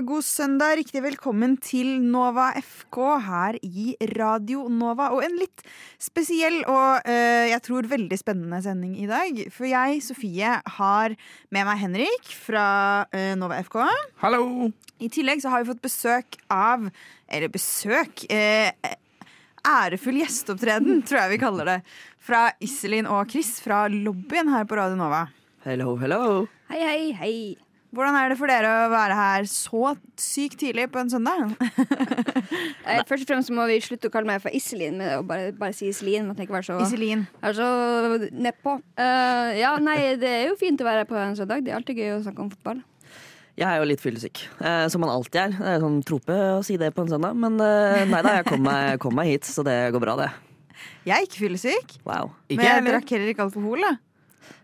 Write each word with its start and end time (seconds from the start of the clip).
God 0.00 0.24
søndag. 0.24 0.78
Riktig 0.78 1.02
velkommen 1.04 1.58
til 1.60 1.98
Nova 2.00 2.50
FK 2.56 2.98
her 3.20 3.58
i 3.60 3.92
Radio 4.14 4.62
Nova. 4.72 5.10
Og 5.12 5.20
en 5.26 5.34
litt 5.36 5.60
spesiell 6.00 6.56
og 6.62 7.04
uh, 7.04 7.44
jeg 7.50 7.60
tror 7.66 7.88
veldig 7.90 8.16
spennende 8.16 8.62
sending 8.64 8.94
i 8.96 9.08
dag. 9.10 9.42
For 9.52 9.68
jeg, 9.68 10.00
Sofie, 10.04 10.54
har 10.78 11.16
med 11.52 11.68
meg 11.68 11.82
Henrik 11.82 12.32
fra 12.32 12.64
uh, 13.12 13.32
Nova 13.36 13.60
FK. 13.66 13.76
Hallo! 14.24 14.70
I 15.04 15.12
tillegg 15.12 15.44
så 15.44 15.52
har 15.52 15.64
vi 15.64 15.72
fått 15.74 15.84
besøk 15.84 16.40
av 16.48 16.88
Eller 17.28 17.52
besøk 17.52 18.24
Uh, 18.30 18.70
Ærefull 19.60 20.22
gjesteopptreden, 20.22 21.02
tror 21.06 21.26
jeg 21.26 21.34
vi 21.34 21.42
kaller 21.42 21.74
det. 21.74 21.80
Fra 22.24 22.46
Iselin 22.64 23.08
og 23.10 23.28
Chris 23.32 23.58
fra 23.60 23.84
lobbyen 23.92 24.48
her 24.54 24.64
på 24.64 24.80
Radio 24.80 24.96
Nova. 24.96 25.26
Hello, 25.66 25.98
hello. 26.00 26.46
Hei, 26.72 26.80
hei, 26.80 27.02
hei. 27.20 27.34
Hvordan 27.90 28.14
er 28.14 28.30
det 28.30 28.36
for 28.38 28.50
dere 28.50 28.70
å 28.84 28.90
være 28.92 29.14
her 29.18 29.46
så 29.50 29.94
sykt 30.20 30.60
tidlig 30.62 30.86
på 30.92 31.02
en 31.02 31.10
søndag? 31.12 31.50
Eh, 32.90 33.04
først 33.06 33.22
og 33.22 33.28
fremst 33.28 33.52
må 33.54 33.62
vi 33.68 33.76
slutte 33.84 34.08
å 34.08 34.10
kalle 34.10 34.26
meg 34.26 34.40
for 34.42 34.50
Iselin, 34.56 34.96
med 34.98 35.12
å 35.14 35.24
bare, 35.26 35.52
bare 35.54 35.74
si 35.76 35.86
Iselin. 35.92 36.24
Man 36.26 36.34
tenker 36.34 36.56
være 36.56 36.66
så, 36.66 36.78
Iselin. 36.82 37.20
være 37.38 37.54
så 37.54 38.30
nedpå. 38.34 38.72
Uh, 38.98 39.50
ja, 39.54 39.74
nei, 39.78 40.16
det 40.18 40.30
er 40.30 40.42
jo 40.48 40.56
fint 40.58 40.80
å 40.82 40.88
være 40.88 41.04
her 41.04 41.10
på 41.10 41.18
en 41.20 41.36
søndag. 41.38 41.62
Det 41.62 41.70
er 41.70 41.78
alltid 41.78 42.00
gøy 42.00 42.10
å 42.16 42.22
snakke 42.24 42.42
om 42.42 42.50
fotball. 42.50 42.80
Jeg 43.60 43.68
er 43.68 43.78
jo 43.78 43.86
litt 43.92 44.02
fyllesyk, 44.02 44.42
eh, 44.58 44.88
som 44.90 45.04
man 45.04 45.12
alltid 45.12 45.38
er. 45.44 45.56
Det 45.60 45.72
er 45.76 45.82
sånn 45.84 46.02
trope 46.08 46.40
å 46.56 46.60
si 46.66 46.80
det 46.80 46.90
på 46.96 47.04
en 47.04 47.12
søndag, 47.12 47.38
men 47.38 47.60
eh, 47.62 48.02
nei 48.10 48.22
da, 48.26 48.38
jeg 48.40 48.48
kom 48.48 48.66
meg, 48.66 48.98
kom 49.04 49.14
meg 49.20 49.34
hit, 49.34 49.46
så 49.46 49.62
det 49.66 49.76
går 49.94 50.02
bra, 50.02 50.16
det. 50.24 50.30
Jeg 51.06 51.16
er 51.18 51.28
ikke 51.28 51.44
fyllesyk, 51.44 51.98
Wow. 52.08 52.32
Men 52.50 52.66
jeg 52.66 52.86
drakk 52.88 53.14
heller 53.14 53.34
ikke 53.34 53.46
alkohol. 53.46 53.84
da 53.86 53.98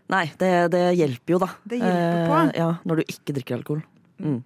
Nei, 0.09 0.25
det, 0.39 0.51
det 0.71 0.83
hjelper 0.95 1.33
jo, 1.35 1.39
da. 1.43 1.49
Det 1.67 1.81
hjelper 1.81 2.29
på. 2.31 2.43
ja, 2.55 2.67
når 2.87 3.01
du 3.01 3.09
ikke 3.11 3.33
drikker 3.35 3.57
alkohol. 3.59 3.81
Mm. 4.23 4.37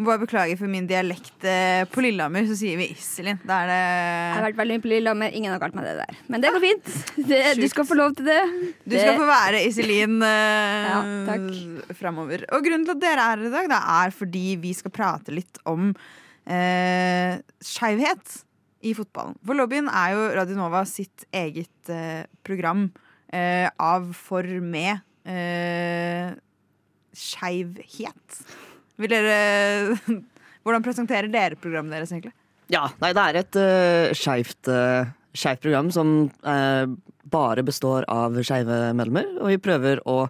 Bare 0.00 0.16
beklager 0.22 0.56
for 0.56 0.68
min 0.72 0.86
dialekt. 0.88 1.44
eh, 1.44 1.82
På 1.92 2.00
Lillehammer 2.00 2.46
så 2.48 2.54
sier 2.56 2.78
vi 2.80 2.86
Iselin. 2.94 3.36
Da 3.44 3.58
er 3.66 3.70
Jeg 3.72 4.36
har 4.38 4.44
vært 4.46 4.56
veldig 4.60 4.76
mye 4.78 4.82
på 4.86 4.90
Lillehammer. 4.94 5.34
Ingen 5.36 5.52
har 5.52 5.60
kalt 5.60 5.74
meg 5.76 5.84
det 5.88 5.96
der. 5.98 6.20
Men 6.32 6.40
det 6.40 6.52
går 6.54 6.62
fint. 6.64 6.88
Det, 7.28 7.40
du 7.60 7.66
skal 7.68 7.84
få 7.88 7.98
lov 7.98 8.14
til 8.16 8.24
det. 8.30 8.38
Du 8.88 8.96
skal 8.96 9.18
få 9.20 9.26
være 9.28 9.60
Iselin 9.68 10.16
Ja, 10.24 11.02
uh, 11.04 11.28
takk. 11.28 11.92
framover. 12.00 12.46
Og 12.56 12.64
grunnen 12.64 12.86
til 12.88 12.96
at 12.96 13.02
dere 13.04 13.26
er 13.26 13.42
her 13.42 13.44
i 13.50 13.52
dag, 13.58 13.68
da, 13.74 13.82
er 14.06 14.16
fordi 14.16 14.46
vi 14.62 14.72
skal 14.78 14.94
prate 14.96 15.36
litt 15.36 15.60
om 15.68 15.90
eh, 16.48 17.36
skeivhet 17.60 18.40
i 18.88 18.94
fotballen. 18.96 19.36
For 19.44 19.56
lobbyen 19.58 19.88
er 19.92 20.14
jo 20.16 20.26
Radio 20.40 20.56
Nova 20.56 20.84
sitt 20.88 21.26
eget 21.36 21.92
eh, 21.92 22.24
program 22.46 22.86
eh, 23.32 23.68
av, 23.80 24.10
for, 24.16 24.46
med 24.60 25.00
eh, 25.28 26.34
skeivhet. 27.16 28.42
Vil 29.00 29.12
dere 29.12 29.38
Hvordan 30.60 30.84
presenterer 30.84 31.30
dere 31.32 31.56
programmet 31.56 31.96
deres, 31.96 32.10
egentlig? 32.12 32.34
Ja, 32.70 32.84
nei, 33.00 33.14
det 33.16 33.22
er 33.24 33.38
et 33.40 33.56
uh, 33.58 34.12
skeivt 34.14 34.68
uh, 34.70 35.08
program 35.62 35.88
som 35.90 36.28
uh, 36.44 36.84
bare 37.30 37.64
består 37.66 38.04
av 38.12 38.36
skeive 38.44 38.90
medlemmer, 38.92 39.26
og 39.40 39.48
vi 39.50 39.60
prøver 39.62 40.02
å 40.04 40.26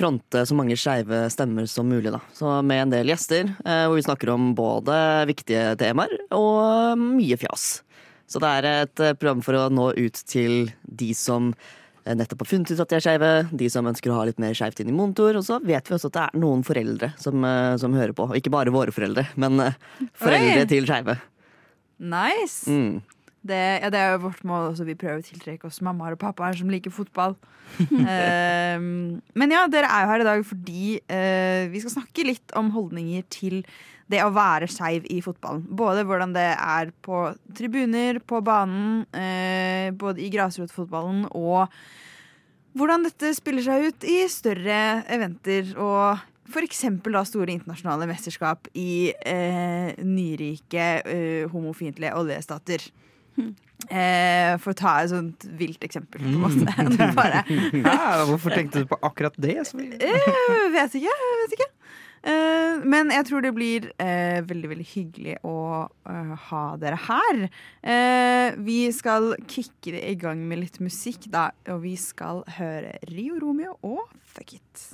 fronte 0.00 0.46
så 0.46 0.56
mange 0.56 0.78
skeive 0.80 1.26
stemmer 1.32 1.68
som 1.70 1.88
mulig, 1.90 2.12
da. 2.14 2.22
Så 2.34 2.56
med 2.66 2.86
en 2.86 2.92
del 2.94 3.10
gjester, 3.10 3.50
eh, 3.66 3.84
hvor 3.84 3.98
vi 3.98 4.04
snakker 4.06 4.30
om 4.32 4.52
både 4.56 4.94
viktige 5.28 5.74
temaer 5.80 6.14
og 6.32 6.94
mye 7.00 7.36
fjas. 7.40 7.82
Så 8.30 8.40
det 8.40 8.52
er 8.60 8.68
et 8.70 9.02
program 9.18 9.42
for 9.42 9.58
å 9.58 9.64
nå 9.68 9.90
ut 9.98 10.22
til 10.30 10.70
de 10.86 11.10
som 11.18 11.50
nettopp 12.06 12.44
har 12.44 12.50
funnet 12.50 12.72
ut 12.72 12.82
at 12.82 12.90
de 12.90 12.98
er 12.98 13.04
skeive, 13.04 13.30
de 13.62 13.68
som 13.72 13.88
ønsker 13.90 14.12
å 14.12 14.18
ha 14.18 14.26
litt 14.28 14.40
mer 14.42 14.56
skeivt 14.56 14.80
inn 14.82 14.92
i 14.92 14.96
monitor, 14.96 15.36
og 15.38 15.46
så 15.46 15.60
vet 15.62 15.88
vi 15.88 15.96
også 15.96 16.10
at 16.10 16.16
det 16.16 16.24
er 16.26 16.42
noen 16.42 16.64
foreldre 16.66 17.12
som, 17.20 17.44
eh, 17.44 17.76
som 17.82 17.96
hører 17.96 18.16
på. 18.16 18.30
Og 18.30 18.38
ikke 18.38 18.52
bare 18.54 18.74
våre 18.74 18.94
foreldre, 18.94 19.26
men 19.40 19.60
eh, 19.66 19.78
foreldre 20.18 20.64
Oi. 20.64 20.68
til 20.70 20.88
skeive. 20.88 21.16
Nice! 22.00 22.70
Mm. 22.70 23.00
Det, 23.40 23.60
ja, 23.80 23.88
det 23.92 24.00
er 24.00 24.10
jo 24.14 24.24
vårt 24.26 24.42
mål 24.44 24.70
også. 24.70 24.84
Vi 24.84 24.98
prøver 25.00 25.22
å 25.22 25.24
tiltrekke 25.24 25.68
oss 25.68 25.80
mammaer 25.84 26.16
og 26.16 26.20
pappaer 26.20 26.58
som 26.58 26.68
liker 26.72 26.92
fotball. 26.92 27.38
um, 27.80 29.20
men 29.38 29.54
ja, 29.54 29.62
dere 29.70 29.88
er 29.88 30.04
jo 30.04 30.10
her 30.10 30.24
i 30.24 30.26
dag 30.28 30.42
fordi 30.44 30.84
uh, 31.08 31.62
vi 31.72 31.80
skal 31.80 31.94
snakke 31.94 32.26
litt 32.26 32.56
om 32.58 32.72
holdninger 32.74 33.24
til 33.32 33.62
det 34.10 34.22
å 34.24 34.32
være 34.34 34.68
skeiv 34.70 35.06
i 35.12 35.20
fotballen. 35.24 35.62
Både 35.78 36.04
hvordan 36.06 36.34
det 36.34 36.48
er 36.56 36.90
på 37.04 37.28
tribuner, 37.56 38.20
på 38.20 38.40
banen, 38.44 39.04
eh, 39.14 39.90
både 39.94 40.24
i 40.24 40.30
grasrotfotballen 40.32 41.28
og 41.30 41.70
hvordan 42.78 43.06
dette 43.06 43.32
spiller 43.34 43.64
seg 43.66 43.88
ut 43.90 44.06
i 44.06 44.18
større 44.30 44.80
eventer 45.10 45.72
og 45.78 46.20
f.eks. 46.50 46.84
da 47.06 47.22
store 47.26 47.54
internasjonale 47.54 48.08
mesterskap 48.10 48.70
i 48.78 49.12
eh, 49.14 49.94
nyrike, 50.02 50.86
eh, 51.06 51.50
homofiendtlige 51.50 52.14
oljestater. 52.18 52.86
Eh, 53.88 54.54
for 54.60 54.74
å 54.74 54.76
ta 54.76 54.94
et 55.00 55.10
sånt 55.12 55.46
vilt 55.58 55.82
eksempel, 55.86 56.20
på 56.20 56.28
en 56.28 56.42
måte. 56.42 57.12
Bare, 57.18 57.44
Ja, 57.80 58.26
hvorfor 58.28 58.52
tenkte 58.54 58.82
du 58.82 58.90
på 58.90 58.98
akkurat 59.06 59.38
det? 59.40 59.56
Jeg 59.56 59.88
eh, 59.96 60.66
vet 60.74 60.98
ikke, 60.98 61.06
jeg 61.06 61.38
vet 61.44 61.56
ikke. 61.56 61.70
Eh, 62.20 62.82
men 62.84 63.08
jeg 63.14 63.24
tror 63.28 63.44
det 63.44 63.52
blir 63.56 63.86
uh, 63.96 64.40
veldig 64.44 64.70
veldig 64.74 64.86
hyggelig 64.92 65.36
å 65.46 65.56
uh, 65.88 66.34
ha 66.50 66.64
dere 66.80 66.98
her. 67.06 67.40
Eh, 67.80 68.58
vi 68.60 68.82
skal 68.92 69.32
kicke 69.48 69.94
det 69.96 70.02
i 70.10 70.16
gang 70.20 70.42
med 70.48 70.60
litt 70.60 70.80
musikk, 70.84 71.30
da. 71.32 71.50
Og 71.72 71.82
vi 71.86 71.94
skal 72.00 72.44
høre 72.58 72.98
Rio 73.08 73.40
Romeo 73.40 73.78
og 73.86 74.04
Fuck 74.34 74.56
It. 74.58 74.86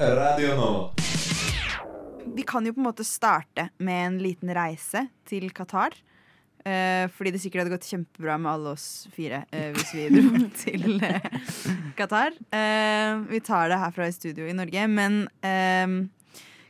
Radio 0.00 0.54
nå. 0.56 0.70
Vi 2.32 2.44
kan 2.48 2.64
jo 2.64 2.72
på 2.72 2.80
en 2.80 2.88
måte 2.88 3.04
starte 3.04 3.68
med 3.82 4.06
en 4.06 4.22
liten 4.22 4.52
reise 4.56 5.06
til 5.28 5.50
Qatar. 5.52 5.96
Eh, 6.62 7.08
fordi 7.10 7.32
det 7.34 7.40
sikkert 7.42 7.64
hadde 7.64 7.74
gått 7.74 7.88
kjempebra 7.90 8.36
med 8.38 8.52
alle 8.52 8.72
oss 8.76 8.86
fire 9.10 9.40
eh, 9.50 9.72
hvis 9.74 9.92
vi 9.96 10.04
dro 10.14 10.42
til 10.62 10.98
eh, 11.02 11.30
Qatar. 11.98 12.36
Eh, 12.54 13.22
vi 13.32 13.40
tar 13.42 13.72
det 13.72 13.80
herfra 13.82 14.06
i 14.06 14.14
studio 14.14 14.46
i 14.46 14.54
Norge, 14.54 14.84
men 14.90 15.24
eh, 15.42 15.96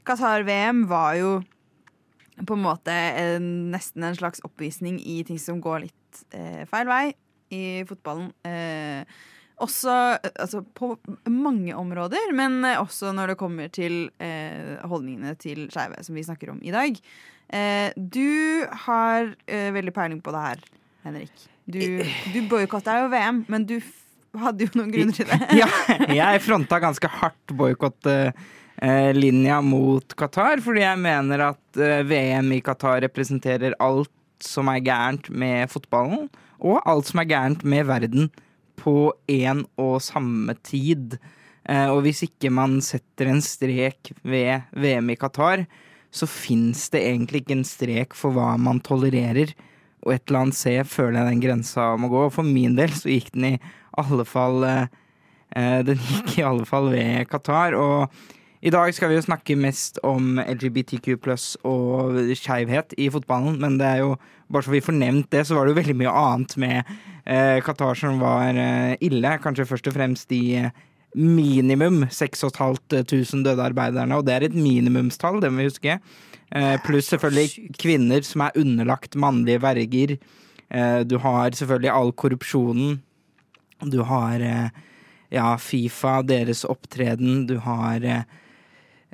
Qatar-VM 0.09 0.87
var 0.91 1.19
jo 1.21 1.35
på 2.43 2.57
en 2.57 2.65
måte 2.65 2.93
en, 2.93 3.51
nesten 3.75 4.07
en 4.09 4.17
slags 4.17 4.41
oppvisning 4.47 4.97
i 5.05 5.21
ting 5.29 5.39
som 5.39 5.61
går 5.63 5.85
litt 5.85 6.25
eh, 6.35 6.65
feil 6.71 6.89
vei 6.89 7.05
i 7.53 7.63
fotballen. 7.87 8.33
Eh, 8.49 9.05
også 9.63 9.95
altså, 10.33 10.63
på 10.75 10.95
mange 11.31 11.75
områder, 11.79 12.33
men 12.37 12.61
eh, 12.67 12.81
også 12.81 13.13
når 13.17 13.33
det 13.33 13.41
kommer 13.41 13.73
til 13.73 14.07
eh, 14.23 14.77
holdningene 14.89 15.35
til 15.41 15.67
skeive, 15.73 16.03
som 16.05 16.19
vi 16.19 16.27
snakker 16.27 16.53
om 16.53 16.61
i 16.63 16.75
dag. 16.75 17.01
Eh, 17.53 17.91
du 17.97 18.67
har 18.87 19.35
eh, 19.47 19.71
veldig 19.75 19.95
peiling 19.95 20.23
på 20.25 20.35
det 20.35 20.47
her, 20.47 20.63
Henrik. 21.07 21.49
Du, 21.65 21.81
du 22.35 22.41
boikotta 22.51 23.03
jo 23.03 23.11
VM, 23.13 23.45
men 23.53 23.67
du 23.69 23.79
hadde 24.41 24.67
jo 24.67 24.81
noen 24.81 24.93
grunner 24.95 25.17
til 25.17 25.29
det. 25.29 25.39
Ja, 25.61 25.69
jeg 26.09 26.43
fronta 26.45 26.81
ganske 26.83 27.11
hardt 27.21 27.55
boikottlinja 27.59 29.61
mot 29.65 30.17
Qatar, 30.19 30.63
fordi 30.65 30.85
jeg 30.85 31.03
mener 31.03 31.49
at 31.53 31.81
eh, 31.81 32.01
VM 32.09 32.55
i 32.57 32.63
Qatar 32.65 33.03
representerer 33.05 33.77
alt 33.83 34.13
som 34.43 34.71
er 34.73 34.83
gærent 34.83 35.29
med 35.31 35.71
fotballen, 35.71 36.27
og 36.63 36.81
alt 36.89 37.11
som 37.11 37.21
er 37.23 37.29
gærent 37.31 37.63
med 37.69 37.87
verden 37.87 38.33
på 38.83 39.13
én 39.31 39.63
og 39.81 40.01
samme 40.03 40.57
tid. 40.67 41.17
Eh, 41.69 41.89
Og 41.93 42.03
hvis 42.03 42.25
ikke 42.27 42.51
man 42.51 42.81
setter 42.83 43.31
en 43.31 43.43
strek 43.45 44.13
ved 44.27 44.67
VM 44.75 45.13
i 45.15 45.17
Qatar, 45.17 45.67
så 46.13 46.27
fins 46.29 46.91
det 46.93 47.05
egentlig 47.07 47.43
ikke 47.43 47.57
en 47.57 47.65
strek 47.69 48.17
for 48.19 48.35
hva 48.37 48.57
man 48.61 48.83
tolererer. 48.85 49.55
Og 50.03 50.13
et 50.17 50.25
eller 50.27 50.41
annet 50.43 50.59
sted 50.59 50.89
føler 50.91 51.21
jeg 51.21 51.31
den 51.31 51.45
grensa 51.45 51.93
må 51.97 52.11
gå. 52.13 52.27
Og 52.27 52.35
for 52.35 52.45
min 52.47 52.75
del 52.77 52.91
så 52.91 53.09
gikk 53.13 53.31
den 53.37 53.53
i 53.55 53.61
alle 54.03 54.27
fall 54.27 54.65
eh, 54.67 54.87
eh, 55.57 55.81
Den 55.87 56.03
gikk 56.03 56.39
i 56.41 56.47
alle 56.49 56.67
fall 56.69 56.91
ved 56.93 57.29
Qatar. 57.31 57.79
Og 57.79 58.11
i 58.63 58.71
dag 58.71 58.93
skal 58.95 59.11
vi 59.11 59.17
jo 59.17 59.25
snakke 59.25 59.57
mest 59.59 59.97
om 60.07 60.37
LGBTQ 60.39 61.17
pluss 61.25 61.47
og 61.67 62.15
skeivhet 62.39 62.95
i 62.95 63.09
fotballen, 63.11 63.57
men 63.59 63.75
det 63.81 63.89
er 63.89 64.03
jo 64.05 64.13
bare 64.53 64.63
så 64.63 64.71
vi 64.71 64.83
får 64.85 64.95
nevnt 65.01 65.31
det, 65.35 65.41
så 65.49 65.57
var 65.57 65.67
det 65.67 65.73
jo 65.73 65.79
veldig 65.81 65.97
mye 65.99 66.13
annet 66.21 66.55
med 66.63 66.93
eh, 67.27 67.59
Qatar 67.67 67.99
som 67.99 68.21
var 68.23 68.55
eh, 68.55 68.93
ille. 69.03 69.33
Kanskje 69.43 69.67
først 69.67 69.89
og 69.91 69.97
fremst 69.97 70.29
de 70.31 70.39
eh, 70.61 70.69
minimum 71.19 72.05
6500 72.07 73.43
døde 73.43 73.65
arbeiderne, 73.65 74.15
og 74.15 74.29
det 74.29 74.37
er 74.37 74.47
et 74.47 74.55
minimumstall, 74.55 75.41
det 75.43 75.51
må 75.51 75.65
vi 75.65 75.67
huske. 75.73 75.97
Eh, 76.55 76.77
pluss 76.87 77.11
selvfølgelig 77.11 77.73
kvinner 77.81 78.23
som 78.27 78.45
er 78.47 78.61
underlagt 78.61 79.19
mannlige 79.19 79.65
verger. 79.65 80.15
Eh, 80.71 81.01
du 81.03 81.17
har 81.25 81.51
selvfølgelig 81.51 81.91
all 81.91 82.15
korrupsjonen. 82.15 83.01
Du 83.91 84.05
har 84.07 84.47
eh, 84.47 84.71
ja, 85.35 85.57
Fifa, 85.59 86.21
deres 86.23 86.63
opptreden. 86.69 87.49
Du 87.51 87.57
har 87.67 88.07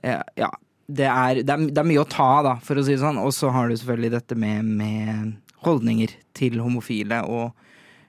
Ja, 0.02 0.50
det 0.88 1.08
er, 1.08 1.40
det, 1.42 1.52
er, 1.52 1.64
det 1.68 1.82
er 1.82 1.88
mye 1.88 2.04
å 2.04 2.08
ta 2.08 2.26
av, 2.38 2.44
da, 2.46 2.54
for 2.64 2.80
å 2.80 2.84
si 2.86 2.94
det 2.94 3.02
sånn. 3.02 3.20
Og 3.20 3.32
så 3.36 3.50
har 3.54 3.68
du 3.68 3.76
selvfølgelig 3.76 4.12
dette 4.14 4.38
med, 4.38 4.68
med 4.78 5.34
holdninger 5.66 6.14
til 6.38 6.60
homofile 6.62 7.24
og 7.26 7.52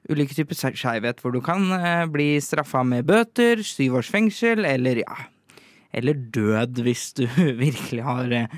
ulike 0.10 0.38
typer 0.38 0.58
skeivhet, 0.58 1.20
hvor 1.22 1.34
du 1.36 1.42
kan 1.44 1.66
eh, 1.76 2.06
bli 2.10 2.32
straffa 2.42 2.86
med 2.88 3.10
bøter, 3.10 3.62
syv 3.66 4.00
års 4.00 4.10
fengsel 4.14 4.66
eller 4.66 5.04
ja 5.04 5.18
eller 5.92 6.18
død 6.34 6.82
hvis 6.86 7.12
du 7.18 7.26
virkelig 7.64 8.06
har 8.06 8.34
eh, 8.36 8.58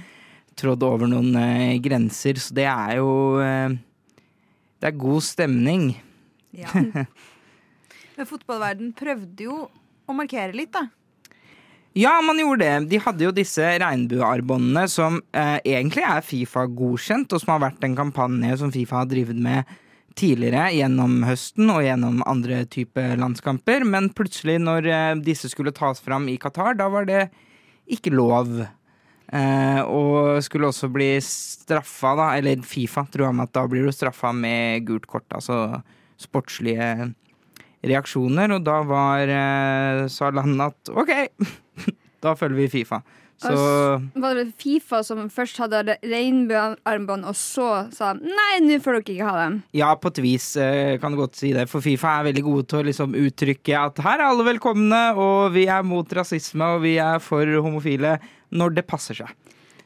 trådd 0.59 0.83
over 0.85 1.09
noen 1.11 1.35
eh, 1.39 1.77
grenser. 1.83 2.39
Så 2.41 2.55
det 2.57 2.67
er 2.69 2.97
jo 2.99 3.11
eh, 3.43 3.77
Det 4.81 4.89
er 4.89 4.97
god 4.97 5.23
stemning. 5.23 5.91
Ja. 6.57 6.71
Men 8.17 8.27
fotballverden 8.27 8.91
prøvde 8.97 9.47
jo 9.47 9.59
å 10.09 10.15
markere 10.15 10.55
litt, 10.57 10.73
da. 10.73 10.87
Ja, 11.93 12.21
man 12.23 12.39
gjorde 12.39 12.63
det. 12.63 12.87
De 12.87 12.99
hadde 13.03 13.25
jo 13.25 13.33
disse 13.35 13.65
regnbuearmbåndene 13.81 14.85
som 14.87 15.17
eh, 15.35 15.57
egentlig 15.67 16.05
er 16.07 16.23
Fifa-godkjent, 16.23 17.33
og 17.35 17.41
som 17.43 17.51
har 17.51 17.65
vært 17.65 17.83
en 17.83 17.97
kampanje 17.97 18.59
som 18.61 18.71
Fifa 18.71 19.01
har 19.01 19.09
drevet 19.11 19.35
med 19.35 19.67
tidligere 20.15 20.69
gjennom 20.75 21.17
høsten 21.27 21.67
og 21.71 21.83
gjennom 21.83 22.21
andre 22.27 22.61
type 22.71 23.03
landskamper. 23.19 23.83
Men 23.83 24.07
plutselig, 24.15 24.55
når 24.63 24.87
eh, 24.87 25.15
disse 25.25 25.51
skulle 25.51 25.73
tas 25.75 25.99
fram 26.03 26.29
i 26.31 26.37
Qatar, 26.39 26.77
da 26.79 26.87
var 26.91 27.09
det 27.09 27.25
ikke 27.91 28.13
lov. 28.15 28.53
Eh, 29.31 29.81
og 29.83 30.39
skulle 30.47 30.69
også 30.71 30.87
bli 30.95 31.09
straffa, 31.23 32.13
da, 32.19 32.29
eller 32.39 32.63
Fifa 32.67 33.03
tror 33.11 33.27
jeg 33.27 33.43
at 33.43 33.53
da 33.57 33.65
blir 33.67 33.87
du 33.87 33.91
straffa 33.95 34.31
med 34.35 34.87
gult 34.87 35.09
kort, 35.11 35.27
altså 35.35 35.81
sportslige 36.19 37.11
reaksjoner, 37.83 38.55
og 38.55 38.63
da 38.63 38.79
var, 38.87 39.27
eh, 39.27 40.05
sa 40.07 40.31
landet 40.31 40.71
at 40.71 40.93
OK, 40.95 41.13
da 42.21 42.35
følger 42.37 42.55
vi 42.63 42.67
Fifa. 42.79 43.01
Så 43.41 43.49
Var 44.21 44.35
det 44.37 44.51
Fifa 44.61 44.99
som 45.03 45.23
først 45.33 45.57
hadde 45.57 45.95
regnbuearmbånd, 46.05 47.25
og 47.25 47.33
så 47.37 47.67
sa 47.93 48.11
nei, 48.13 48.59
nå 48.61 48.77
får 48.83 48.99
dere 48.99 49.15
ikke 49.15 49.25
ha 49.29 49.35
dem? 49.45 49.55
ja, 49.73 49.89
på 49.97 50.11
et 50.11 50.19
vis 50.21 50.51
eh, 50.61 50.97
kan 51.01 51.11
du 51.13 51.17
godt 51.21 51.39
si 51.39 51.51
det, 51.55 51.67
for 51.71 51.81
Fifa 51.81 52.19
er 52.19 52.27
veldig 52.29 52.43
gode 52.45 52.67
til 52.69 52.81
å 52.81 52.87
liksom 52.89 53.15
uttrykke 53.17 53.77
at 53.81 54.01
her 54.05 54.19
er 54.21 54.27
alle 54.29 54.45
velkomne, 54.45 55.01
og 55.17 55.51
vi 55.55 55.65
er 55.73 55.81
mot 55.87 56.05
rasisme, 56.13 56.69
og 56.75 56.83
vi 56.85 56.95
er 57.01 57.17
for 57.23 57.45
homofile, 57.65 58.17
når 58.53 58.77
det 58.77 58.85
passer 58.89 59.17
seg. 59.23 59.33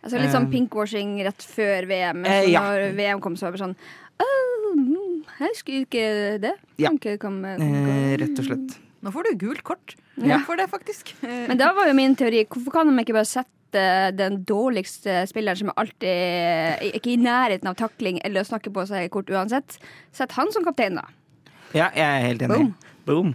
Altså 0.05 0.19
Litt 0.21 0.33
sånn 0.35 0.45
Eh. 0.45 0.51
pinkwashing 0.53 1.15
rett 1.25 1.41
før 1.49 1.87
VM. 1.89 2.25
Eh, 2.29 2.51
ja. 2.51 2.61
Når 2.61 2.91
VM 2.99 3.21
kom, 3.23 3.35
så 3.39 3.47
var 3.47 3.55
det 3.55 3.63
sånn 3.63 3.75
«Åh, 4.21 4.75
mm, 4.75 5.23
Jeg 5.39 5.49
husker 5.49 5.73
ikke 5.81 6.03
det. 6.43 6.51
Ja. 6.77 6.89
Kan 6.91 6.99
ikke 6.99 7.17
komme- 7.19 7.55
Eh, 7.59 8.17
rett 8.21 8.37
og 8.39 8.45
slett. 8.45 8.75
Nå 9.03 9.11
får 9.11 9.23
du 9.31 9.35
gult 9.47 9.63
kort 9.63 9.95
Ja. 10.23 10.39
for 10.47 10.56
det, 10.56 10.69
faktisk. 10.71 11.12
Men 11.21 11.59
da 11.59 11.73
var 11.75 11.89
jo 11.89 11.95
min 11.97 12.15
teori 12.15 12.45
Hvorfor 12.47 12.71
kan 12.71 12.88
de 12.88 13.03
ikke 13.03 13.17
bare 13.17 13.27
sette 13.27 13.81
den 14.15 14.38
dårligste 14.47 15.25
spilleren 15.27 15.59
som 15.59 15.71
er 15.73 15.79
alltid 15.81 16.94
ikke 16.95 17.12
i 17.12 17.17
nærheten 17.19 17.67
av 17.67 17.75
takling 17.75 18.21
eller 18.23 18.45
å 18.45 18.47
snakke 18.47 18.71
på 18.71 18.85
seg 18.88 19.09
kort 19.12 19.27
uansett, 19.33 19.75
sett 20.15 20.31
han 20.38 20.51
som 20.56 20.63
kaptein, 20.63 20.95
da. 21.01 21.03
Ja, 21.75 21.89
jeg 21.91 22.06
er 22.06 22.23
helt 22.23 22.45
enig. 22.45 22.56
Boom. 22.56 22.69
Boom. 23.06 23.33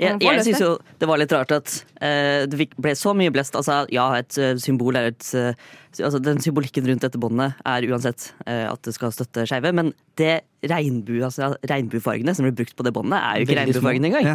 Jeg, 0.00 0.18
jeg 0.24 0.44
syns 0.46 0.62
jo 0.62 0.70
det 1.00 1.08
var 1.08 1.20
litt 1.20 1.32
rart 1.34 1.52
at 1.54 1.72
uh, 2.00 2.44
det 2.48 2.68
ble 2.80 2.94
så 2.96 3.12
mye 3.16 3.32
blest. 3.34 3.56
Altså, 3.58 3.82
ja, 3.92 4.06
et 4.20 4.38
uh, 4.40 4.54
symbol 4.62 4.96
er 4.98 5.10
et 5.10 5.26
uh, 5.36 5.52
altså, 5.98 6.20
Den 6.22 6.40
symbolikken 6.42 6.88
rundt 6.88 7.04
dette 7.04 7.20
båndet 7.20 7.58
er 7.68 7.86
uansett 7.90 8.30
at 8.46 8.80
det 8.86 8.94
skal 8.96 9.12
støtte 9.12 9.44
skeive, 9.48 9.72
men 9.76 9.90
det 10.20 10.42
regnbue, 10.70 11.20
altså, 11.26 11.52
regnbuefargene 11.68 12.32
som 12.36 12.46
blir 12.46 12.56
brukt 12.62 12.76
på 12.78 12.86
det 12.86 12.94
båndet, 12.96 13.18
er 13.18 13.40
jo 13.42 13.46
ikke 13.48 13.58
regnbuefargene 13.60 14.08
engang. 14.08 14.28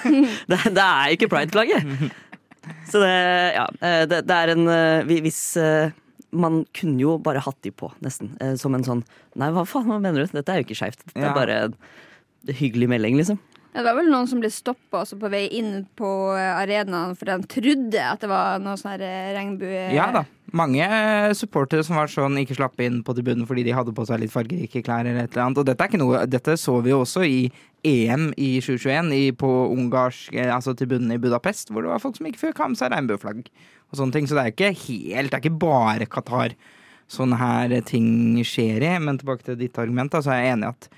Det, 0.50 0.58
det 0.74 0.82
er 0.82 1.10
jo 1.10 1.16
ikke 1.18 1.28
pride-flagget. 1.30 2.10
Så 2.90 2.98
det, 3.02 3.12
ja, 3.54 3.66
det, 4.10 4.24
det 4.26 4.36
er 4.36 4.50
en 4.56 4.64
Hvis 5.06 5.40
Man 6.34 6.64
kunne 6.74 6.98
jo 6.98 7.16
bare 7.22 7.42
hatt 7.44 7.60
de 7.62 7.70
på, 7.70 7.92
nesten. 8.02 8.32
Som 8.58 8.74
en 8.74 8.86
sånn 8.86 9.04
Nei, 9.38 9.52
hva 9.54 9.62
faen 9.68 9.86
hva 9.86 10.00
mener 10.02 10.24
du? 10.26 10.34
Dette 10.40 10.54
er 10.54 10.62
jo 10.62 10.66
ikke 10.66 10.78
skeivt. 10.80 11.04
Dette 11.04 11.22
Ja. 11.22 11.30
er 11.30 11.36
bare 11.36 11.58
en 11.68 11.76
hyggelig 12.58 12.88
melding, 12.90 13.20
liksom. 13.20 13.38
Det 13.76 13.84
var 13.84 13.98
vel 13.98 14.08
noen 14.08 14.28
som 14.28 14.40
ble 14.40 14.48
stoppa 14.52 15.02
på 15.04 15.28
vei 15.28 15.44
inn 15.58 15.84
på 15.98 16.08
eh, 16.32 16.62
arenaen 16.62 17.12
fordi 17.18 17.34
de 17.36 17.48
trodde 17.52 18.04
at 18.08 18.22
det 18.24 18.30
var 18.30 18.62
noe 18.62 18.78
sånn 18.80 18.96
eh, 19.04 19.34
regnbue... 19.36 19.82
Ja 19.92 20.08
da. 20.14 20.24
Mange 20.56 20.86
eh, 20.86 21.34
supportere 21.36 21.84
som 21.84 21.98
var 21.98 22.08
sånn 22.08 22.38
ikke 22.40 22.56
slapp 22.56 22.80
inn 22.80 23.02
på 23.04 23.12
tribunen 23.18 23.44
fordi 23.48 23.66
de 23.66 23.74
hadde 23.76 23.92
på 23.92 24.06
seg 24.08 24.22
litt 24.22 24.32
fargerike 24.32 24.80
klær 24.86 25.04
eller 25.04 25.26
et 25.26 25.34
eller 25.34 25.44
annet. 25.44 25.60
Og 25.60 25.68
dette 25.68 25.84
er 25.84 25.92
ikke 25.92 26.00
noe 26.00 26.24
Dette 26.30 26.56
så 26.60 26.78
vi 26.80 26.94
jo 26.94 27.02
også 27.02 27.26
i 27.28 27.40
EM 27.86 28.30
i 28.40 28.54
2021 28.64 29.12
i, 29.12 29.24
på 29.36 29.50
ungarsk 29.74 30.38
Altså 30.40 30.72
tribunen 30.78 31.12
i 31.12 31.20
Budapest, 31.20 31.68
hvor 31.68 31.84
det 31.84 31.92
var 31.92 32.00
folk 32.02 32.16
som 32.16 32.30
ikke 32.30 32.46
fikk 32.46 32.62
ha 32.64 32.70
med 32.72 32.80
seg 32.80 32.94
regnbueflagg 32.94 33.44
og 33.44 34.00
sånne 34.00 34.16
ting. 34.16 34.30
Så 34.30 34.38
det 34.38 34.46
er 34.46 34.54
ikke 34.54 34.72
helt 34.86 35.34
Det 35.34 35.36
er 35.36 35.44
ikke 35.44 35.66
bare 35.66 36.08
Qatar 36.08 36.56
sånne 37.12 37.36
her 37.38 37.76
ting 37.86 38.40
skjer 38.40 38.86
i. 38.86 38.94
Men 39.04 39.20
tilbake 39.20 39.44
til 39.44 39.60
ditt 39.60 39.76
argument, 39.82 40.16
da, 40.16 40.24
så 40.24 40.32
er 40.32 40.46
jeg 40.46 40.56
enig 40.56 40.70
i 40.70 40.72
at 40.72 40.88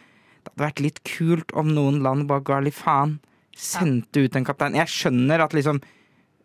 hadde 0.59 0.67
vært 0.67 0.83
litt 0.83 1.01
kult 1.07 1.55
om 1.59 1.71
noen 1.75 2.03
land 2.03 2.27
bare 2.29 2.45
ga 2.47 2.59
litt 2.65 2.77
faen. 2.77 3.19
Sendte 3.55 4.27
ut 4.27 4.37
en 4.37 4.47
kaptein. 4.47 4.77
Jeg 4.79 4.91
skjønner 4.91 5.43
at 5.45 5.55
liksom 5.57 5.81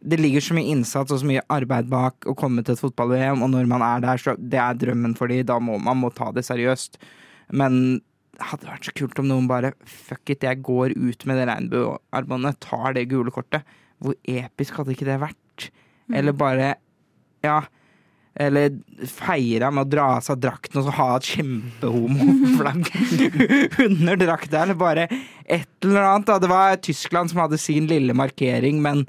det 0.04 0.18
ligger 0.20 0.44
så 0.44 0.56
mye 0.58 0.68
innsats 0.68 1.14
og 1.16 1.22
så 1.22 1.28
mye 1.30 1.44
arbeid 1.54 1.88
bak 1.88 2.26
å 2.28 2.34
komme 2.36 2.60
til 2.66 2.76
et 2.76 2.82
fotball-VM, 2.82 3.40
og 3.40 3.54
når 3.54 3.70
man 3.72 3.86
er 3.86 4.02
der, 4.04 4.20
så 4.20 4.34
det 4.36 4.60
er 4.60 4.76
drømmen 4.76 5.14
for 5.16 5.32
de, 5.32 5.38
da 5.48 5.56
må 5.64 5.78
man 5.80 6.02
må 6.02 6.10
ta 6.12 6.28
det 6.36 6.44
seriøst. 6.44 6.98
Men 7.56 8.02
det 8.36 8.50
hadde 8.50 8.68
vært 8.68 8.90
så 8.90 8.94
kult 8.98 9.22
om 9.22 9.30
noen 9.30 9.48
bare 9.48 9.72
Fuck 9.88 10.34
it, 10.34 10.44
jeg 10.44 10.60
går 10.66 10.98
ut 10.98 11.24
med 11.30 11.40
det 11.40 11.48
regnbuearmbåndet, 11.48 12.60
tar 12.66 12.98
det 12.98 13.06
gule 13.14 13.32
kortet. 13.32 13.64
Hvor 14.04 14.18
episk 14.28 14.82
hadde 14.82 14.92
ikke 14.92 15.08
det 15.08 15.22
vært? 15.24 15.70
Eller 16.12 16.36
bare 16.36 16.74
Ja. 17.46 17.62
Eller 18.34 18.74
feira 19.06 19.70
med 19.70 19.86
å 19.86 19.90
dra 19.92 20.06
av 20.16 20.24
seg 20.26 20.40
drakten 20.42 20.80
og 20.82 20.88
så 20.88 20.96
ha 20.98 21.10
et 21.20 21.28
kjempehomoflagg 21.36 22.88
under 23.86 24.18
drakta, 24.18 24.64
eller 24.64 24.80
bare 24.80 25.06
et 25.46 25.86
eller 25.86 26.02
annet. 26.02 26.26
Da. 26.32 26.40
Det 26.42 26.50
var 26.50 26.82
Tyskland 26.82 27.30
som 27.30 27.44
hadde 27.44 27.62
sin 27.62 27.86
lille 27.92 28.16
markering, 28.18 28.82
men 28.82 29.06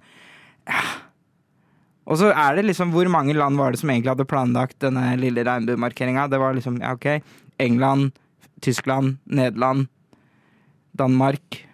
og 2.04 2.18
så 2.20 2.30
er 2.32 2.56
det 2.56 2.62
liksom 2.64 2.92
Hvor 2.94 3.08
mange 3.12 3.34
land 3.36 3.58
var 3.60 3.72
det 3.72 3.80
som 3.80 3.90
egentlig 3.92 4.12
hadde 4.14 4.28
planlagt 4.28 4.78
denne 4.84 5.10
lille 5.20 5.44
regnbuemarkeringa? 5.44 6.26
Det 6.32 6.40
var 6.40 6.56
liksom, 6.56 6.78
ja 6.80 6.94
ok, 6.96 7.20
England, 7.60 8.12
Tyskland, 8.64 9.18
Nederland, 9.24 9.88
Danmark 10.96 11.64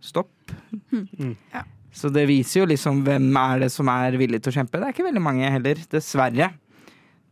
Stopp. 0.00 0.30
Ja. 1.52 1.66
Så 1.98 2.12
det 2.14 2.28
viser 2.30 2.62
jo 2.62 2.68
liksom 2.70 3.02
hvem 3.06 3.26
er 3.40 3.64
det 3.64 3.72
som 3.74 3.88
er 3.90 4.14
villig 4.20 4.38
til 4.44 4.52
å 4.52 4.58
kjempe. 4.60 4.78
Det 4.78 4.86
er 4.86 4.94
ikke 4.94 5.08
veldig 5.08 5.24
mange 5.24 5.50
heller, 5.50 5.80
dessverre. 5.90 6.52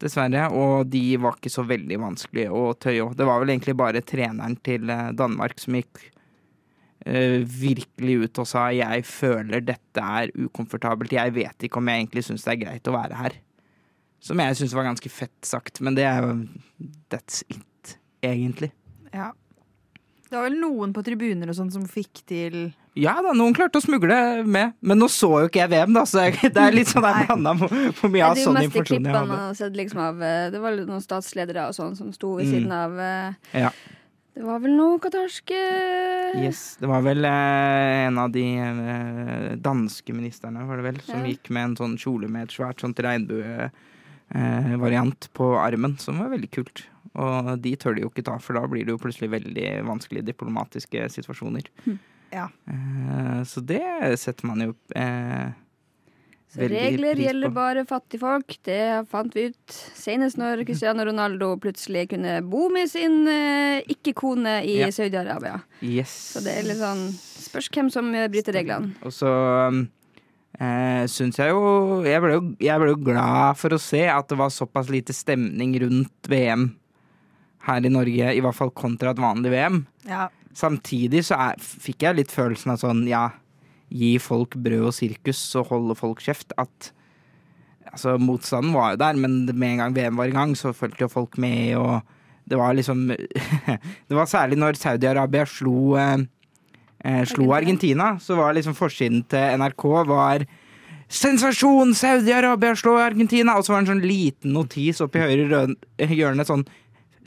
Dessverre, 0.02 0.49
og 0.52 0.90
de 0.93 1.05
var 1.23 1.38
ikke 1.38 1.52
så 1.52 1.62
veldig 1.64 2.00
vanskelige 2.02 2.50
å 2.52 2.73
tøye. 2.75 3.07
Det 3.17 3.29
var 3.29 3.40
vel 3.40 3.55
egentlig 3.55 3.76
bare 3.79 4.02
treneren 4.05 4.59
til 4.67 4.90
eh, 4.93 5.12
Danmark 5.17 5.57
som 5.62 5.79
gikk 5.79 6.02
uh, 7.07 7.40
virkelig 7.47 8.19
ut 8.26 8.43
og 8.43 8.50
sa 8.50 8.67
jeg 8.75 9.07
føler 9.09 9.64
dette 9.64 10.02
er 10.21 10.35
ukomfortabelt. 10.35 11.14
Jeg 11.17 11.37
vet 11.38 11.69
ikke 11.69 11.81
om 11.81 11.88
jeg 11.88 12.02
egentlig 12.02 12.26
syns 12.26 12.45
det 12.45 12.57
er 12.57 12.62
greit 12.67 12.90
å 12.90 12.97
være 12.99 13.23
her. 13.23 13.38
Som 14.26 14.43
jeg 14.43 14.59
syns 14.59 14.75
var 14.76 14.88
ganske 14.88 15.12
fett 15.12 15.47
sagt, 15.47 15.81
men 15.85 15.97
det 15.97 16.09
er 16.11 16.25
jo 16.25 16.37
That's 17.12 17.45
it, 17.49 17.97
egentlig. 18.26 18.73
Ja. 19.14 19.31
Det 20.37 20.43
var 20.43 20.50
vel 20.50 20.59
noen 20.61 20.90
på 20.93 21.02
tribuner 21.07 21.49
og 21.49 21.57
sånn 21.57 21.71
som 21.73 21.87
fikk 21.88 22.21
til 22.28 22.57
Ja 22.97 23.14
da, 23.25 23.33
noen 23.37 23.55
klarte 23.57 23.81
å 23.81 23.85
smugle 23.85 24.45
med, 24.45 24.75
men 24.85 24.99
nå 25.00 25.07
så 25.09 25.31
jo 25.40 25.49
ikke 25.49 25.62
jeg 25.62 25.71
VM, 25.73 25.93
da, 25.97 26.02
så 26.09 26.26
jeg- 26.26 26.52
det 26.52 26.61
er 26.61 26.73
litt 26.76 26.88
sånn 26.93 27.05
Nei. 27.07 27.25
blanda 27.25 27.55
hvor 27.57 28.11
mye 28.12 28.25
av 28.26 28.37
sånn 28.37 28.57
mest 28.59 28.69
informasjon 28.69 29.05
jeg 29.09 29.16
hadde. 29.16 29.57
sett 29.57 29.73
liksom 29.81 30.00
av 30.05 30.21
eh, 30.23 30.50
Det 30.52 30.61
var 30.61 30.76
noen 30.76 31.00
statsledere 31.05 31.66
og 31.71 31.75
sånn 31.76 31.97
som 31.97 32.12
sto 32.12 32.35
ved 32.37 32.47
Mm. 32.47 32.52
siden 32.52 32.73
av 32.73 32.99
eh, 33.00 33.33
Ja. 33.64 33.71
Det 34.37 34.45
var 34.45 34.59
vel 34.61 34.76
noe 34.76 34.99
katarske 35.00 35.57
Yes, 36.37 36.76
det 36.81 36.88
var 36.88 37.00
vel 37.00 37.25
eh, 37.25 38.07
en 38.11 38.19
av 38.19 38.31
de 38.33 38.45
eh, 38.61 39.57
danske 39.57 40.12
ministerne, 40.12 40.66
var 40.69 40.76
det 40.76 40.85
vel, 40.90 41.00
som 41.00 41.25
Ja. 41.25 41.33
gikk 41.33 41.49
med 41.49 41.64
en 41.71 41.76
sånn 41.76 41.97
kjole 41.97 42.28
med 42.28 42.43
et 42.45 42.50
svært 42.52 42.81
sånt 42.85 42.97
regnbuevariant 44.35 45.28
på 45.37 45.52
armen, 45.61 45.97
som 46.02 46.18
var 46.23 46.33
veldig 46.35 46.50
kult. 46.54 46.85
Og 47.16 47.52
de 47.64 47.75
tør 47.80 47.95
de 47.97 48.02
jo 48.04 48.11
ikke 48.11 48.25
ta, 48.26 48.37
for 48.42 48.59
da 48.59 48.66
blir 48.68 48.85
det 48.85 48.92
jo 48.92 49.00
plutselig 49.00 49.30
veldig 49.33 49.68
vanskelige 49.88 50.26
diplomatiske 50.33 51.06
situasjoner. 51.14 51.71
Ja. 52.35 52.49
Eh, 52.68 53.38
så 53.49 53.62
det 53.64 53.80
setter 54.21 54.47
man 54.50 54.61
jo 54.66 54.75
eh, 54.99 55.54
veldig 56.59 56.83
regler 56.83 57.14
pris 57.16 57.25
gjelder 57.28 57.49
på. 57.49 57.54
bare 57.56 57.85
fattigfolk. 57.88 58.59
Det 58.66 58.80
fant 59.09 59.33
vi 59.37 59.47
ut 59.54 59.78
senest 59.97 60.37
når 60.40 60.66
Cristiano 60.68 61.06
Ronaldo 61.09 61.54
plutselig 61.62 62.09
kunne 62.12 62.40
bo 62.45 62.66
med 62.75 62.90
sin 62.92 63.23
eh, 63.30 63.80
ikke-kone 63.97 64.59
i 64.66 64.76
Ja. 64.83 64.90
Saudi-Arabia. 64.92 65.62
Yes. 65.80 66.12
Så 66.35 66.45
det 66.45 66.59
er 66.59 66.68
litt 66.68 66.83
sånn 66.83 67.06
Spørs 67.47 67.68
hvem 67.73 67.88
som 67.95 68.09
eh, 68.12 68.26
bryter 68.28 68.52
reglene. 68.59 68.92
Og 69.06 69.12
så 69.14 69.30
eh, 70.61 71.05
syns 71.11 71.39
jeg 71.41 71.53
jo 71.53 72.03
jeg 72.07 72.23
ble, 72.23 72.35
jo 72.37 72.43
jeg 72.63 72.83
ble 72.83 72.91
jo 72.95 73.05
glad 73.09 73.61
for 73.61 73.77
å 73.77 73.81
se 73.83 74.05
at 74.11 74.29
det 74.31 74.39
var 74.41 74.53
såpass 74.55 74.91
lite 74.93 75.17
stemning 75.17 75.77
rundt 75.83 76.31
VM 76.31 76.71
her 77.67 77.87
i 77.87 77.93
Norge, 77.93 78.35
i 78.35 78.43
hvert 78.43 78.57
fall 78.57 78.71
kontra 78.77 79.13
et 79.13 79.23
vanlig 79.23 79.51
VM. 79.55 79.81
Ja. 80.07 80.29
Samtidig 80.57 81.25
så 81.29 81.39
er, 81.51 81.59
fikk 81.61 82.07
jeg 82.07 82.21
litt 82.21 82.33
følelsen 82.33 82.73
av 82.73 82.81
sånn, 82.81 83.03
ja, 83.11 83.29
gi 83.93 84.17
folk 84.23 84.57
brød 84.59 84.91
og 84.91 84.95
sirkus 84.97 85.41
og 85.59 85.73
holde 85.73 85.97
folk 85.99 86.23
kjeft. 86.25 86.55
At 86.61 86.93
altså, 87.91 88.17
motstanden 88.23 88.75
var 88.77 88.95
jo 88.95 89.03
der, 89.03 89.19
men 89.21 89.43
med 89.53 89.75
en 89.75 89.83
gang 89.83 89.97
VM 89.97 90.21
var 90.21 90.31
i 90.31 90.37
gang, 90.37 90.55
så 90.59 90.75
fulgte 90.77 91.07
jo 91.07 91.13
folk 91.13 91.39
med, 91.43 91.77
og 91.81 92.47
det 92.47 92.59
var 92.61 92.77
liksom 92.79 93.09
Det 94.09 94.15
var 94.15 94.31
særlig 94.31 94.59
når 94.63 94.79
Saudi-Arabia 94.79 95.47
slo, 95.51 95.97
eh, 95.99 96.27
eh, 97.07 97.23
slo 97.31 97.53
Argentina, 97.55 98.17
så 98.21 98.39
var 98.39 98.57
liksom 98.57 98.77
forsiden 98.77 99.23
til 99.31 99.61
NRK 99.63 99.85
var 100.11 100.47
Sensasjon! 101.07 101.95
Saudi-Arabia 101.95 102.75
slår 102.75 103.05
Argentina! 103.13 103.55
Og 103.55 103.65
så 103.65 103.73
var 103.73 103.85
det 103.85 103.87
en 103.87 103.93
sånn 103.95 104.09
liten 104.09 104.57
notis 104.57 104.99
oppi 105.05 105.23
høyre 105.23 105.69
hjørne. 106.03 106.47
Sånn 106.47 106.67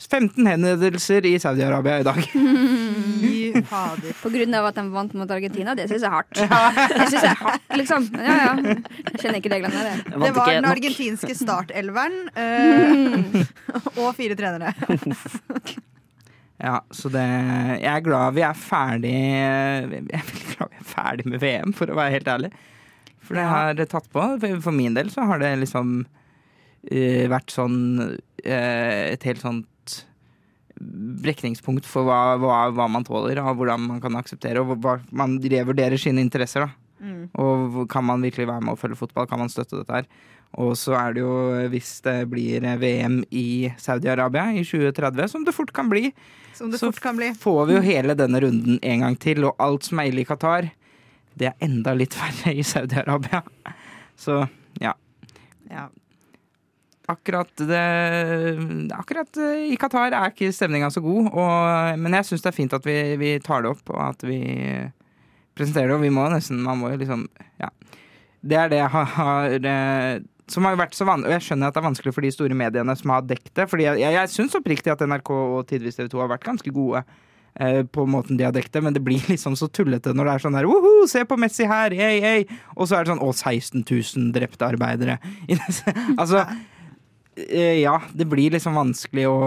15 0.00 0.46
henvendelser 0.48 1.26
i 1.28 1.34
Saudi-Arabia 1.40 2.00
i 2.00 2.06
dag. 2.06 2.20
Fader. 3.70 4.12
På 4.20 4.30
grunn 4.32 4.56
av 4.56 4.68
at 4.70 4.78
de 4.78 4.84
vant 4.92 5.14
mot 5.18 5.32
Argentina. 5.32 5.74
Det 5.76 5.88
syns 5.90 6.04
jeg 6.04 6.08
er 6.08 6.14
hardt. 6.14 6.36
Det 6.36 7.08
synes 7.10 7.24
jeg 7.24 7.32
er 7.32 7.40
hardt, 7.40 7.76
liksom. 7.80 8.08
Ja, 8.16 8.36
ja. 8.40 8.76
Jeg 9.10 9.22
kjenner 9.24 9.40
ikke 9.40 9.52
reglene 9.52 9.84
der. 9.84 10.02
det. 10.04 10.20
Det 10.24 10.32
var 10.36 10.52
den 10.54 10.68
argentinske 10.70 11.36
startelveren 11.36 12.18
øh, 12.36 13.40
og 14.04 14.12
fire 14.16 14.38
trenere. 14.38 14.74
Ja, 16.60 16.80
så 16.92 17.08
det 17.08 17.22
Jeg 17.80 17.88
er 17.88 18.02
glad 18.04 18.34
vi 18.36 18.42
er 18.44 18.56
ferdig 18.58 19.12
Jeg 19.16 19.86
er 19.86 19.86
veldig 19.94 20.50
glad 20.56 20.70
vi 20.74 20.80
er 20.82 20.88
ferdig 20.90 21.26
med 21.32 21.40
VM, 21.40 21.72
for 21.76 21.88
å 21.88 21.96
være 21.96 22.12
helt 22.18 22.28
ærlig. 22.28 22.50
For 23.24 23.38
det 23.38 23.44
har 23.48 23.74
tatt 23.88 24.08
på. 24.12 24.24
For- 24.42 24.60
For 24.66 24.72
min 24.76 24.94
del 24.98 25.08
så 25.12 25.24
har 25.30 25.38
det 25.40 25.54
liksom 25.62 25.92
uh, 26.04 27.24
vært 27.32 27.54
sånn 27.54 27.78
uh, 28.02 29.02
Et 29.14 29.24
helt 29.28 29.40
sånt 29.44 29.66
brekningspunkt 30.80 31.84
for 31.84 32.06
hva, 32.08 32.36
hva, 32.40 32.60
hva 32.72 32.86
man 32.88 33.04
tåler, 33.04 33.36
og 33.44 33.58
hvordan 33.58 33.82
man 33.84 33.98
kan 34.00 34.14
akseptere, 34.16 34.62
og 34.62 34.78
hva 34.80 34.94
man 35.12 35.34
revurderer 35.42 36.00
sine 36.00 36.22
interesser. 36.24 36.64
da. 36.64 36.70
Mm. 37.04 37.26
Og 37.40 37.82
kan 37.92 38.04
man 38.08 38.22
virkelig 38.24 38.46
være 38.48 38.64
med 38.64 38.72
og 38.74 38.80
følge 38.80 38.96
fotball? 38.96 39.28
Kan 39.28 39.42
man 39.42 39.52
støtte 39.52 39.76
dette 39.82 39.98
her? 39.98 40.08
Og 40.58 40.72
så 40.78 40.96
er 40.98 41.14
det 41.14 41.22
jo, 41.22 41.34
hvis 41.70 42.00
det 42.02 42.16
blir 42.32 42.64
VM 42.80 43.20
i 43.30 43.70
Saudi-Arabia 43.78 44.48
i 44.58 44.64
2030, 44.66 45.28
som 45.30 45.44
det 45.46 45.54
fort 45.54 45.70
kan 45.72 45.88
bli, 45.88 46.10
Som 46.54 46.72
det 46.72 46.80
så 46.80 46.90
fort 46.90 47.00
kan 47.04 47.16
bli. 47.16 47.30
får 47.38 47.66
vi 47.68 47.76
jo 47.76 47.84
hele 47.86 48.16
denne 48.18 48.40
runden 48.42 48.80
en 48.82 49.00
gang 49.04 49.16
til, 49.16 49.44
og 49.46 49.54
alt 49.62 49.86
som 49.86 50.00
er 50.02 50.10
ille 50.10 50.24
i 50.24 50.28
Qatar, 50.28 50.72
det 51.38 51.52
er 51.52 51.64
enda 51.64 51.94
litt 51.94 52.16
verre 52.20 52.52
i 52.52 52.66
Saudi-Arabia. 52.66 53.42
Så 54.18 54.42
ja. 54.82 54.94
Ja. 55.70 55.86
Akkurat, 57.10 57.50
det, 57.56 57.84
akkurat 58.94 59.38
eh, 59.42 59.70
i 59.72 59.76
Qatar 59.80 60.14
er 60.14 60.30
ikke 60.30 60.52
stemninga 60.54 60.90
så 60.94 61.00
god, 61.02 61.30
og, 61.32 61.98
men 61.98 62.14
jeg 62.18 62.28
syns 62.28 62.44
det 62.44 62.50
er 62.52 62.58
fint 62.58 62.74
at 62.76 62.86
vi, 62.86 62.98
vi 63.18 63.32
tar 63.42 63.64
det 63.64 63.72
opp, 63.72 63.86
og 63.90 64.02
at 64.12 64.22
vi 64.26 64.38
presenterer 65.58 65.90
det. 65.90 65.96
Og 65.96 66.04
vi 66.04 66.12
må 66.14 66.26
nesten 66.30 66.60
Man 66.62 66.78
må 66.82 66.92
jo 66.92 67.00
liksom 67.02 67.26
Ja. 67.62 67.70
Det 68.40 68.56
er 68.56 68.70
det 68.72 68.78
jeg 68.78 68.88
har, 68.88 69.56
eh, 69.68 70.20
som 70.52 70.66
har 70.66 70.78
vært 70.78 70.96
så 70.96 71.06
van 71.08 71.24
og 71.24 71.32
jeg 71.34 71.46
skjønner 71.46 71.70
at 71.70 71.76
det 71.76 71.82
er 71.82 71.88
vanskelig 71.88 72.14
for 72.16 72.26
de 72.26 72.32
store 72.34 72.56
mediene 72.58 72.94
som 72.98 73.14
har 73.14 73.26
dekket 73.26 73.52
det. 73.56 73.66
Fordi 73.70 73.86
jeg, 73.86 74.04
jeg, 74.04 74.30
syns 74.32 74.56
oppriktig 74.58 74.92
at 74.92 75.02
NRK 75.06 75.32
og 75.34 75.60
tidvis 75.70 75.98
TV 75.98 76.08
2 76.12 76.22
har 76.22 76.32
vært 76.32 76.46
ganske 76.46 76.72
gode 76.74 77.02
eh, 77.02 77.82
på 77.86 78.06
måten 78.10 78.38
de 78.38 78.46
har 78.46 78.54
dekket 78.56 78.78
det, 78.78 78.84
men 78.86 78.96
det 78.96 79.04
blir 79.06 79.22
liksom 79.32 79.58
så 79.58 79.70
tullete 79.70 80.14
når 80.16 80.28
det 80.28 80.34
er 80.34 80.46
sånn 80.46 80.58
der 80.58 80.70
Woho, 80.70 81.06
se 81.10 81.22
på 81.28 81.38
Messi 81.40 81.68
her, 81.70 81.94
hey, 81.96 82.22
hey. 82.24 82.48
Og 82.76 82.90
så 82.90 82.98
er 82.98 83.06
det 83.06 83.14
sånn 83.14 83.24
å, 83.24 83.30
16 83.34 83.84
000 83.84 84.32
drepte 84.36 84.66
arbeidere. 84.66 85.20
altså 86.20 86.44
eh, 87.36 87.80
Ja, 87.82 88.00
det 88.14 88.28
blir 88.30 88.56
liksom 88.56 88.78
vanskelig 88.78 89.28
å 89.30 89.38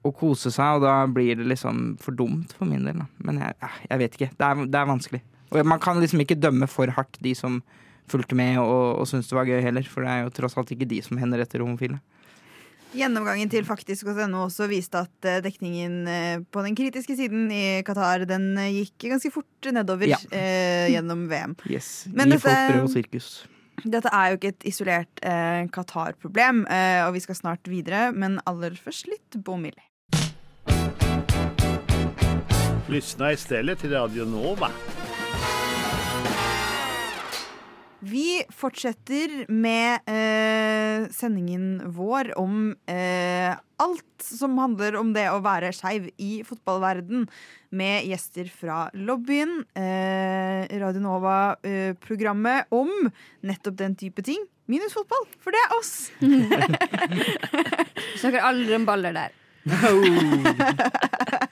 å 0.00 0.12
kose 0.16 0.48
seg, 0.52 0.78
og 0.78 0.84
da 0.86 0.94
blir 1.12 1.36
det 1.36 1.44
liksom 1.50 1.98
for 2.00 2.16
dumt 2.16 2.54
for 2.56 2.68
min 2.68 2.86
del. 2.86 3.02
Da. 3.02 3.06
Men 3.26 3.42
jeg, 3.42 3.70
jeg 3.84 4.00
vet 4.02 4.16
ikke. 4.16 4.30
Det 4.38 4.46
er, 4.46 4.62
det 4.72 4.80
er 4.80 4.88
vanskelig. 4.88 5.20
Og 5.50 5.66
man 5.66 5.82
kan 5.82 6.00
liksom 6.00 6.22
ikke 6.24 6.38
dømme 6.40 6.68
for 6.70 6.92
hardt 6.96 7.18
de 7.20 7.34
som 7.36 7.58
fulgte 8.10 8.36
med 8.38 8.58
og, 8.60 9.00
og 9.00 9.06
syntes 9.10 9.30
det 9.30 9.38
var 9.38 9.48
gøy 9.48 9.60
heller, 9.64 9.86
for 9.88 10.02
det 10.04 10.10
er 10.10 10.24
jo 10.26 10.32
tross 10.40 10.56
alt 10.58 10.72
ikke 10.74 10.88
de 10.90 10.98
som 11.06 11.20
hender 11.20 11.42
etter 11.44 11.62
homofile. 11.64 12.00
Gjennomgangen 12.90 13.46
til 13.52 13.62
faktisk.no 13.62 14.40
også 14.48 14.66
viste 14.66 14.98
at 15.04 15.26
eh, 15.30 15.36
dekningen 15.44 15.92
eh, 16.10 16.40
på 16.50 16.64
den 16.66 16.74
kritiske 16.74 17.14
siden 17.14 17.44
i 17.54 17.60
Qatar 17.86 18.24
den 18.26 18.48
eh, 18.58 18.72
gikk 18.80 19.06
ganske 19.12 19.30
fort 19.30 19.68
nedover 19.70 20.10
Ja. 20.10 20.18
eh, 20.34 20.88
gjennom 20.96 21.28
VM. 21.30 21.54
Yes. 21.70 22.08
Men 22.10 22.32
Gi 22.32 22.38
dette- 22.40 22.48
folk 22.50 22.72
brød 22.74 22.88
og 22.88 22.90
sirkus. 22.96 23.28
Dette 23.86 24.10
er 24.12 24.32
jo 24.32 24.36
ikke 24.40 24.50
et 24.56 24.66
isolert 24.68 25.22
eh, 25.22 25.62
Qatar-problem, 25.72 26.66
eh, 26.68 27.06
og 27.06 27.14
vi 27.14 27.22
skal 27.24 27.38
snart 27.38 27.70
videre, 27.70 28.10
men 28.12 28.40
aller 28.44 28.74
først 28.76 29.06
litt 29.08 29.38
Bomilly. 29.46 29.86
Lyssna 32.90 33.32
istället 33.32 33.78
till 33.78 33.90
Radio 33.92 34.24
Nova. 34.24 34.68
Vi 38.00 38.40
fortsetter 38.56 39.44
med 39.52 40.08
eh, 40.08 41.04
sendingen 41.12 41.82
vår 41.92 42.30
om 42.40 42.70
eh, 42.88 43.52
alt 43.76 44.24
som 44.24 44.56
handler 44.60 44.96
om 44.96 45.12
det 45.12 45.26
å 45.28 45.42
være 45.44 45.72
skeiv 45.76 46.08
i 46.16 46.40
fotballverden, 46.48 47.26
med 47.76 48.08
gjester 48.08 48.48
fra 48.50 48.88
lobbyen, 48.96 49.60
eh, 49.78 50.64
Radio 50.80 51.04
Nova-programmet 51.04 52.72
om 52.74 52.90
nettopp 53.46 53.76
den 53.78 53.94
type 54.00 54.24
ting. 54.26 54.48
Minus 54.70 54.96
fotball, 54.96 55.28
for 55.42 55.52
det 55.52 55.60
er 55.66 55.76
oss! 55.76 55.94
Vi 56.24 56.40
snakker 58.22 58.48
aldri 58.48 58.80
om 58.80 58.88
baller 58.88 59.12
der. 59.20 59.36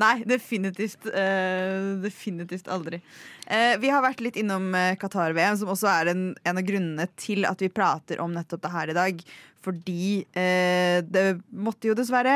Nei, 0.00 0.22
definitivt. 0.24 1.04
uh, 1.06 2.00
definitivt 2.00 2.68
aldri. 2.72 3.00
Uh, 3.44 3.76
vi 3.82 3.90
har 3.92 4.02
vært 4.04 4.22
litt 4.24 4.38
innom 4.40 4.70
eh, 4.78 4.96
Qatar-VM, 5.00 5.58
som 5.60 5.72
også 5.72 5.88
er 5.90 6.12
en, 6.12 6.22
en 6.46 6.60
av 6.60 6.66
grunnene 6.66 7.06
til 7.20 7.44
at 7.48 7.60
vi 7.60 7.68
prater 7.72 8.22
om 8.22 8.32
nettopp 8.32 8.62
det 8.64 8.74
her 8.74 8.92
i 8.92 8.96
dag. 8.96 9.24
Fordi 9.60 10.24
det 10.32 11.22
måtte 11.52 11.90
jo 11.90 11.92
dessverre 11.92 12.32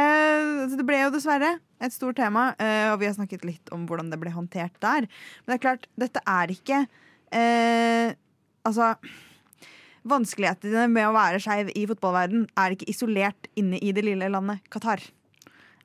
altså 0.67 0.77
Det 0.77 0.85
ble 0.85 0.99
jo 0.99 1.13
dessverre 1.15 1.55
et 1.81 1.95
stort 1.95 2.19
tema, 2.19 2.51
og 2.93 2.99
vi 3.01 3.09
har 3.09 3.15
snakket 3.17 3.47
litt 3.49 3.73
om 3.73 3.87
hvordan 3.89 4.11
det 4.13 4.19
ble 4.21 4.29
håndtert 4.35 4.77
der. 4.85 5.07
Men 5.09 5.49
det 5.49 5.57
er 5.57 5.63
klart, 5.63 5.89
dette 5.97 6.21
er 6.29 6.53
ikke 6.53 6.83
Altså 8.69 8.91
Vanskelighetene 10.05 10.85
med 10.93 11.09
å 11.09 11.17
være 11.17 11.41
skeiv 11.41 11.73
i 11.73 11.89
fotballverden 11.89 12.45
er 12.61 12.77
ikke 12.77 12.93
isolert 12.93 13.49
inne 13.57 13.81
i 13.81 13.97
det 13.97 14.05
lille 14.05 14.29
landet 14.29 14.61
Qatar. 14.69 15.01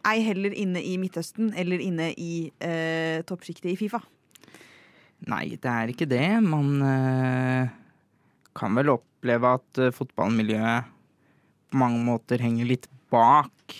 Ei 0.08 0.22
heller 0.24 0.54
inne 0.56 0.82
i 0.86 0.96
Midtøsten 1.00 1.52
eller 1.60 1.82
inne 1.84 2.14
i 2.16 2.48
eh, 2.64 3.20
toppsjiktet 3.28 3.74
i 3.74 3.76
Fifa. 3.80 4.00
Nei, 5.28 5.58
det 5.60 5.68
er 5.68 5.92
ikke 5.92 6.08
det. 6.08 6.24
Man 6.46 6.80
eh, 6.86 7.72
kan 8.56 8.78
vel 8.80 8.94
oppleve 8.96 9.56
at 9.60 9.82
eh, 9.82 9.92
fotballmiljøet 9.96 10.96
på 11.70 11.80
mange 11.82 12.00
måter 12.06 12.42
henger 12.42 12.70
litt 12.70 12.88
bak. 13.12 13.76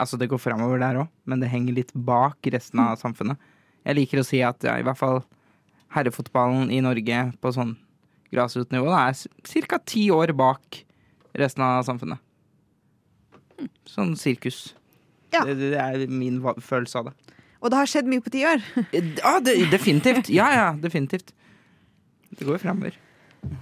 Altså, 0.00 0.18
det 0.18 0.30
går 0.32 0.40
framover 0.42 0.80
der 0.82 1.02
òg, 1.04 1.12
men 1.28 1.42
det 1.42 1.52
henger 1.52 1.76
litt 1.76 1.92
bak 1.94 2.50
resten 2.52 2.82
av 2.82 2.98
samfunnet. 3.00 3.38
Jeg 3.86 3.96
liker 3.96 4.20
å 4.20 4.26
si 4.26 4.42
at 4.44 4.66
ja, 4.66 4.74
i 4.76 4.84
hvert 4.84 4.98
fall 4.98 5.22
herrefotballen 5.94 6.70
i 6.74 6.82
Norge 6.84 7.22
på 7.40 7.54
sånn 7.54 7.76
grasrotnivå 8.30 8.90
er 8.94 9.16
ca. 9.66 9.78
ti 9.86 10.08
år 10.14 10.34
bak 10.36 10.82
resten 11.38 11.64
av 11.66 11.86
samfunnet. 11.86 12.20
Sånn 13.88 14.14
sirkus. 14.18 14.70
Ja. 15.32 15.44
Det, 15.46 15.56
det 15.58 15.78
er 15.80 16.06
min 16.10 16.40
følelse 16.60 16.98
av 17.02 17.10
det. 17.10 17.36
Og 17.60 17.70
det 17.70 17.76
har 17.80 17.90
skjedd 17.92 18.08
mye 18.08 18.24
på 18.24 18.32
ti 18.32 18.44
år. 18.48 18.62
Ja, 18.94 19.36
det, 19.44 19.58
definitivt. 19.72 20.30
Ja, 20.32 20.48
ja, 20.54 20.68
definitivt. 20.80 21.34
Det 22.30 22.46
går 22.46 22.56
jo 22.56 22.62
framover. 22.62 22.96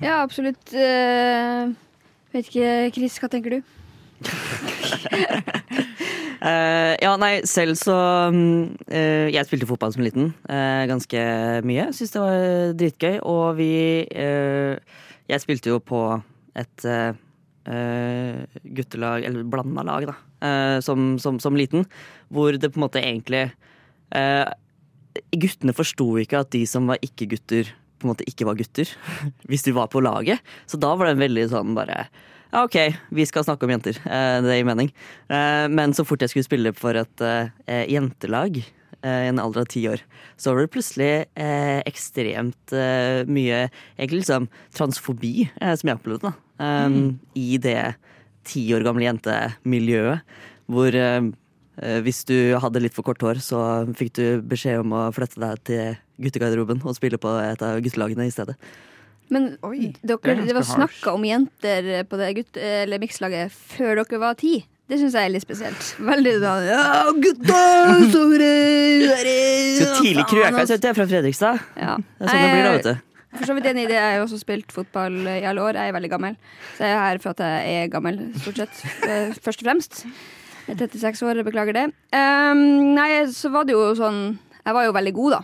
Ja, 0.03 0.23
absolutt. 0.23 0.71
Uh, 0.75 1.75
vet 2.35 2.51
ikke, 2.51 2.91
Chris, 2.95 3.19
hva 3.19 3.31
tenker 3.33 3.59
du? 3.59 3.75
uh, 6.43 6.95
ja, 7.05 7.13
nei, 7.23 7.35
selv 7.47 7.77
så 7.79 7.95
eh, 8.91 9.29
Jeg 9.31 9.47
spilte 9.47 9.69
fotball 9.71 9.93
som 9.95 10.03
liten 10.03 10.33
Uh, 10.49 10.83
ganske 10.91 11.23
mye. 11.67 11.91
Syns 11.95 12.15
det 12.15 12.23
var 12.23 12.75
dritgøy. 12.79 13.19
Og 13.27 13.59
vi 13.59 13.73
eh, 14.07 14.79
Jeg 15.29 15.45
spilte 15.45 15.75
jo 15.75 15.79
på 15.83 16.03
et 16.59 16.87
eh, 16.87 17.11
eh, 17.11 17.25
guttelag, 17.69 19.27
eller 19.29 19.45
blanda 19.45 19.85
lag, 19.85 20.07
da, 20.09 20.15
eh, 20.47 20.79
som, 20.85 21.19
som, 21.21 21.41
som 21.43 21.59
liten. 21.59 21.85
Hvor 22.33 22.57
det 22.57 22.73
på 22.73 22.81
en 22.81 22.87
måte 22.87 23.03
egentlig 23.03 23.49
eh, 24.15 24.47
Guttene 25.35 25.75
forsto 25.75 26.13
ikke 26.21 26.45
at 26.45 26.53
de 26.55 26.63
som 26.69 26.87
var 26.89 27.01
ikke-gutter, 27.03 27.73
på 27.99 28.07
en 28.07 28.13
måte 28.13 28.27
ikke 28.31 28.47
var 28.47 28.59
gutter. 28.59 28.91
Hvis 29.51 29.67
de 29.67 29.75
var 29.75 29.91
på 29.91 30.03
laget. 30.05 30.43
Så 30.71 30.79
da 30.81 30.93
var 30.95 31.09
det 31.09 31.17
en 31.17 31.25
veldig 31.27 31.47
sånn 31.51 31.75
bare 31.79 32.05
ja, 32.49 32.63
OK, 32.65 32.77
vi 33.13 33.27
skal 33.29 33.45
snakke 33.45 33.67
om 33.67 33.75
jenter. 33.75 33.99
Eh, 34.09 34.39
det 34.45 34.57
gir 34.57 34.69
mening. 34.69 34.89
Eh, 35.29 35.67
men 35.69 35.93
så 35.97 36.07
fort 36.09 36.23
jeg 36.25 36.33
skulle 36.33 36.47
spille 36.47 36.73
for 36.77 36.97
et 36.97 37.25
eh, 37.25 37.85
jentelag 37.93 38.63
eh, 38.63 39.27
i 39.27 39.29
en 39.29 39.41
alder 39.43 39.67
av 39.67 39.69
ti 39.69 39.83
år, 39.91 40.01
så 40.41 40.55
var 40.55 40.65
det 40.65 40.73
plutselig 40.73 41.11
eh, 41.37 41.81
ekstremt 41.89 42.73
eh, 42.73 43.29
mye 43.29 43.67
egentlig 43.99 44.23
liksom 44.23 44.49
transfobi 44.77 45.35
eh, 45.51 45.75
som 45.77 45.93
jeg 45.93 46.01
opplevde 46.01 46.31
da. 46.31 46.48
Eh, 46.59 46.99
I 47.39 47.59
det 47.63 47.83
ti 48.49 48.65
år 48.75 48.87
gamle 48.87 49.07
jentemiljøet. 49.07 50.39
Hvor 50.69 50.95
eh, 50.95 51.31
hvis 52.05 52.25
du 52.29 52.37
hadde 52.59 52.83
litt 52.83 52.97
for 52.97 53.07
kort 53.07 53.23
hår, 53.23 53.41
så 53.45 53.63
fikk 53.99 54.15
du 54.19 54.25
beskjed 54.43 54.83
om 54.83 54.97
å 54.99 55.07
flytte 55.15 55.41
deg 55.43 55.65
til 55.69 55.99
guttegarderoben 56.19 56.83
og 56.83 56.97
spille 56.99 57.21
på 57.23 57.35
et 57.43 57.63
av 57.63 57.79
guttelagene 57.85 58.27
i 58.27 58.35
stedet. 58.35 58.59
Men 59.29 59.53
Oi, 59.67 59.93
dere, 60.01 60.39
det 60.41 60.57
var 60.57 60.65
snakka 60.65 61.13
om 61.13 61.25
jenter 61.29 61.91
på 62.09 62.17
det 62.17 62.33
gutt, 62.39 62.57
eller 62.57 63.01
mikslaget 63.03 63.53
før 63.53 64.01
dere 64.01 64.21
var 64.23 64.39
ti. 64.41 64.63
Det 64.89 64.97
syns 64.97 65.13
jeg 65.19 65.29
er 65.29 65.33
litt 65.35 65.45
spesielt. 65.45 65.89
Veldig 66.01 66.33
sånn 66.41 66.67
Ja, 66.71 67.11
gutta! 67.13 67.59
Så 68.09 68.23
Så 68.25 69.89
tidlig 70.01 70.25
krøka 70.31 70.65
jeg 70.65 70.79
er 70.81 70.97
fra 70.97 71.05
Fredrikstad. 71.11 71.61
Ja. 71.77 71.99
Det 72.01 72.25
er 72.25 72.33
sånn 72.33 72.41
det 72.41 72.55
blir 72.55 72.65
da, 72.65 72.73
vet 72.79 72.89
du. 72.89 73.08
For 73.37 73.45
så 73.49 73.55
vidt 73.57 73.69
enig 73.71 73.85
i 73.85 73.91
det. 73.91 73.99
Jeg 73.99 74.17
har 74.17 74.25
også 74.25 74.39
spilt 74.41 74.73
fotball 74.73 75.19
i 75.29 75.43
alle 75.49 75.63
år. 75.63 75.77
Jeg 75.77 75.91
er 75.93 75.97
veldig 75.99 76.11
gammel. 76.15 76.39
Så 76.79 76.87
jeg 76.87 76.95
er 76.97 77.05
her 77.05 77.21
for 77.23 77.35
at 77.37 77.43
jeg 77.45 77.83
er 77.85 77.93
gammel, 77.93 78.19
stort 78.41 78.63
sett. 78.63 78.83
eh, 79.09 79.35
Først 79.45 79.63
og 79.63 79.69
fremst. 79.69 80.01
Jeg 80.69 80.77
er 80.77 80.87
36 80.89 81.23
år, 81.29 81.43
beklager 81.47 81.77
det. 81.77 81.87
Um, 82.13 82.95
nei, 82.97 83.11
så 83.33 83.49
var 83.53 83.65
det 83.65 83.73
jo 83.73 83.87
sånn 83.97 84.39
Jeg 84.67 84.75
var 84.77 84.85
jo 84.85 84.93
veldig 84.97 85.15
god, 85.17 85.37
da. 85.39 85.43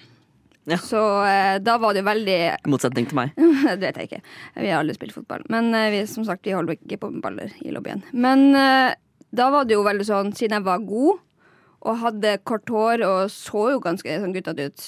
Ja. 0.68 0.78
Så 0.80 1.00
eh, 1.28 1.58
da 1.60 1.76
var 1.80 1.92
det 1.92 2.00
jo 2.00 2.08
veldig 2.08 2.36
I 2.56 2.70
motsetning 2.72 3.06
til 3.08 3.18
meg. 3.20 3.32
det 3.80 3.80
vet 3.84 4.00
jeg 4.00 4.08
ikke. 4.08 4.20
Vi 4.60 4.70
har 4.72 4.80
aldri 4.80 4.96
spilt 4.96 5.16
fotball. 5.16 5.44
Men 5.52 5.70
eh, 5.76 5.90
vi, 5.92 6.02
som 6.08 6.24
sagt, 6.28 6.44
vi 6.48 6.54
holder 6.56 6.76
ikke 6.78 7.00
på 7.02 7.10
med 7.12 7.20
baller 7.24 7.52
i 7.64 7.72
lobbyen. 7.72 8.00
Men 8.12 8.46
eh, 8.56 8.94
da 9.34 9.50
var 9.52 9.68
det 9.68 9.76
jo 9.76 9.84
veldig 9.84 10.06
sånn, 10.08 10.32
siden 10.36 10.58
jeg 10.60 10.66
var 10.68 10.84
god 10.88 11.20
og 11.84 11.98
hadde 12.00 12.38
kort 12.48 12.70
hår 12.72 13.02
og 13.04 13.18
så 13.32 13.66
jo 13.74 13.80
ganske 13.84 14.14
sånn 14.22 14.32
guttete 14.32 14.70
ut, 14.70 14.84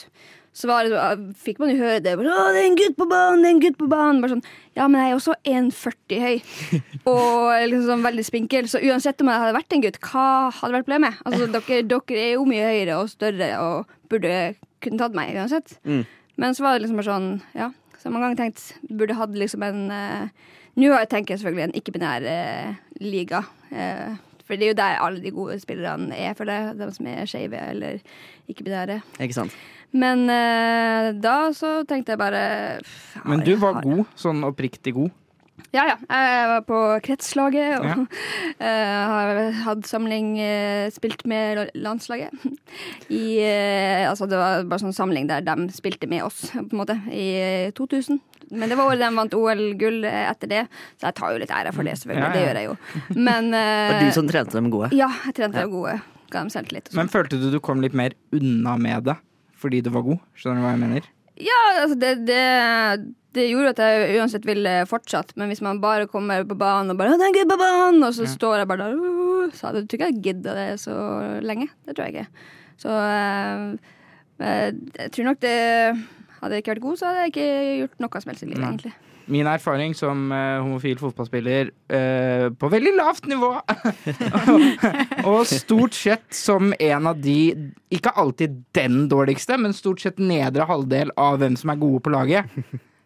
så 0.57 0.71
var 0.71 0.87
det, 0.87 0.97
eh, 0.97 1.25
fikk 1.37 1.59
man 1.61 1.71
jo 1.73 1.83
høre 1.83 2.01
det. 2.01 2.15
'Å, 2.17 2.45
det 2.55 2.63
er 2.63 2.69
en 2.71 2.79
gutt 2.79 2.97
på 2.97 3.09
banen! 3.11 3.43
det 3.43 3.49
er 3.49 3.55
en 3.55 3.61
gutt 3.61 3.79
på 3.79 3.89
banen!' 3.93 4.21
Bare 4.23 4.33
sånn, 4.33 4.47
ja, 4.79 4.87
men 4.89 5.03
jeg 5.03 5.13
er 5.13 5.19
også 5.19 5.35
1,40 5.45 6.23
høy 6.25 6.37
og 7.13 7.69
liksom 7.69 7.89
sånn 7.91 8.07
veldig 8.07 8.25
spinkel. 8.25 8.69
Så 8.73 8.81
uansett 8.81 9.21
om 9.21 9.29
jeg 9.33 9.43
hadde 9.43 9.59
vært 9.59 9.77
en 9.77 9.85
gutt, 9.85 10.01
hva 10.01 10.27
hadde 10.57 10.79
vært 10.79 10.89
problemet? 10.89 11.21
Altså, 11.29 11.49
dere, 11.55 11.83
dere 11.85 12.23
er 12.23 12.33
jo 12.39 12.47
mye 12.49 12.71
høyere 12.71 13.01
og 13.03 13.13
større 13.13 13.51
og 13.61 13.97
burde 14.09 14.39
kunne 14.81 15.03
tatt 15.03 15.19
meg 15.19 15.37
uansett. 15.37 15.77
Mm. 15.85 16.07
Men 16.41 16.57
så 16.57 16.65
var 16.65 16.77
det 16.77 16.85
liksom 16.87 17.01
bare 17.01 17.13
sånn, 17.13 17.31
ja, 17.57 17.71
så 17.97 18.09
har 18.09 18.15
mange 18.15 18.29
ganger 18.29 18.43
tenkt 18.45 18.93
burde 18.93 19.17
hatt 19.19 19.37
liksom 19.37 19.65
en 19.67 19.89
uh, 19.91 20.53
Nå 20.77 20.91
har 20.93 21.07
jeg 21.07 21.09
tenkt 21.15 21.31
selvfølgelig 21.33 21.65
en 21.65 21.79
ikke-binær 21.79 22.25
uh, 22.29 22.75
liga. 23.01 23.39
Eh, 23.73 24.17
for 24.47 24.55
det 24.55 24.69
er 24.69 24.73
jo 24.73 24.79
der 24.79 25.01
alle 25.03 25.23
de 25.23 25.33
gode 25.35 25.59
spillerne 25.61 26.15
er, 26.15 26.35
for 26.39 26.49
det. 26.49 26.77
De 26.79 26.89
som 26.95 27.09
er 27.11 27.27
skeive 27.27 27.61
eller 27.71 27.99
ikke-binære. 28.49 29.01
Ikke 29.21 29.35
sant? 29.35 29.57
Men 29.97 30.27
uh, 30.31 31.13
da 31.23 31.37
så 31.57 31.81
tenkte 31.89 32.15
jeg 32.15 32.21
bare 32.21 32.43
Men 33.27 33.45
du 33.47 33.55
var 33.61 33.81
god, 33.83 34.05
sånn 34.19 34.45
oppriktig 34.47 34.95
god. 34.97 35.15
Ja, 35.75 35.85
ja. 35.91 35.97
Jeg 36.09 36.49
var 36.51 36.63
på 36.69 36.79
kretslaget 37.05 37.79
og 37.79 37.87
Ja. 37.87 37.97
eh, 38.67 39.01
har 39.11 39.41
hatt 39.67 39.87
samling, 39.89 40.39
eh, 40.41 40.89
spilt 40.95 41.27
med 41.29 41.71
landslaget. 41.75 42.33
I, 43.11 43.39
eh, 43.43 44.05
altså 44.09 44.29
det 44.31 44.39
var 44.41 44.65
bare 44.69 44.85
sånn 44.85 44.97
samling 44.97 45.29
der 45.31 45.45
de 45.47 45.69
spilte 45.75 46.09
med 46.11 46.25
oss, 46.27 46.49
på 46.55 46.65
en 46.65 46.81
måte, 46.81 46.99
i 47.13 47.71
2000. 47.77 48.21
Men 48.57 48.71
det 48.71 48.79
var 48.79 48.93
året 48.93 49.03
de 49.03 49.11
vant 49.17 49.35
OL-gull 49.35 50.05
etter 50.07 50.51
det, 50.53 50.65
så 51.01 51.09
jeg 51.09 51.19
tar 51.19 51.33
jo 51.35 51.41
litt 51.43 51.51
ære 51.51 51.73
for 51.75 51.89
det, 51.89 51.97
selvfølgelig. 51.99 52.23
Ja, 52.23 52.31
ja. 52.31 52.37
Det 52.37 52.45
gjør 52.47 52.61
jeg 52.61 52.69
jo. 52.69 52.77
Men 53.19 53.51
Det 53.57 53.65
var 53.91 54.05
du 54.05 54.13
som 54.21 54.29
trente 54.31 54.59
dem 54.59 54.71
gode. 54.71 54.93
Ja, 54.95 55.11
jeg 55.27 55.39
trente 55.41 55.65
dem 55.65 55.75
gode. 55.75 55.99
Ga 56.31 56.43
dem 56.45 56.51
selvtillit. 56.55 56.89
og 56.89 56.93
sånn. 56.95 57.01
Men 57.03 57.11
følte 57.13 57.41
du 57.43 57.51
du 57.55 57.59
kom 57.63 57.83
litt 57.83 57.95
mer 57.97 58.15
unna 58.35 58.77
med 58.79 59.07
det 59.11 59.19
fordi 59.57 59.81
du 59.83 59.89
var 59.91 60.05
god? 60.05 60.19
Skjønner 60.37 60.61
du 60.61 60.67
hva 60.67 60.73
jeg 60.75 60.83
mener? 60.83 61.07
Ja, 61.43 61.61
altså 61.83 61.97
det, 62.01 62.11
det, 62.29 62.43
det 63.37 63.47
gjorde 63.51 63.75
at 63.75 63.83
jeg 63.85 64.19
uansett 64.19 64.47
ville 64.49 64.75
fortsatt. 64.91 65.35
Men 65.37 65.53
hvis 65.53 65.63
man 65.65 65.81
bare 65.83 66.09
kommer 66.11 66.45
på 66.49 66.57
banen 66.59 66.93
og 66.93 66.99
bare 67.01 67.15
«Å, 67.15 67.21
'Det 67.21 67.43
er 67.45 67.51
på 67.51 67.61
banen', 67.61 68.05
og 68.07 68.15
så 68.17 68.29
står 68.29 68.63
jeg 68.63 68.69
bare 68.69 68.91
der 68.91 69.55
Så 69.55 69.69
hadde 69.69 69.87
jeg 69.87 70.01
ikke 70.01 70.23
gidda 70.25 70.55
det 70.57 70.81
så 70.81 70.97
lenge. 71.45 71.69
Det 71.87 71.97
tror 71.97 72.07
jeg 72.07 72.15
ikke. 72.15 72.29
Så 72.81 72.91
eh, 72.91 73.77
eh, 74.41 74.71
jeg 74.99 75.13
tror 75.13 75.25
nok 75.31 75.41
det 75.41 75.59
Hadde 76.37 76.53
jeg 76.53 76.63
ikke 76.63 76.75
vært 76.75 76.85
god, 76.85 76.97
så 77.01 77.07
hadde 77.09 77.21
jeg 77.25 77.33
ikke 77.33 77.51
gjort 77.81 78.03
noe 78.05 78.21
som 78.21 78.31
helst 78.31 78.43
i 78.45 78.47
livet, 78.47 78.61
ja. 78.61 78.69
egentlig. 78.69 78.93
Min 79.27 79.49
erfaring 79.51 79.95
som 79.99 80.29
eh, 80.31 80.61
homofil 80.63 80.99
fotballspiller 81.01 81.71
eh, 81.91 82.47
på 82.55 82.69
veldig 82.71 82.93
lavt 82.95 83.27
nivå 83.27 83.49
Og 85.33 85.41
stort 85.51 85.97
sett 85.99 86.29
som 86.37 86.71
en 86.79 87.09
av 87.11 87.19
de 87.19 87.73
Ikke 87.91 88.13
alltid 88.15 88.61
den 88.77 89.09
dårligste, 89.11 89.59
men 89.59 89.75
stort 89.75 90.05
sett 90.05 90.23
nedre 90.23 90.69
halvdel 90.69 91.11
av 91.19 91.41
hvem 91.43 91.59
som 91.59 91.73
er 91.75 91.81
gode 91.81 92.05
på 92.05 92.13
laget. 92.15 92.61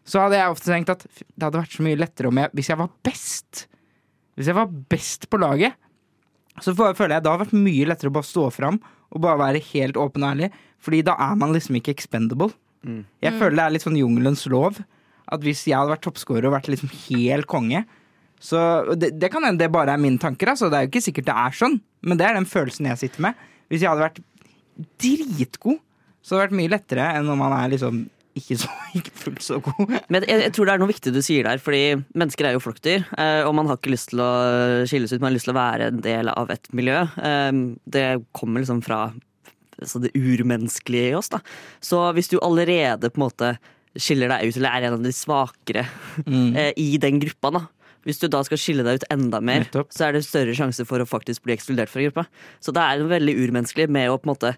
Så 0.08 0.22
hadde 0.22 0.38
jeg 0.38 0.52
ofte 0.52 0.70
tenkt 0.72 0.90
at 0.92 1.04
det 1.06 1.44
hadde 1.44 1.60
vært 1.60 1.76
så 1.76 1.84
mye 1.86 1.98
lettere 2.00 2.30
om 2.30 2.40
jeg, 2.40 2.50
hvis 2.56 2.70
jeg 2.72 2.80
var 2.80 2.90
best. 3.06 3.66
Hvis 4.38 4.48
jeg 4.50 4.56
var 4.56 4.72
best 4.92 5.28
på 5.30 5.40
laget, 5.40 5.76
så 6.60 6.74
føler 6.76 7.16
jeg 7.16 7.24
det 7.24 7.30
hadde 7.30 7.44
vært 7.44 7.56
mye 7.56 7.86
lettere 7.88 8.10
å 8.10 8.16
bare 8.16 8.28
stå 8.28 8.46
fram 8.54 8.80
og 9.10 9.22
bare 9.24 9.40
være 9.40 9.62
helt 9.72 9.98
åpen 10.00 10.24
og 10.24 10.32
ærlig. 10.32 10.50
Fordi 10.80 11.02
da 11.06 11.14
er 11.20 11.36
man 11.38 11.52
liksom 11.54 11.76
ikke 11.78 11.92
expendable. 11.94 12.52
Jeg 13.20 13.36
føler 13.36 13.58
det 13.58 13.64
er 13.66 13.74
litt 13.74 13.84
sånn 13.84 13.98
jungelens 14.00 14.46
lov. 14.48 14.78
At 15.30 15.44
hvis 15.44 15.66
jeg 15.68 15.76
hadde 15.76 15.92
vært 15.92 16.04
toppscorer 16.06 16.48
og 16.48 16.54
vært 16.56 16.70
liksom 16.72 16.90
helt 17.06 17.46
konge 17.46 17.84
Så 18.42 18.58
det, 18.96 19.12
det 19.20 19.28
kan 19.30 19.44
hende 19.44 19.60
det 19.60 19.68
bare 19.70 19.92
er 19.92 20.00
mine 20.00 20.18
tanker. 20.18 20.48
Altså. 20.48 20.70
Det 20.72 20.78
er 20.78 20.86
jo 20.86 20.90
ikke 20.94 21.04
sikkert 21.04 21.28
det 21.28 21.36
er 21.36 21.56
sånn, 21.58 21.76
men 22.00 22.18
det 22.18 22.26
er 22.26 22.38
den 22.38 22.48
følelsen 22.48 22.88
jeg 22.88 23.02
sitter 23.02 23.26
med. 23.28 23.42
Hvis 23.68 23.84
jeg 23.84 23.90
hadde 23.92 24.06
vært 24.06 24.22
dritgod, 25.02 25.76
så 26.24 26.34
hadde 26.34 26.40
det 26.40 26.46
vært 26.48 26.58
mye 26.62 26.72
lettere 26.72 27.10
enn 27.18 27.28
når 27.28 27.38
man 27.40 27.54
er 27.58 27.68
liksom 27.74 28.00
ikke, 28.38 28.56
så, 28.62 28.68
ikke 28.98 29.12
fullt 29.24 29.42
så 29.42 29.58
god. 29.64 29.94
Men 30.12 30.26
jeg, 30.28 30.42
jeg 30.46 30.52
tror 30.56 30.66
det 30.68 30.74
er 30.74 30.82
noe 30.82 30.90
viktig 30.92 31.12
du 31.14 31.20
sier 31.24 31.46
der, 31.48 31.58
fordi 31.62 31.82
mennesker 32.14 32.46
er 32.50 32.54
jo 32.56 32.62
flokkdyr. 32.62 33.06
eh, 33.18 33.42
Og 33.48 33.54
man 33.58 33.66
har 33.70 33.76
ikke 33.80 33.92
lyst 33.94 34.10
til 34.12 34.22
å 34.24 34.30
skilles 34.90 35.12
ut, 35.12 35.20
man 35.20 35.30
har 35.32 35.36
lyst 35.38 35.48
til 35.48 35.54
å 35.54 35.58
være 35.60 35.88
en 35.90 36.00
del 36.04 36.30
av 36.34 36.50
et 36.54 36.70
miljø. 36.76 37.00
Eh, 37.18 37.50
Det 37.90 38.06
kommer 38.36 38.60
liksom 38.62 38.82
fra 38.86 39.02
altså 39.80 40.00
det 40.02 40.10
urmenneskelige 40.14 41.10
i 41.10 41.14
oss. 41.16 41.30
da 41.32 41.38
Så 41.80 42.00
hvis 42.12 42.28
du 42.28 42.38
allerede 42.44 43.08
på 43.10 43.16
en 43.20 43.26
måte 43.30 43.52
skiller 43.96 44.28
deg 44.30 44.46
ut, 44.50 44.56
eller 44.60 44.70
er 44.76 44.86
en 44.90 44.98
av 44.98 45.02
de 45.02 45.12
svakere 45.16 45.86
Mm. 46.26 46.54
eh, 46.56 46.72
i 46.76 46.96
den 47.00 47.18
gruppa, 47.20 47.50
da 47.50 47.66
hvis 48.04 48.18
du 48.20 48.28
da 48.32 48.38
skal 48.46 48.56
skille 48.56 48.80
deg 48.84 49.00
ut 49.00 49.04
enda 49.12 49.40
mer, 49.44 49.60
Nettopp. 49.66 49.90
så 49.92 50.06
er 50.08 50.12
det 50.16 50.22
større 50.24 50.54
sjanse 50.56 50.86
for 50.88 51.02
å 51.02 51.08
faktisk 51.08 51.42
bli 51.44 51.52
ekskludert 51.52 51.90
fra 51.92 52.00
gruppa. 52.00 52.24
Så 52.60 52.72
det 52.72 52.80
er 52.80 53.02
veldig 53.04 53.34
urmenneskelig 53.36 53.90
med 53.92 54.08
å 54.08 54.16
på 54.16 54.24
en 54.24 54.32
måte 54.32 54.52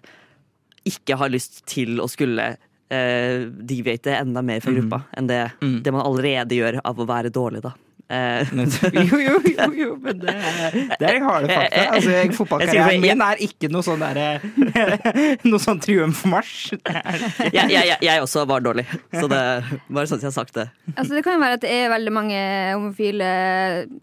ikke 0.87 1.17
ha 1.19 1.27
lyst 1.27 1.61
til 1.69 1.99
å 1.99 2.07
skulle 2.11 2.53
eh, 2.89 3.47
deviate 3.47 4.17
enda 4.19 4.41
mer 4.45 4.59
fra 4.63 4.73
gruppa 4.75 5.03
enn 5.17 5.27
det, 5.31 5.41
Mm. 5.61 5.79
det 5.83 5.91
man 5.95 6.05
allerede 6.05 6.55
gjør 6.59 6.81
av 6.83 6.99
å 6.99 7.05
være 7.07 7.29
dårlig, 7.33 7.61
da. 7.63 7.73
Eh, 8.13 8.43
Jo, 8.93 9.17
jo, 9.17 9.37
jo, 9.47 9.67
jo, 9.79 9.91
men 10.03 10.19
det 10.19 10.33
er, 10.35 10.73
det 10.99 11.07
er 11.07 11.21
harde 11.23 11.47
fakta. 11.47 11.83
Altså, 11.95 12.17
fotballkarrieren 12.35 12.99
min 13.01 13.21
er 13.23 13.39
ikke 13.41 13.69
noe 13.71 13.81
sånn 13.85 14.03
derre 14.03 14.41
Noe 15.49 15.61
sånn 15.63 15.79
triumfmarsj. 15.81 16.75
Jeg, 16.83 17.71
jeg, 17.71 17.95
jeg, 18.03 18.17
også 18.21 18.43
var 18.49 18.61
dårlig, 18.65 18.85
så 19.15 19.23
det 19.31 19.39
bare 19.87 20.05
sånn 20.11 20.19
at 20.19 20.27
jeg 20.27 20.29
har 20.29 20.35
sagt 20.35 20.59
det. 20.59 20.67
Altså, 20.97 21.15
det 21.15 21.23
kan 21.25 21.37
jo 21.39 21.43
være 21.45 21.57
at 21.57 21.63
det 21.65 21.71
er 21.79 21.89
veldig 21.95 22.13
mange 22.19 22.43
homofile 22.75 23.31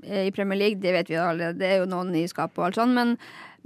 eh, 0.08 0.26
i 0.26 0.34
Premier 0.34 0.58
League, 0.64 0.80
det 0.82 0.96
vet 0.96 1.12
vi 1.12 1.18
jo 1.20 1.28
allerede. 1.28 1.60
Det 1.60 1.68
er 1.68 1.78
jo 1.84 1.88
noen 1.92 2.10
i 2.16 2.24
skapet 2.32 2.58
og 2.58 2.70
alt 2.70 2.80
sånn, 2.80 2.96
men, 2.96 3.14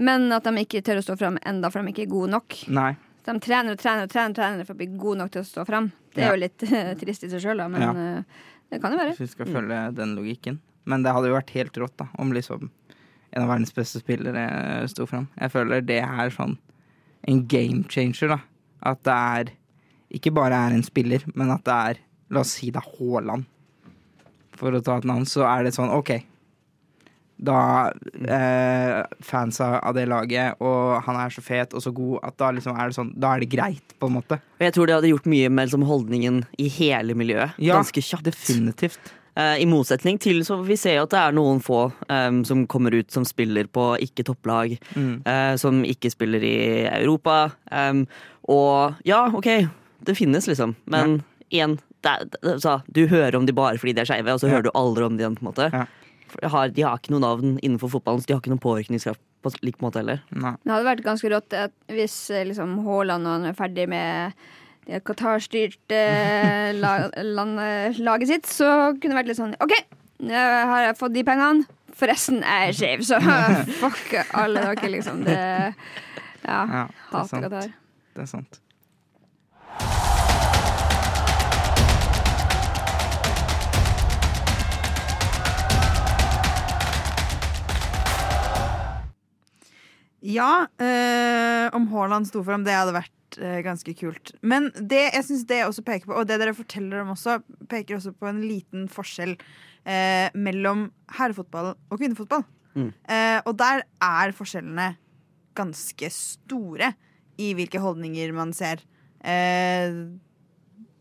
men 0.03 0.29
at 0.35 0.45
de 0.51 0.67
ikke 0.67 0.83
tør 0.85 1.01
å 1.01 1.07
stå 1.07 1.17
fram 1.23 1.39
enda, 1.47 1.71
for 1.71 1.81
de 1.81 1.95
ikke 1.95 2.09
er 2.09 2.13
gode 2.13 2.35
nok. 2.35 2.59
Nei. 2.75 2.93
De 3.25 3.35
trener 3.41 3.73
og 3.73 3.79
trener 3.81 4.05
og 4.05 4.11
trener, 4.13 4.35
trener 4.37 4.67
for 4.69 4.75
å 4.75 4.81
bli 4.83 4.87
gode 5.01 5.19
nok 5.23 5.31
til 5.33 5.41
å 5.43 5.49
stå 5.49 5.65
fram. 5.67 5.91
Det 6.15 6.23
er 6.23 6.27
Ja. 6.29 6.35
jo 6.35 6.41
litt 6.43 6.63
eh, 6.69 6.95
trist 7.01 7.25
i 7.25 7.31
seg 7.33 7.41
sjøl, 7.41 7.57
da, 7.63 7.69
men 7.73 7.81
Ja. 7.83 7.91
eh, 8.19 8.23
det 8.71 8.81
kan 8.83 8.93
jo 8.93 8.99
være. 8.99 9.15
Hvis 9.15 9.25
vi 9.25 9.33
skal 9.33 9.47
følge 9.47 9.95
den 9.97 10.15
logikken. 10.17 10.59
Men 10.85 11.03
det 11.03 11.13
hadde 11.17 11.29
jo 11.31 11.37
vært 11.39 11.51
helt 11.57 11.77
rått 11.81 11.97
da 11.97 12.09
om 12.21 12.33
liksom 12.37 12.69
en 13.35 13.43
av 13.43 13.49
verdens 13.49 13.73
beste 13.75 13.99
spillere 14.03 14.87
sto 14.89 15.07
fram. 15.07 15.29
Jeg 15.41 15.51
føler 15.51 15.81
det 15.85 16.03
er 16.05 16.31
sånn 16.31 16.59
en 17.27 17.47
game 17.49 17.83
changer, 17.89 18.29
da. 18.29 18.39
At 18.85 19.03
det 19.03 19.15
er 19.17 19.53
ikke 20.15 20.35
bare 20.35 20.53
er 20.55 20.75
en 20.77 20.83
spiller, 20.85 21.25
men 21.35 21.51
at 21.51 21.65
det 21.65 21.73
er 21.75 22.03
La 22.31 22.41
oss 22.41 22.53
si 22.57 22.71
det 22.71 22.81
er 22.81 22.87
Haaland, 22.99 23.45
for 24.57 24.73
å 24.73 24.83
ta 24.83 24.97
et 24.99 25.05
navn. 25.05 25.25
Så 25.29 25.43
er 25.47 25.65
det 25.65 25.75
sånn 25.77 25.91
OK. 25.93 26.11
Da 27.37 27.91
eh, 28.29 29.03
fans 29.21 29.59
av 29.61 29.95
det 29.97 30.07
laget, 30.09 30.55
og 30.63 31.03
han 31.07 31.17
er 31.19 31.33
så 31.35 31.43
fet 31.43 31.75
og 31.75 31.83
så 31.83 31.91
god, 31.95 32.21
at 32.31 32.37
da 32.39 32.53
liksom 32.55 32.77
er 32.79 32.89
det 32.93 32.97
sånn 32.99 33.11
Da 33.21 33.35
er 33.35 33.43
det 33.43 33.51
greit, 33.53 33.97
på 33.99 34.07
en 34.11 34.17
måte. 34.21 34.39
Og 34.61 34.65
jeg 34.67 34.75
tror 34.77 34.87
det 34.87 34.95
hadde 35.01 35.11
gjort 35.11 35.27
mye 35.31 35.51
med 35.51 35.67
liksom, 35.69 35.83
holdningen 35.89 36.45
i 36.63 36.69
hele 36.69 37.17
miljøet. 37.19 37.57
Ja, 37.59 37.75
Ganske 37.81 38.01
kjapt. 38.05 38.25
Definitivt. 38.31 39.13
Eh, 39.37 39.57
I 39.65 39.67
motsetning 39.67 40.21
til 40.23 40.45
så 40.47 40.61
vi 40.63 40.77
ser 40.79 41.01
jo 41.01 41.09
at 41.09 41.11
det 41.11 41.19
er 41.25 41.35
noen 41.35 41.59
få 41.65 41.89
eh, 42.07 42.31
som 42.47 42.67
kommer 42.71 42.95
ut 42.95 43.11
som 43.11 43.25
spiller 43.27 43.67
på 43.67 43.89
ikke 44.07 44.23
topplag. 44.31 44.77
Mm. 44.95 45.17
eh, 45.27 45.57
som 45.59 45.83
ikke 45.85 46.13
spiller 46.15 46.45
i 46.47 46.57
Europa. 46.87 47.51
Em, 47.73 48.05
og 48.47 48.95
ja, 49.09 49.25
OK, 49.35 49.51
det 50.07 50.15
finnes, 50.17 50.47
liksom. 50.47 50.77
Men 50.87 51.19
igjen, 51.51 51.79
det, 52.05 52.15
det, 52.45 52.61
så, 52.63 52.79
du 52.87 53.07
hører 53.11 53.35
om 53.41 53.47
de 53.49 53.53
bare 53.57 53.79
fordi 53.81 53.97
de 53.97 54.05
er 54.05 54.09
skeive, 54.13 54.33
og 54.37 54.41
så 54.43 54.47
Ja. 54.47 54.55
hører 54.55 54.69
du 54.69 54.75
aldri 54.79 55.05
om 55.05 55.17
de 55.17 55.25
igjen, 55.25 55.35
på 55.35 55.43
en 55.47 55.51
måte. 55.51 55.69
Ja. 55.73 55.85
Har, 56.43 56.73
de 56.75 56.83
har 56.87 56.99
ikke 56.99 57.15
noe 57.15 57.23
navn 57.23 57.55
innenfor 57.61 57.93
fotballen, 57.93 58.23
så 58.23 58.29
de 58.31 58.35
har 58.37 58.43
ikke 58.43 58.53
noen 58.53 58.65
påvirkningskraft 58.65 59.23
på 59.45 59.53
lik 59.63 59.81
måte 59.85 60.01
heller. 60.01 60.23
Nei. 60.33 60.55
Det 60.65 60.73
hadde 60.73 60.89
vært 60.89 61.05
ganske 61.05 61.31
rått 61.33 61.57
at 61.59 61.75
hvis 61.93 62.17
eh, 62.33 62.47
liksom, 62.49 62.79
Haaland 62.87 63.51
er 63.51 63.57
ferdig 63.59 63.87
med 63.93 64.33
det 64.89 65.03
Qatar-styrte 65.05 66.01
la, 66.83 66.95
laget 67.13 68.31
sitt, 68.33 68.49
så 68.51 68.71
kunne 68.97 69.13
det 69.15 69.21
vært 69.21 69.33
litt 69.33 69.41
sånn 69.41 69.57
OK, 69.65 69.77
nå 70.25 70.45
har 70.73 70.89
jeg 70.89 70.99
fått 71.01 71.17
de 71.17 71.25
pengene. 71.27 71.69
Forresten 71.95 72.43
er 72.43 72.71
jeg 72.71 72.79
skeiv, 72.81 73.07
så 73.07 73.21
fuck 73.83 74.17
alle 74.35 74.67
dere, 74.73 74.93
liksom. 74.97 75.25
Det 75.29 75.39
Ja. 76.45 76.61
Ja, 76.69 76.83
det 76.91 77.17
er 77.17 77.23
Hater. 77.23 77.47
Qatar. 77.49 77.71
Det 78.15 78.27
er 78.27 78.33
sant. 78.35 78.61
Ja, 90.25 90.67
eh, 90.81 91.67
om 91.77 91.87
Haaland 91.93 92.29
sto 92.31 92.41
fram, 92.47 92.65
det 92.65 92.73
hadde 92.73 92.97
vært 92.97 93.39
eh, 93.39 93.61
ganske 93.67 93.93
kult. 93.99 94.33
Men 94.41 94.71
det 94.75 95.03
jeg 95.11 95.27
synes 95.27 95.45
det 95.51 95.61
også 95.67 95.85
peker 95.85 96.09
på, 96.09 96.17
og 96.17 96.29
det 96.29 96.39
dere 96.41 96.57
forteller 96.57 97.03
om 97.03 97.13
også, 97.13 97.39
peker 97.69 97.99
også 97.99 98.15
på 98.17 98.31
en 98.31 98.41
liten 98.47 98.87
forskjell 98.93 99.35
eh, 99.37 100.33
mellom 100.33 100.89
herrefotball 101.19 101.75
og 101.75 102.01
kvinnefotball. 102.01 102.47
Mm. 102.75 102.91
Eh, 102.91 103.39
og 103.45 103.59
der 103.61 103.85
er 104.03 104.35
forskjellene 104.37 104.95
ganske 105.55 106.11
store 106.11 106.95
i 107.39 107.53
hvilke 107.59 107.83
holdninger 107.83 108.33
man 108.35 108.57
ser. 108.57 108.81
Eh, 109.21 109.93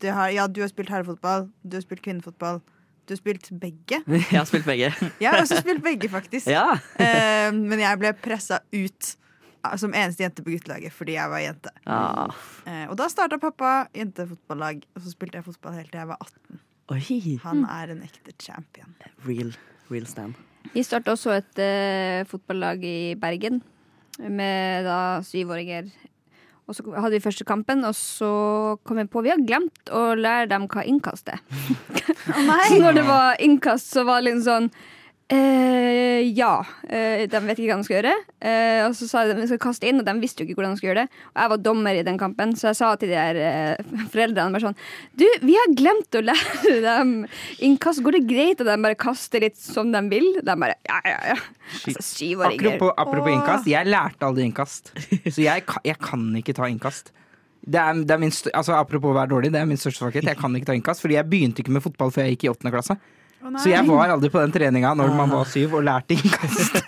det 0.04 0.12
har, 0.12 0.28
ja, 0.34 0.46
du 0.46 0.60
har 0.60 0.68
spilt 0.68 0.92
herrefotball, 0.92 1.48
du 1.64 1.78
har 1.78 1.86
spilt 1.86 2.04
kvinnefotball. 2.04 2.60
Du 3.04 3.12
har 3.12 3.20
spilt 3.20 3.50
begge. 3.60 4.00
Jeg 4.32 4.38
har 4.38 4.48
spilt 4.48 4.64
begge. 4.68 4.88
Jeg 5.22 5.28
har 5.30 5.42
også 5.42 5.60
spilt 5.60 5.84
begge, 5.84 6.08
faktisk. 6.12 6.48
Ja. 6.50 6.78
Eh, 6.96 7.50
men 7.54 7.82
jeg 7.82 8.00
ble 8.00 8.14
pressa 8.16 8.62
ut 8.72 9.10
eh, 9.10 9.74
som 9.80 9.92
eneste 9.92 10.24
jente 10.24 10.44
på 10.44 10.54
guttelaget 10.54 10.94
fordi 10.94 11.18
jeg 11.18 11.32
var 11.32 11.42
jente. 11.44 11.72
Ah. 11.84 12.32
Eh, 12.64 12.86
og 12.88 12.96
da 13.00 13.10
starta 13.12 13.38
pappa 13.42 13.74
jentefotballag, 13.96 14.84
og 14.96 15.04
så 15.04 15.12
spilte 15.12 15.40
jeg 15.40 15.48
fotball 15.50 15.76
helt 15.80 15.92
til 15.92 16.00
jeg 16.00 16.10
var 16.14 16.24
18. 16.24 16.64
Oi. 16.94 17.36
Han 17.44 17.62
er 17.68 17.94
en 17.94 18.02
ekte 18.04 18.34
champion. 18.40 18.96
Real, 19.24 19.54
real 19.92 20.08
stand. 20.08 20.36
Vi 20.72 20.82
starta 20.84 21.12
også 21.12 21.36
et 21.36 21.60
eh, 21.60 22.24
fotballag 22.28 22.84
i 22.88 23.14
Bergen 23.20 23.60
med 24.18 24.84
da 24.86 24.98
syvåringer. 25.26 25.88
Og 26.64 26.76
så 26.76 26.84
hadde 26.96 27.12
vi 27.12 27.24
første 27.24 27.44
kampen, 27.44 27.84
og 27.84 27.92
så 27.96 28.28
kom 28.88 29.00
jeg 29.00 29.10
på 29.12 29.20
Vi 29.24 29.32
har 29.34 29.42
glemt 29.44 29.90
å 29.92 30.14
lære 30.16 30.48
dem 30.54 30.64
hva 30.72 30.84
innkast 30.88 31.28
er. 31.28 31.42
Så 32.68 32.78
når 32.80 32.96
det 32.96 33.02
var 33.04 33.40
innkast, 33.44 33.90
så 33.92 34.06
var 34.08 34.22
det 34.22 34.30
litt 34.30 34.46
sånn 34.46 34.70
eh, 35.34 36.30
Ja. 36.34 36.64
Eh, 36.88 37.24
de 37.28 37.40
vet 37.44 37.58
ikke 37.60 37.72
hva 37.72 37.76
de 37.80 37.86
skal 37.86 37.96
gjøre. 37.98 38.12
Eh, 38.40 38.80
og 38.86 38.94
så 38.96 39.08
sa 39.08 39.24
de 39.26 39.34
at 39.34 39.40
de 39.42 39.48
skal 39.50 39.60
kaste 39.62 39.88
inn, 39.88 40.00
og 40.00 40.06
de 40.06 40.14
visste 40.22 40.42
jo 40.42 40.48
ikke 40.48 40.58
hvordan 40.60 40.74
de 40.74 40.80
skulle 40.80 40.92
gjøre 40.92 41.04
det. 41.04 41.22
Og 41.34 41.42
jeg 41.42 41.52
var 41.52 41.62
dommer 41.66 41.98
i 41.98 42.04
den 42.06 42.20
kampen, 42.20 42.54
så 42.58 42.70
jeg 42.70 42.78
sa 42.80 42.92
til 43.00 43.12
de 43.12 43.18
her 43.18 43.40
eh, 43.40 43.90
foreldrene 44.12 44.54
bare 44.54 44.68
sånn 44.68 44.78
Du, 45.20 45.26
vi 45.44 45.56
har 45.58 45.74
glemt 45.76 46.18
å 46.18 46.22
lære 46.24 46.76
dem 46.84 47.12
innkast. 47.68 48.04
Går 48.04 48.18
det 48.18 48.22
greit 48.30 48.62
at 48.62 48.70
de 48.70 48.78
bare 48.86 48.98
kaster 49.00 49.44
litt 49.44 49.58
som 49.60 49.92
de 49.94 50.04
vil? 50.12 50.30
De 50.40 50.56
bare 50.64 50.78
ja, 50.88 51.00
ja, 51.08 51.18
ja. 51.34 51.40
Altså, 51.84 52.04
syvåringer. 52.04 52.74
Apropos, 52.74 52.94
apropos 53.00 53.30
Åh. 53.30 53.36
innkast, 53.38 53.68
jeg 53.70 53.90
lærte 53.90 54.26
aldri 54.28 54.48
innkast. 54.48 54.94
Så 55.28 55.38
jeg, 55.44 55.64
jeg 55.86 56.00
kan 56.02 56.26
ikke 56.40 56.56
ta 56.56 56.68
innkast. 56.70 57.12
Det 57.64 57.80
er, 57.80 58.00
det 58.04 58.12
er 58.12 58.20
min 58.20 58.32
altså, 58.52 58.74
apropos 58.76 59.14
å 59.14 59.16
være 59.16 59.32
dårlig, 59.32 59.50
det 59.54 59.60
er 59.62 59.68
min 59.68 59.80
største 59.80 60.02
svakhet. 60.02 60.26
Jeg 60.28 60.36
kan 60.36 60.56
ikke 60.56 60.68
ta 60.68 60.76
innkast, 60.76 61.00
fordi 61.04 61.16
jeg 61.16 61.28
begynte 61.30 61.64
ikke 61.64 61.72
med 61.72 61.84
fotball 61.84 62.12
før 62.12 62.26
jeg 62.26 62.36
gikk 62.36 62.44
i 62.44 62.50
åttende 62.52 62.74
klasse. 62.74 62.98
Å. 63.44 63.52
Så 63.60 63.68
jeg 63.68 63.84
var 63.84 64.08
aldri 64.14 64.30
på 64.32 64.40
den 64.40 64.52
treninga 64.54 64.94
når 64.96 65.10
man 65.12 65.28
var 65.28 65.48
syv 65.50 65.76
og 65.76 65.84
lærte 65.84 66.16
innkast. 66.16 66.80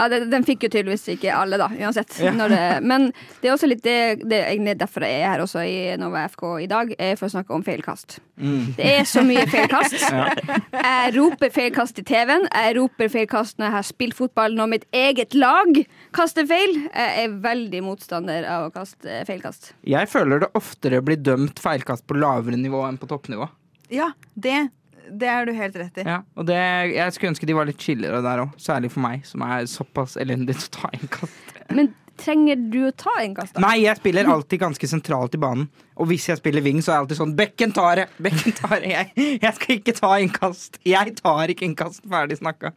Ja, 0.00 0.06
det, 0.08 0.30
Den 0.32 0.46
fikk 0.48 0.62
jo 0.64 0.70
tydeligvis 0.72 1.02
ikke 1.12 1.34
alle, 1.36 1.58
da, 1.60 1.66
uansett. 1.76 2.14
Ja. 2.22 2.30
Når 2.32 2.52
det, 2.54 2.60
men 2.88 3.02
det 3.42 3.50
er 3.50 3.52
også 3.52 3.68
litt 3.68 3.82
det, 3.84 4.22
det 4.24 4.38
er 4.38 4.46
egentlig 4.54 4.78
derfor 4.80 5.04
jeg 5.04 5.18
er 5.18 5.34
her 5.34 5.42
også 5.44 5.60
i 5.68 5.74
Nova 6.00 6.22
FK 6.30 6.44
i 6.64 6.68
dag, 6.70 6.94
er 6.96 7.18
for 7.20 7.28
å 7.28 7.34
snakke 7.34 7.52
om 7.52 7.64
feilkast. 7.66 8.16
Mm. 8.40 8.70
Det 8.78 8.86
er 8.94 9.04
så 9.04 9.20
mye 9.26 9.44
feilkast. 9.50 9.98
Jeg 10.80 11.12
roper 11.18 11.52
feilkast 11.52 12.00
i 12.00 12.04
TV-en. 12.06 12.46
Jeg 12.48 12.76
roper 12.78 13.12
feilkast 13.12 13.58
når 13.60 13.66
jeg 13.66 13.74
har 13.74 13.86
spilt 13.90 14.16
fotball 14.16 14.56
når 14.56 14.70
mitt 14.72 14.86
eget 14.96 15.36
lag 15.36 15.82
kaster 16.16 16.48
feil. 16.48 16.76
Jeg 16.88 17.26
er 17.26 17.36
veldig 17.44 17.82
motstander 17.84 18.46
av 18.48 18.68
å 18.70 18.72
kaste 18.74 19.20
feilkast. 19.28 19.74
Jeg 19.84 20.08
føler 20.10 20.46
det 20.46 20.50
oftere 20.56 21.02
blir 21.04 21.20
dømt 21.20 21.60
feilkast 21.60 22.06
på 22.08 22.16
lavere 22.16 22.56
nivå 22.60 22.86
enn 22.88 22.98
på 23.00 23.10
toppnivå. 23.10 23.50
Ja, 23.92 24.12
det, 24.38 24.70
det 25.08 25.30
er 25.30 25.48
du 25.48 25.54
helt 25.56 25.78
rett 25.80 26.02
i. 26.02 26.04
Ja, 26.06 26.20
og 26.36 26.46
det, 26.48 26.58
jeg 26.94 27.16
skulle 27.16 27.32
ønske 27.34 27.48
de 27.48 27.56
var 27.56 27.68
litt 27.68 27.80
chillere 27.82 28.20
der 28.24 28.44
òg. 28.44 28.52
Særlig 28.60 28.92
for 28.94 29.04
meg, 29.04 29.24
som 29.28 29.44
er 29.46 29.66
såpass 29.70 30.16
elendig 30.20 30.58
til 30.60 30.68
å 30.70 30.74
ta 30.80 30.92
innkast. 30.98 31.56
Men 31.70 31.92
trenger 32.20 32.58
du 32.72 32.80
å 32.88 32.92
ta 32.96 33.14
innkast, 33.24 33.54
da? 33.56 33.62
Nei, 33.64 33.78
jeg 33.84 33.96
spiller 34.00 34.28
alltid 34.30 34.60
ganske 34.62 34.90
sentralt 34.90 35.36
i 35.36 35.40
banen. 35.40 35.70
Og 36.00 36.10
hvis 36.10 36.28
jeg 36.30 36.40
spiller 36.40 36.64
wing, 36.64 36.82
så 36.82 36.92
er 36.92 36.98
jeg 36.98 37.04
alltid 37.06 37.20
sånn 37.20 37.36
Bekken 37.38 37.72
tar 37.76 38.02
det! 38.02 38.06
Bekken 38.22 38.56
tar 38.58 38.76
det! 38.82 38.92
Jeg, 38.92 39.30
jeg 39.40 39.56
skal 39.56 39.78
ikke 39.78 39.96
ta 39.96 40.12
innkast! 40.24 40.80
Jeg 40.88 41.16
tar 41.20 41.54
ikke 41.54 41.66
innkast! 41.68 42.04
Ferdig 42.10 42.40
snakka. 42.40 42.74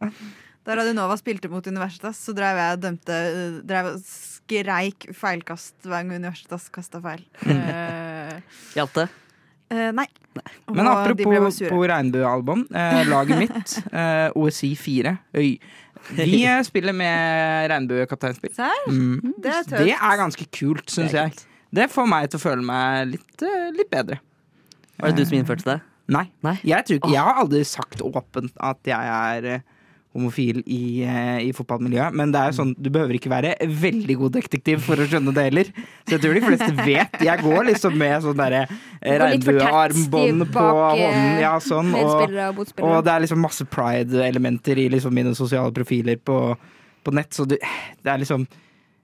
Da 0.63 0.77
Radionova 0.79 1.17
spilte 1.19 1.49
mot 1.51 1.65
Universitas, 1.67 2.21
så 2.23 2.35
drev 2.35 2.59
jeg 2.61 2.77
og 2.77 2.83
dømte 2.85 3.17
drev 3.67 3.89
og 3.91 4.05
skreik 4.07 5.09
feilkast 5.17 5.75
hver 5.83 6.05
gang 6.05 6.23
Universitas 6.23 6.69
kasta 6.73 7.03
feil. 7.03 7.25
Eh, 7.53 8.39
Det? 9.73 9.85
eh, 9.87 9.93
nei. 9.97 10.05
Men 10.33 10.43
Og 10.67 10.75
ble 10.75 10.83
bare 10.85 11.13
apropos 11.13 11.61
på 11.69 11.79
regnbuealbum. 11.91 12.67
Eh, 12.73 12.99
laget 13.09 13.41
mitt, 13.43 13.73
eh, 14.01 14.29
OSI 14.39 14.73
4 14.79 15.15
Øy. 15.37 15.49
Vi 16.17 16.43
eh, 16.45 16.59
spiller 16.67 16.95
med 16.95 17.69
regnbuekapteinspill. 17.71 18.53
Mm. 18.87 19.33
Det 19.41 19.53
er. 19.53 19.69
Det 19.71 19.95
er 19.95 20.19
ganske 20.19 20.47
kult, 20.51 20.89
syns 20.91 21.15
jeg. 21.15 21.33
Det 21.73 21.89
får 21.89 22.09
meg 22.09 22.29
til 22.29 22.37
å 22.41 22.43
føle 22.43 22.65
meg 22.65 23.13
litt, 23.15 23.45
eh, 23.45 23.69
litt 23.73 23.89
bedre. 23.89 24.19
Var 24.99 25.13
det 25.13 25.23
du 25.23 25.29
som 25.29 25.37
innførte 25.39 25.65
det? 25.71 25.79
Nei. 26.13 26.25
Nei? 26.45 26.57
Jeg, 26.67 26.99
ikke, 26.99 27.09
jeg 27.13 27.23
har 27.23 27.39
aldri 27.41 27.63
sagt 27.65 28.03
åpent 28.03 28.51
at 28.61 28.79
jeg 28.85 29.13
er 29.15 29.63
homofil 30.13 30.61
i, 30.69 31.03
eh, 31.03 31.39
i 31.47 31.51
fotballmiljøet. 31.55 32.13
Men 32.17 32.33
det 32.33 32.39
er 32.41 32.51
jo 32.51 32.57
sånn, 32.59 32.73
du 32.77 32.89
behøver 32.93 33.17
ikke 33.17 33.31
være 33.33 33.53
veldig 33.65 34.17
god 34.21 34.35
detektiv 34.37 34.83
for 34.85 35.01
å 35.01 35.07
skjønne 35.09 35.33
det 35.35 35.45
heller. 35.49 35.71
Så 36.05 36.15
jeg 36.15 36.23
tror 36.23 36.37
de 36.37 36.43
fleste 36.45 36.85
vet. 36.85 37.17
Jeg 37.25 37.43
går 37.43 37.69
liksom 37.71 37.97
med 37.97 38.25
sånn 38.25 38.37
derre 38.37 38.65
eh, 38.67 39.15
regnbuearmbånd 39.23 40.47
på 40.53 40.65
eh, 40.67 40.83
hånden. 41.03 41.39
Ja, 41.43 41.55
sånn. 41.63 41.93
Og 41.97 42.11
og 42.83 42.99
det 43.05 43.13
er 43.13 43.23
liksom 43.25 43.41
masse 43.41 43.65
pride-elementer 43.69 44.79
i 44.83 44.89
liksom 44.93 45.15
mine 45.15 45.33
sosiale 45.37 45.73
profiler 45.73 46.19
på, 46.21 46.37
på 47.03 47.15
nett. 47.15 47.33
Så 47.33 47.47
du, 47.49 47.57
det 47.57 48.13
er 48.13 48.21
liksom 48.21 48.45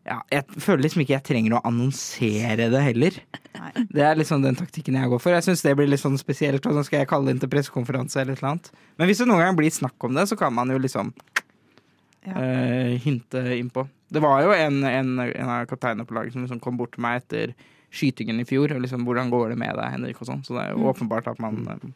ja, 0.09 0.17
Jeg 0.33 0.45
føler 0.65 0.81
liksom 0.83 1.03
ikke 1.03 1.13
jeg 1.15 1.23
trenger 1.29 1.53
å 1.59 1.61
annonsere 1.69 2.65
det 2.73 2.81
heller. 2.81 3.19
Nei. 3.59 3.71
Det 3.93 4.03
er 4.09 4.15
liksom 4.17 4.41
den 4.43 4.57
taktikken 4.57 4.97
jeg 4.97 5.09
går 5.11 5.21
for. 5.21 5.35
Jeg 5.37 5.45
syns 5.45 5.61
det 5.65 5.75
blir 5.77 5.87
litt 5.91 6.01
sånn 6.01 6.17
spesielt. 6.19 6.65
Og 6.65 6.73
så 6.79 6.83
skal 6.87 7.03
jeg 7.03 7.09
kalle 7.11 7.29
inn 7.33 7.39
til 7.41 7.51
pressekonferanse 7.51 8.19
eller 8.23 8.33
et 8.33 8.41
eller 8.41 8.51
annet. 8.55 8.71
Men 8.97 9.07
hvis 9.11 9.21
det 9.21 9.27
noen 9.29 9.43
gang 9.45 9.55
blir 9.59 9.69
snakk 9.75 10.07
om 10.09 10.17
det, 10.17 10.25
så 10.31 10.37
kan 10.39 10.53
man 10.57 10.69
jo 10.73 10.79
liksom 10.81 11.13
Ja. 12.27 12.33
uh, 12.35 12.97
hinte 12.99 13.39
innpå. 13.55 13.85
Det 14.11 14.19
var 14.21 14.41
jo 14.43 14.51
en, 14.51 14.83
en, 14.83 15.11
en 15.21 15.49
av 15.53 15.65
kapteinene 15.69 16.05
på 16.09 16.13
laget 16.17 16.33
som 16.33 16.43
liksom 16.43 16.59
kom 16.59 16.75
bort 16.77 16.91
til 16.97 17.01
meg 17.05 17.21
etter 17.21 17.53
skytingen 17.93 18.41
i 18.41 18.45
fjor. 18.49 18.73
Og 18.75 18.81
liksom, 18.83 19.05
'Hvordan 19.05 19.29
går 19.31 19.49
det 19.53 19.57
med 19.61 19.75
deg, 19.77 19.91
Henrik?' 19.93 20.19
og 20.21 20.27
sånn. 20.27 20.43
Så 20.45 20.53
det 20.57 20.65
er 20.65 20.71
jo 20.73 20.79
Mm. 20.83 20.89
åpenbart 20.93 21.27
at 21.31 21.39
man 21.39 21.67
uh, 21.69 21.89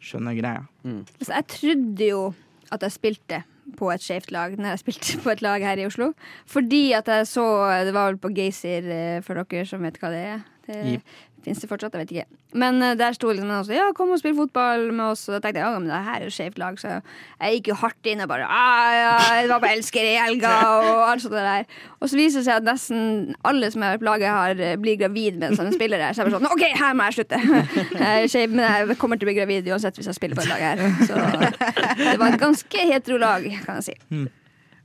skjønner 0.00 0.34
greia. 0.36 0.66
Altså, 0.84 1.32
jeg 1.36 1.46
trodde 1.46 2.08
jo 2.08 2.34
at 2.72 2.80
jeg 2.82 2.92
spilte 2.92 3.44
på 3.76 3.90
et 3.92 4.04
skjevt 4.04 4.30
lag 4.34 4.56
når 4.58 4.74
jeg 4.74 4.82
spilte 4.84 5.18
på 5.24 5.32
et 5.34 5.42
lag 5.42 5.64
her 5.64 5.80
i 5.80 5.86
Oslo. 5.88 6.12
Fordi 6.46 6.92
at 6.96 7.08
jeg 7.08 7.26
så 7.26 7.44
Det 7.86 7.94
var 7.94 8.10
vel 8.10 8.18
på 8.18 8.32
Geysir, 8.36 8.86
eh, 8.90 9.20
for 9.22 9.34
dere 9.34 9.66
som 9.66 9.82
vet 9.82 9.98
hva 10.00 10.10
det 10.12 10.24
er. 10.34 10.40
Det. 10.70 11.00
Fins 11.44 11.60
det 11.62 11.68
fortsatt? 11.70 11.94
Jeg 11.96 12.04
vet 12.04 12.12
ikke. 12.14 12.38
Men 12.60 12.82
eh, 12.84 12.96
der 12.98 13.14
sto 13.16 13.30
liksom 13.30 13.50
også, 13.54 13.72
ja, 13.72 13.86
kom 13.96 14.12
og 14.12 14.20
spill 14.20 14.34
fotball 14.36 14.90
med 14.92 15.14
oss. 15.14 15.22
Og 15.28 15.36
da 15.36 15.40
tenkte 15.40 15.62
jeg 15.62 15.66
ja, 15.66 15.78
men 15.78 15.88
det 15.88 16.00
her 16.06 16.18
er 16.18 16.26
et 16.28 16.34
skjevt 16.34 16.60
lag, 16.60 16.80
så 16.80 16.96
jeg 16.98 17.58
gikk 17.58 17.70
jo 17.72 17.76
hardt 17.80 18.10
inn 18.10 18.24
og 18.24 18.30
bare 18.30 18.48
ja, 18.48 19.12
det 19.40 19.52
var 19.52 19.62
på 19.62 19.70
Elsker 19.70 20.08
i 20.08 20.16
helga 20.20 20.54
og 20.76 21.04
alt 21.06 21.24
sånt 21.24 21.36
der. 21.38 21.68
Og 22.00 22.10
så 22.10 22.18
viser 22.18 22.42
det 22.42 22.48
seg 22.48 22.60
at 22.60 22.68
nesten 22.68 23.38
alle 23.46 23.70
som 23.72 23.86
er 23.86 24.00
på 24.00 24.08
laget, 24.08 24.28
har, 24.28 24.60
eh, 24.60 24.76
blir 24.80 24.98
gravid 25.00 25.38
med 25.40 25.52
en 25.52 25.60
sånn 25.60 25.72
spiller 25.76 26.02
her. 26.04 26.16
Så 26.16 26.24
jeg 26.24 26.30
bare 26.30 26.40
sånn 26.40 26.50
OK, 26.50 26.66
her 26.82 26.98
må 26.98 27.08
jeg 27.08 27.20
slutte. 27.20 27.40
Skeiv, 28.32 28.58
men 28.58 28.66
jeg 28.66 28.98
kommer 29.00 29.20
til 29.20 29.28
å 29.28 29.30
bli 29.32 29.38
gravid 29.38 29.72
uansett 29.72 29.96
hvis 29.96 30.10
jeg 30.12 30.18
spiller 30.18 30.38
på 30.38 30.44
et 30.44 30.52
lag 30.52 30.66
her. 30.72 30.84
Så 31.06 31.16
det 32.04 32.18
var 32.20 32.34
et 32.34 32.42
ganske 32.42 32.90
hetero 32.92 33.20
lag, 33.22 33.48
kan 33.64 33.80
jeg 33.80 33.92
si. 33.92 34.30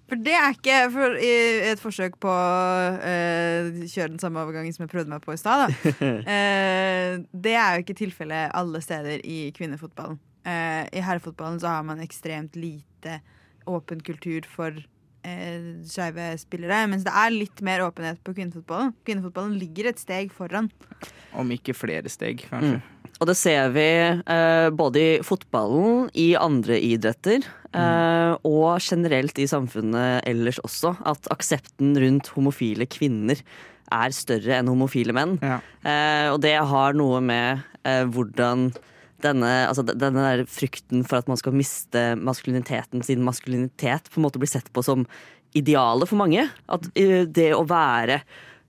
For 0.05 0.21
det 0.21 0.35
er 0.37 0.53
ikke 0.53 0.79
for, 0.93 1.15
i 1.17 1.31
et 1.71 1.81
forsøk 1.81 2.19
på 2.21 2.29
å 2.29 2.41
uh, 3.01 3.81
kjøre 3.89 4.11
den 4.13 4.21
samme 4.21 4.43
overgangen 4.43 4.75
som 4.75 4.85
jeg 4.85 4.91
prøvde 4.91 5.09
meg 5.09 5.23
på 5.25 5.33
i 5.33 5.41
stad. 5.41 5.73
Eh, 6.35 7.21
det 7.31 7.53
er 7.57 7.75
jo 7.75 7.83
ikke 7.83 7.97
tilfellet 7.97 8.53
alle 8.57 8.79
steder 8.83 9.21
i 9.25 9.49
kvinnefotballen. 9.55 10.17
Uh, 10.45 10.83
I 10.93 11.01
herrefotballen 11.05 11.59
så 11.61 11.71
har 11.73 11.85
man 11.87 12.01
ekstremt 12.03 12.57
lite 12.59 13.19
åpen 13.69 14.01
kultur 14.05 14.45
for 14.49 14.77
eh, 15.25 15.69
skeive 15.89 16.31
spillere, 16.41 16.85
mens 16.91 17.05
det 17.05 17.13
er 17.17 17.33
litt 17.33 17.63
mer 17.65 17.83
åpenhet 17.87 18.21
på 18.25 18.35
kvinnefotballen. 18.37 18.93
Kvinnefotballen 19.07 19.57
ligger 19.59 19.91
et 19.91 20.01
steg 20.01 20.33
foran. 20.35 20.69
Om 21.35 21.55
ikke 21.57 21.75
flere 21.77 22.11
steg, 22.11 22.45
kanskje. 22.51 22.81
Og 23.15 23.29
det 23.29 23.37
ser 23.39 23.69
vi 23.71 23.87
eh, 24.11 24.69
både 24.75 25.01
i 25.01 25.11
fotballen, 25.23 26.09
i 26.19 26.33
andre 26.35 26.79
idretter 26.83 27.45
eh, 27.71 28.33
og 28.43 28.83
generelt 28.83 29.39
i 29.39 29.47
samfunnet 29.47 30.25
ellers 30.27 30.59
også. 30.65 30.97
At 31.07 31.29
aksepten 31.31 31.95
rundt 32.01 32.33
homofile 32.35 32.87
kvinner 32.91 33.39
er 33.93 34.15
større 34.15 34.57
enn 34.57 34.71
homofile 34.71 35.15
menn. 35.15 35.37
Ja. 35.45 35.61
Eh, 35.85 36.27
og 36.33 36.41
det 36.43 36.57
har 36.59 36.97
noe 36.97 37.21
med 37.23 37.63
eh, 37.87 38.03
hvordan 38.03 38.71
denne, 39.23 39.51
altså 39.69 39.85
denne 39.87 40.23
der 40.25 40.43
frykten 40.49 41.05
for 41.07 41.21
at 41.21 41.29
man 41.31 41.39
skal 41.39 41.55
miste 41.55 42.01
maskuliniteten 42.19 43.03
sin 43.05 43.23
maskulinitet, 43.25 44.09
på 44.11 44.19
en 44.19 44.25
måte 44.27 44.41
blir 44.41 44.51
sett 44.51 44.71
på 44.75 44.83
som 44.85 45.05
idealet 45.55 46.09
for 46.09 46.19
mange. 46.19 46.47
At 46.71 46.89
eh, 46.99 47.23
det 47.23 47.51
å 47.55 47.63
være 47.67 48.19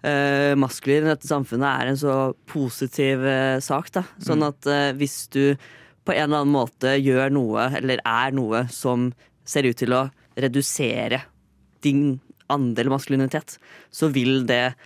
uh, 0.07 0.53
maskulin 0.59 1.07
i 1.09 1.13
dette 1.13 1.29
samfunnet 1.29 1.67
er 1.67 1.91
en 1.91 2.01
så 2.01 2.17
positiv 2.51 3.25
uh, 3.27 3.59
sak. 3.65 3.91
Da. 3.95 4.05
Sånn 4.23 4.45
at 4.47 4.69
uh, 4.71 4.93
hvis 4.99 5.25
du 5.35 5.57
på 6.07 6.15
en 6.15 6.29
eller 6.29 6.45
annen 6.45 6.55
måte 6.55 6.95
gjør 7.01 7.33
noe, 7.35 7.71
eller 7.81 8.03
er 8.07 8.37
noe, 8.37 8.67
som 8.71 9.11
ser 9.47 9.67
ut 9.67 9.79
til 9.79 9.95
å 9.97 10.07
redusere 10.39 11.25
din 11.83 12.21
andel 12.53 12.93
maskulinitet, 12.93 13.57
så 13.91 14.11
vil 14.15 14.45
det 14.47 14.77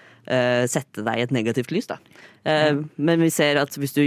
sette 0.70 1.03
deg 1.03 1.16
i 1.18 1.23
et 1.25 1.33
negativt 1.35 1.73
lys. 1.75 1.88
Da. 1.90 1.96
Men 3.03 3.25
vi 3.25 3.31
ser 3.35 3.59
at 3.59 3.75
hvis 3.81 3.96
du 3.96 4.03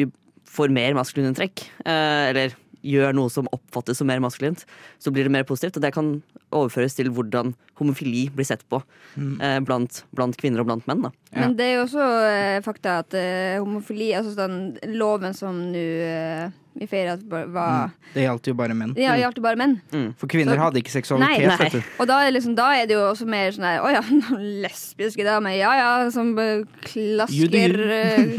får 0.54 0.74
mer 0.74 0.96
maskuline 0.98 1.34
trekk, 1.38 1.66
eh, 1.86 2.30
eller 2.30 2.54
gjør 2.84 3.16
noe 3.16 3.32
som 3.32 3.48
oppfattes 3.56 4.00
som 4.00 4.10
mer 4.10 4.22
maskulint, 4.24 4.66
så 5.00 5.12
blir 5.14 5.28
det 5.28 5.34
mer 5.34 5.48
positivt. 5.48 5.80
Og 5.80 5.86
det 5.86 5.94
kan 5.96 6.18
overføres 6.54 6.96
til 6.98 7.10
hvordan 7.14 7.54
homofili 7.80 8.28
blir 8.34 8.48
sett 8.48 8.64
på 8.70 8.80
eh, 9.18 9.60
blant, 9.66 10.04
blant 10.16 10.38
kvinner 10.40 10.64
og 10.64 10.70
blant 10.70 10.88
menn. 10.90 11.06
Da. 11.08 11.14
Ja. 11.34 11.40
Men 11.44 11.56
det 11.60 11.70
er 11.70 11.78
jo 11.80 11.86
også 11.88 12.10
eh, 12.30 12.58
fakta 12.66 13.00
at 13.04 13.16
eh, 13.18 13.60
homofili, 13.60 14.12
altså 14.18 14.36
den 14.38 14.98
loven 14.98 15.34
som 15.38 15.58
nå 15.74 15.86
eh, 16.08 16.52
vi 16.74 16.88
feirer 16.90 17.14
at 17.14 17.24
var, 17.30 17.46
mm. 17.54 17.92
Det 18.16 18.24
gjaldt 18.26 18.48
jo 18.50 18.54
bare 18.58 18.74
menn. 18.78 18.94
Ja, 18.98 19.14
Det 19.14 19.22
gjaldt 19.22 19.38
jo 19.38 19.44
bare 19.46 19.60
menn. 19.60 19.76
For 20.18 20.30
kvinner 20.30 20.58
Så- 20.58 20.64
hadde 20.64 20.82
ikke 20.82 20.94
seksualitet, 20.94 21.46
Nei, 21.48 21.68
nei. 21.70 21.84
Og 22.02 22.08
da 22.10 22.18
er, 22.22 22.32
det 22.32 22.34
liksom, 22.40 22.56
da 22.58 22.68
er 22.74 22.88
det 22.90 22.96
jo 22.98 23.04
også 23.12 23.28
mer 23.30 23.52
sånn 23.54 23.68
her 23.68 23.82
Å 23.86 23.92
ja, 23.94 24.02
lesbiske 24.66 25.26
damer, 25.26 25.54
ja 25.58 25.74
ja, 25.78 25.92
som 26.14 26.34
You 26.34 26.66
klasker 26.82 27.78
you. 27.78 27.92
eh, 27.94 28.34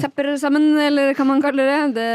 tepper 0.00 0.36
sammen, 0.40 0.70
eller 0.80 1.12
hva 1.14 1.26
man 1.28 1.42
kaller 1.44 1.68
det. 1.68 1.94
Det, 1.98 2.08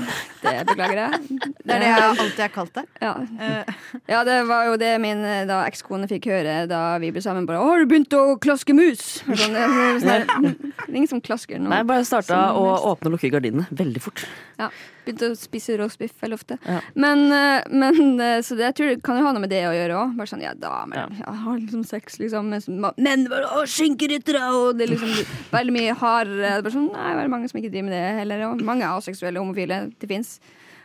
det 0.44 0.54
beklager 0.70 1.02
jeg. 1.02 1.40
Det 1.64 1.74
er 1.74 1.82
det 1.82 1.90
jeg 1.90 2.06
alltid 2.12 2.44
har 2.44 2.54
kalt 2.54 2.74
det. 2.78 2.86
Ja. 3.02 3.14
Eh, 3.40 3.74
ja, 4.14 4.22
det 4.24 4.38
var 4.46 4.63
jo 4.72 4.78
det 4.80 4.92
min 5.02 5.20
eh, 5.26 5.44
da 5.48 5.62
ekskone 5.68 6.08
fikk 6.10 6.28
høre 6.32 6.56
da 6.70 6.82
vi 7.02 7.12
ble 7.14 7.22
sammen. 7.24 7.46
Bare, 7.48 7.62
'Har 7.62 7.84
du 7.84 7.90
begynt 7.90 8.16
å 8.16 8.38
klaske 8.40 8.74
mus?' 8.76 9.22
Sånn, 9.24 9.54
det, 9.54 9.62
er 9.62 10.00
sånn 10.00 10.48
det 10.48 10.88
er 10.88 10.96
ingen 10.96 11.10
som 11.10 11.20
klasker 11.20 11.60
nå. 11.60 11.68
Nei, 11.72 11.82
bare 11.86 12.04
starta 12.08 12.50
å 12.56 12.66
åpne 12.94 13.12
og 13.12 13.16
lukke 13.16 13.32
gardinene 13.32 13.68
veldig 13.70 14.02
fort. 14.02 14.26
Ja, 14.58 14.70
Begynte 15.04 15.28
å 15.28 15.36
spise 15.36 15.74
roastbiff 15.76 16.14
veldig 16.22 16.36
ofte. 16.38 16.56
Ja. 16.64 16.78
Men, 16.96 17.26
eh, 17.32 17.66
men 17.68 18.20
eh, 18.20 18.40
Så 18.40 18.56
det 18.56 18.70
jeg 18.70 18.76
tror 18.78 19.02
kan 19.04 19.18
jo 19.20 19.26
ha 19.26 19.34
noe 19.36 19.42
med 19.44 19.52
det 19.52 19.60
å 19.68 19.74
gjøre 19.74 19.98
òg. 20.00 20.14
Bare 20.16 20.30
sånn, 20.30 20.44
ja, 20.44 20.54
damer 20.56 21.02
Ja. 21.02 21.06
ja. 21.20 21.34
har 21.44 21.58
liksom 21.60 21.84
sex, 21.84 22.18
liksom. 22.22 22.48
Menn 22.96 23.28
bare 23.28 23.50
å, 23.52 23.66
skinkeryttere! 23.68 24.40
Og 24.56 24.78
det 24.78 24.88
er 24.88 24.94
liksom 24.94 25.12
veldig 25.52 25.76
mye 25.76 25.96
hardere. 26.00 26.40
Det 26.40 26.52
er 26.56 26.64
Bare 26.64 26.76
sånn, 26.78 26.90
nei, 26.94 27.10
det 27.18 27.24
er 27.26 27.32
mange 27.36 27.50
som 27.50 27.60
ikke 27.60 27.72
driver 27.74 27.90
med 27.90 27.96
det 27.98 28.04
heller. 28.22 28.46
Og 28.48 28.64
mange 28.64 28.88
aseksuelle 28.88 29.42
homofile. 29.42 29.82
Det 30.00 30.08
fins. 30.08 30.38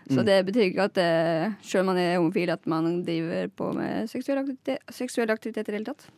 Så 0.09 0.23
det 0.25 0.39
betyr 0.47 0.69
ikke 0.71 0.87
at 0.89 0.97
uh, 0.97 1.59
sjøl 1.61 1.83
om 1.83 1.91
man 1.91 1.99
er 2.01 2.15
homofil, 2.17 2.49
at 2.49 2.65
man 2.69 3.03
driver 3.05 3.51
på 3.53 3.69
med 3.77 4.09
seksuell 4.09 4.41
aktivitet, 4.41 4.81
seksuell 4.93 5.29
aktivitet 5.29 5.67
i 5.67 5.71
det 5.71 5.79
hele 5.79 5.91
tatt. 5.91 6.09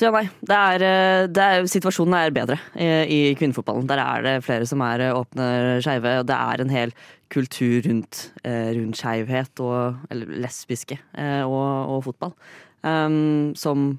Så 0.00 0.06
ja, 0.06 0.14
nei. 0.14 0.26
Det 0.40 0.56
er, 0.56 0.82
eh, 0.86 1.22
det 1.28 1.44
er, 1.44 1.66
situasjonen 1.68 2.14
er 2.16 2.32
bedre 2.32 2.56
i, 2.72 2.86
i 3.04 3.18
kvinnefotballen. 3.36 3.88
Der 3.90 4.00
er 4.00 4.22
det 4.24 4.34
flere 4.46 4.64
som 4.68 4.80
er 4.86 5.02
eh, 5.04 5.16
åpne 5.16 5.48
skeive, 5.84 6.14
og 6.22 6.28
det 6.30 6.38
er 6.38 6.62
en 6.62 6.72
hel 6.72 6.94
kultur 7.28 7.84
rundt, 7.84 8.22
eh, 8.40 8.70
rundt 8.78 8.96
skeivhet 8.96 9.60
og 9.60 10.00
Eller 10.08 10.40
lesbiske 10.46 10.96
eh, 10.96 11.42
og, 11.44 11.96
og 11.96 12.04
fotball. 12.08 12.32
Um, 12.80 13.52
som 13.60 13.98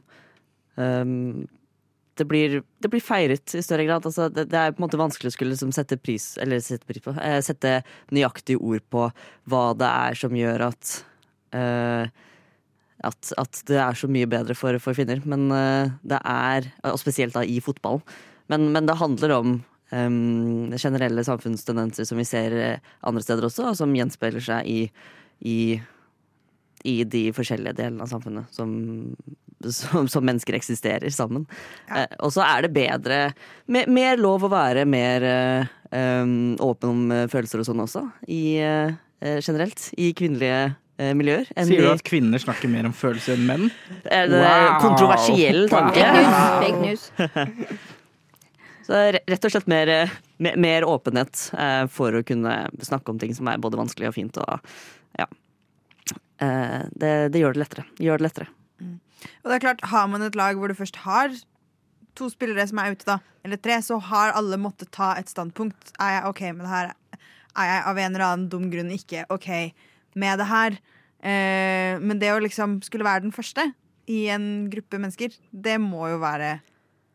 um, 0.75 1.45
det 2.21 2.27
blir, 2.29 2.59
det 2.81 2.89
blir 2.93 3.03
feiret 3.03 3.55
i 3.57 3.63
større 3.65 3.87
grad. 3.87 4.05
Altså, 4.05 4.29
det, 4.29 4.47
det 4.53 4.59
er 4.59 4.73
på 4.75 4.81
en 4.81 4.85
måte 4.85 5.01
vanskelig 5.01 5.31
å 5.31 5.35
skulle 5.35 5.55
liksom, 5.55 5.73
sette 5.75 5.97
pris 5.97 6.33
sette 6.37 6.85
pris 6.87 7.03
på 7.03 7.15
eh, 7.17 7.39
Sette 7.45 7.79
nøyaktige 8.13 8.61
ord 8.61 8.85
på 8.93 9.07
hva 9.49 9.63
det 9.77 9.89
er 9.89 10.19
som 10.21 10.35
gjør 10.37 10.67
at 10.69 10.91
eh, 11.57 12.11
at, 13.01 13.31
at 13.41 13.61
det 13.65 13.79
er 13.81 13.97
så 13.97 14.09
mye 14.11 14.29
bedre 14.29 14.55
for, 14.57 14.77
for 14.83 14.97
kvinner. 14.97 15.21
Men 15.25 15.49
eh, 15.55 15.93
det 16.05 16.19
er 16.21 16.69
Og 16.91 16.99
spesielt 17.01 17.33
da 17.33 17.43
i 17.43 17.59
fotballen. 17.63 18.03
Men, 18.51 18.69
men 18.75 18.85
det 18.85 18.99
handler 18.99 19.33
om 19.37 19.55
em, 19.95 20.73
generelle 20.75 21.23
samfunnstendenser 21.23 22.07
som 22.07 22.19
vi 22.19 22.27
ser 22.27 22.55
eh, 22.57 22.91
andre 23.07 23.23
steder 23.23 23.47
også, 23.47 23.71
og 23.71 23.79
som 23.79 23.95
gjenspeiler 23.95 24.43
seg 24.43 24.67
i, 24.67 24.81
i, 25.47 25.57
i 26.87 27.03
de 27.03 27.27
forskjellige 27.35 27.75
delene 27.77 28.03
av 28.05 28.09
samfunnet 28.11 28.51
som, 28.55 28.71
som, 29.69 30.07
som 30.09 30.25
mennesker 30.25 30.57
eksisterer 30.57 31.09
sammen. 31.13 31.45
Ja. 31.89 32.03
Eh, 32.05 32.15
og 32.25 32.33
så 32.35 32.43
er 32.45 32.65
det 32.67 32.73
bedre 32.75 33.19
mer, 33.71 33.87
mer 33.91 34.17
lov 34.21 34.45
å 34.47 34.51
være 34.51 34.85
mer 34.89 35.25
eh, 35.27 36.25
åpen 36.61 36.89
om 36.93 37.11
eh, 37.15 37.27
følelser 37.31 37.61
og 37.63 37.67
sånn 37.69 37.83
også, 37.85 38.05
i, 38.31 38.43
eh, 38.63 38.93
eh, 39.21 39.39
generelt. 39.43 39.89
I 40.01 40.11
kvinnelige 40.17 40.61
eh, 40.97 41.13
miljøer. 41.17 41.49
enn 41.55 41.69
Sier 41.69 41.85
du 41.87 41.91
at 41.93 42.03
kvinner 42.07 42.41
snakker 42.41 42.71
mer 42.71 42.89
om 42.89 42.93
følelser 42.95 43.37
enn 43.37 43.47
menn? 43.49 43.71
er 44.05 44.29
det 44.31 44.41
Wow. 44.43 44.77
kontroversiell 44.83 45.65
tanke? 45.71 46.05
Fake 46.05 46.77
news. 46.85 47.09
Fake 47.17 47.57
news. 47.65 47.81
Så 48.91 48.97
rett 49.13 49.45
og 49.45 49.51
slett 49.53 49.67
mer, 49.69 49.87
eh, 49.93 50.09
mer, 50.41 50.55
mer 50.59 50.83
åpenhet 50.89 51.37
eh, 51.53 51.83
for 51.93 52.17
å 52.17 52.23
kunne 52.27 52.55
snakke 52.83 53.13
om 53.13 53.19
ting 53.21 53.31
som 53.37 53.47
er 53.47 53.59
både 53.61 53.77
vanskelig 53.79 54.09
og 54.09 54.15
fint. 54.17 54.39
Og, 54.41 54.71
ja. 55.21 55.27
Eh, 56.41 56.81
det, 56.97 57.13
det 57.33 57.41
gjør 57.43 57.55
det 57.55 57.63
lettere. 57.63 57.85
Gjør 58.01 58.21
det 58.21 58.27
lettere. 58.27 58.49
Og 59.41 59.49
det 59.49 59.57
er 59.57 59.65
klart, 59.65 59.83
Har 59.91 60.07
man 60.09 60.23
et 60.25 60.37
lag 60.37 60.57
hvor 60.57 60.71
du 60.71 60.77
først 60.77 61.03
har 61.05 61.33
to 62.17 62.29
spillere 62.31 62.65
som 62.67 62.81
er 62.81 62.95
ute, 62.95 63.05
da, 63.07 63.19
eller 63.45 63.59
tre, 63.61 63.77
så 63.85 63.99
har 64.09 64.33
alle 64.37 64.59
måttet 64.59 64.91
ta 64.93 65.13
et 65.17 65.29
standpunkt. 65.29 65.93
Er 66.01 66.17
jeg 66.17 66.25
OK 66.29 66.41
med 66.49 66.65
det 66.65 66.73
her? 66.73 66.91
Er 67.51 67.69
jeg 67.69 67.83
av 67.91 67.99
en 67.99 68.15
eller 68.15 68.25
annen 68.25 68.49
dum 68.51 68.67
grunn 68.71 68.91
ikke 68.93 69.25
OK 69.31 69.47
med 70.19 70.41
det 70.41 70.49
her? 70.49 70.79
Eh, 71.21 72.01
men 72.01 72.19
det 72.19 72.33
å 72.33 72.41
liksom 72.41 72.79
skulle 72.85 73.07
være 73.07 73.25
den 73.27 73.35
første 73.35 73.69
i 74.11 74.25
en 74.33 74.67
gruppe 74.71 74.99
mennesker, 74.99 75.35
det 75.51 75.77
må 75.81 76.09
jo 76.11 76.19
være 76.21 76.57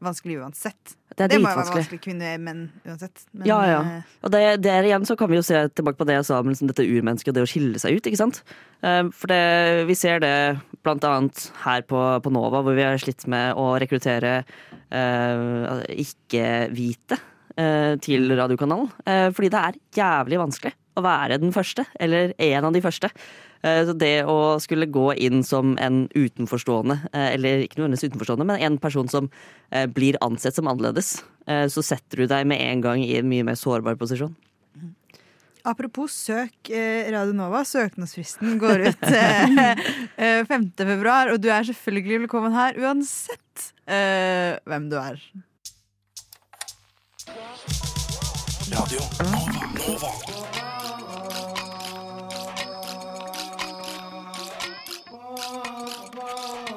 vanskelig 0.04 0.40
uansett. 0.44 0.96
Det 1.16 1.24
er 1.24 1.32
Det 1.32 1.38
må 1.40 1.48
jo 1.48 1.56
være 1.56 1.72
vanskelig 1.72 2.00
kvinner, 2.04 2.36
menn 2.44 2.66
uansett. 2.84 3.22
Men, 3.32 3.46
Ja, 3.48 3.58
ja. 3.64 3.78
eh, 3.80 4.16
Og 4.22 4.32
det, 4.34 4.42
der 4.66 4.84
igjen 4.84 5.06
så 5.08 5.16
kan 5.16 5.30
vi 5.30 5.38
jo 5.38 5.44
se 5.46 5.62
tilbake 5.72 5.96
på 5.96 6.06
det 6.08 6.18
jeg 6.18 6.26
sa 6.28 6.40
om 6.42 6.50
liksom 6.50 6.68
dette 6.68 6.84
urmennesket 6.84 7.32
og 7.32 7.38
det 7.38 7.44
å 7.46 7.48
skille 7.48 7.80
seg 7.80 7.96
ut. 7.96 8.06
ikke 8.06 8.20
sant? 8.20 8.42
Eh, 8.84 9.08
For 9.16 9.32
det, 9.32 9.86
vi 9.88 9.96
ser 9.96 10.20
det 10.20 10.34
blant 10.84 11.04
annet 11.08 11.46
her 11.64 11.86
på, 11.88 12.02
på 12.20 12.32
Nova, 12.34 12.60
hvor 12.60 12.76
vi 12.76 12.84
har 12.84 13.00
slitt 13.00 13.26
med 13.26 13.56
å 13.56 13.72
rekruttere 13.80 14.44
uh, 14.92 15.82
ikke-hvite 15.90 17.18
uh, 17.18 17.96
til 18.04 18.28
radiokanalen. 18.36 18.92
Uh, 19.08 19.32
fordi 19.34 19.50
det 19.50 19.62
er 19.62 19.80
jævlig 19.98 20.38
vanskelig 20.44 20.76
å 20.96 21.04
være 21.04 21.40
den 21.42 21.52
første, 21.52 21.84
eller 22.00 22.32
en 22.38 22.68
av 22.68 22.76
de 22.76 22.84
første. 22.84 23.10
Eh, 23.66 23.82
Så 23.88 23.96
det 23.98 24.14
å 24.30 24.56
skulle 24.62 24.86
gå 24.86 25.10
inn 25.18 25.42
som 25.44 25.74
en 25.82 26.04
utenforstående, 26.14 27.00
eh, 27.12 27.34
eller 27.34 27.66
ikke 27.66 27.80
nødvendigvis 27.80 28.08
utenforstående, 28.12 28.46
men 28.46 28.62
en 28.62 28.78
person 28.78 29.08
som 29.10 29.30
eh, 29.70 29.86
blir 29.90 30.18
ansett 30.22 30.54
som 30.54 30.68
annerledes, 30.70 31.18
så 31.46 31.78
setter 31.78 32.24
du 32.24 32.26
deg 32.26 32.42
med 32.50 32.58
en 32.58 32.80
gang 32.82 32.98
i 33.04 33.12
en 33.20 33.28
mye 33.30 33.44
mer 33.46 33.54
sårbar 33.54 33.94
posisjon. 34.00 34.32
Apropos 35.66 36.14
søk 36.14 36.70
eh, 36.70 37.06
Radio 37.10 37.34
Nova. 37.34 37.64
Søknadsfristen 37.66 38.58
går 38.62 38.84
ut 38.86 39.06
eh, 39.10 39.74
eh, 40.14 40.44
5. 40.46 40.68
februar, 40.78 41.32
og 41.32 41.40
du 41.42 41.48
er 41.50 41.66
selvfølgelig 41.66 42.20
velkommen 42.26 42.54
her 42.54 42.78
uansett 42.78 43.72
eh, 43.90 44.58
hvem 44.66 44.86
du 44.92 44.98
er. 45.00 45.18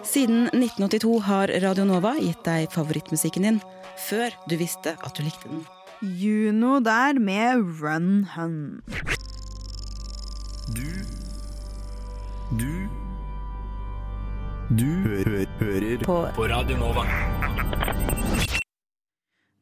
Siden 0.10 0.48
1982 0.48 1.20
har 1.22 1.52
Radio 1.62 1.84
Nova 1.86 2.16
gitt 2.18 2.42
deg 2.48 2.72
favorittmusikken 2.74 3.46
din 3.46 3.60
før 4.08 4.34
du 4.50 4.56
visste 4.58 4.96
at 5.06 5.14
du 5.14 5.22
likte 5.22 5.52
den. 5.52 5.60
Juno 6.02 6.80
der 6.82 7.20
med 7.22 7.62
Run 7.78 8.26
Hun. 8.34 8.82
Du 10.74 10.90
Du 12.58 12.72
Du 14.74 14.86
hø 15.06 15.22
hø 15.28 15.46
hører 15.62 16.06
På 16.10 16.24
på 16.34 16.50
Radio 16.50 16.78
Nova. 16.82 17.06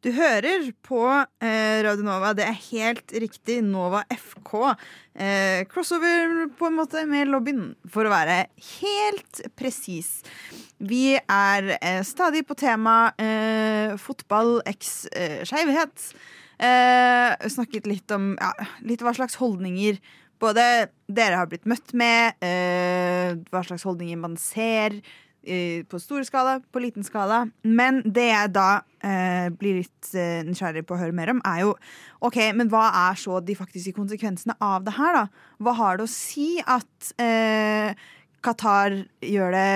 Du 0.07 0.13
hører 0.15 0.69
på 0.87 1.01
eh, 1.03 1.81
Radio 1.83 2.05
Nova. 2.07 2.29
Det 2.31 2.45
er 2.47 2.55
helt 2.69 3.11
riktig. 3.11 3.57
Nova 3.65 4.05
FK. 4.07 4.53
Eh, 5.19 5.65
crossover 5.67 6.45
på 6.55 6.69
en 6.69 6.77
måte 6.77 7.01
med 7.09 7.27
lobbyen, 7.27 7.73
for 7.91 8.07
å 8.07 8.13
være 8.13 8.37
helt 8.77 9.41
presis. 9.59 10.21
Vi 10.79 11.17
er 11.19 11.73
eh, 11.81 11.99
stadig 12.07 12.45
på 12.47 12.55
tema 12.55 13.09
eh, 13.19 13.97
fotball 13.99 14.61
x 14.71 15.09
eh, 15.11 15.41
skeivhet. 15.49 16.07
Eh, 16.55 17.51
snakket 17.57 17.91
litt 17.91 18.15
om 18.15 18.31
ja, 18.39 18.53
litt 18.87 19.03
hva 19.03 19.11
slags 19.17 19.35
holdninger 19.43 19.99
både 20.39 20.87
dere 21.11 21.41
har 21.41 21.51
blitt 21.51 21.67
møtt 21.67 21.91
med, 21.97 22.37
hva 23.49 23.61
slags 23.65 23.83
holdninger 23.89 24.19
man 24.21 24.35
ser 24.37 25.01
på 25.89 25.99
stor 26.01 26.25
skala, 26.27 26.57
på 26.73 26.81
liten 26.83 27.05
skala. 27.05 27.45
Men 27.63 28.01
det 28.03 28.27
jeg 28.29 28.51
da 28.55 28.67
eh, 29.05 29.47
blir 29.53 29.81
litt 29.81 30.11
eh, 30.13 30.43
nysgjerrig 30.47 30.85
på 30.87 30.97
å 30.97 31.01
høre 31.01 31.15
mer 31.15 31.31
om, 31.33 31.41
er 31.47 31.63
jo 31.63 31.73
OK, 32.27 32.39
men 32.57 32.71
hva 32.73 32.87
er 33.07 33.17
så 33.19 33.39
de 33.43 33.55
faktiske 33.57 33.95
konsekvensene 33.95 34.57
av 34.63 34.85
det 34.87 34.97
her, 34.97 35.21
da? 35.21 35.49
Hva 35.63 35.75
har 35.79 35.99
det 35.99 36.07
å 36.07 36.13
si 36.13 36.55
at 36.63 37.11
eh, 37.21 37.97
Qatar 38.45 39.01
gjør 39.25 39.55
det 39.55 39.67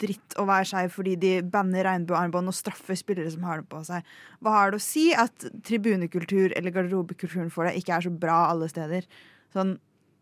dritt 0.00 0.36
å 0.40 0.46
være 0.48 0.68
skeiv 0.68 0.92
fordi 0.94 1.14
de 1.20 1.32
banner 1.52 1.86
regnbuearmbånd 1.86 2.50
og 2.50 2.56
straffer 2.56 2.98
spillere 2.98 3.30
som 3.32 3.44
har 3.48 3.60
det 3.60 3.68
på 3.70 3.82
seg. 3.86 4.06
Hva 4.44 4.54
har 4.56 4.72
det 4.72 4.80
å 4.80 4.84
si 4.84 5.08
at 5.16 5.46
tribunekultur 5.66 6.54
eller 6.56 6.74
garderobekulturen 6.74 7.50
for 7.52 7.68
det 7.68 7.76
ikke 7.80 7.96
er 7.96 8.06
så 8.06 8.12
bra 8.12 8.42
alle 8.50 8.70
steder? 8.70 9.08
Sånn, 9.54 9.76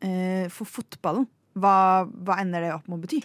eh, 0.04 0.46
for 0.52 0.68
fotballen, 0.68 1.28
hva, 1.58 2.06
hva 2.06 2.38
ender 2.42 2.64
det 2.64 2.72
opp 2.74 2.88
med 2.88 3.00
å 3.00 3.04
bety? 3.04 3.22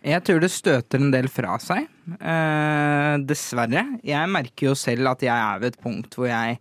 Jeg 0.00 0.24
tror 0.24 0.40
det 0.40 0.48
støter 0.52 1.02
en 1.02 1.12
del 1.12 1.28
fra 1.28 1.58
seg. 1.60 1.88
Eh, 2.16 3.14
dessverre. 3.28 3.84
Jeg 4.06 4.32
merker 4.32 4.70
jo 4.70 4.76
selv 4.78 5.12
at 5.12 5.24
jeg 5.24 5.34
er 5.34 5.60
ved 5.60 5.74
et 5.74 5.82
punkt 5.82 6.16
hvor 6.16 6.30
jeg 6.30 6.56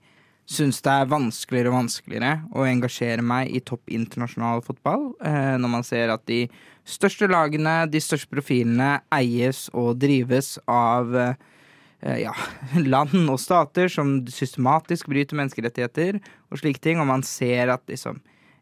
syns 0.50 0.82
det 0.82 0.92
er 0.92 1.12
vanskeligere 1.12 1.70
og 1.70 1.78
vanskeligere 1.78 2.32
å 2.58 2.66
engasjere 2.66 3.24
meg 3.24 3.52
i 3.54 3.62
topp 3.64 3.92
internasjonal 3.94 4.64
fotball. 4.66 5.12
Eh, 5.24 5.56
når 5.62 5.72
man 5.72 5.86
ser 5.88 6.12
at 6.12 6.26
de 6.28 6.42
største 6.90 7.30
lagene, 7.30 7.84
de 7.88 8.02
største 8.04 8.32
profilene, 8.34 8.98
eies 9.14 9.68
og 9.78 10.02
drives 10.02 10.58
av 10.68 11.16
eh, 11.16 12.18
ja, 12.26 12.34
land 12.94 13.24
og 13.30 13.40
stater 13.40 13.92
som 13.94 14.18
systematisk 14.28 15.08
bryter 15.14 15.40
menneskerettigheter 15.40 16.20
og 16.50 16.60
slike 16.60 16.84
ting, 16.84 17.00
og 17.00 17.08
man 17.08 17.24
ser 17.24 17.72
at 17.72 17.86
liksom 17.88 18.20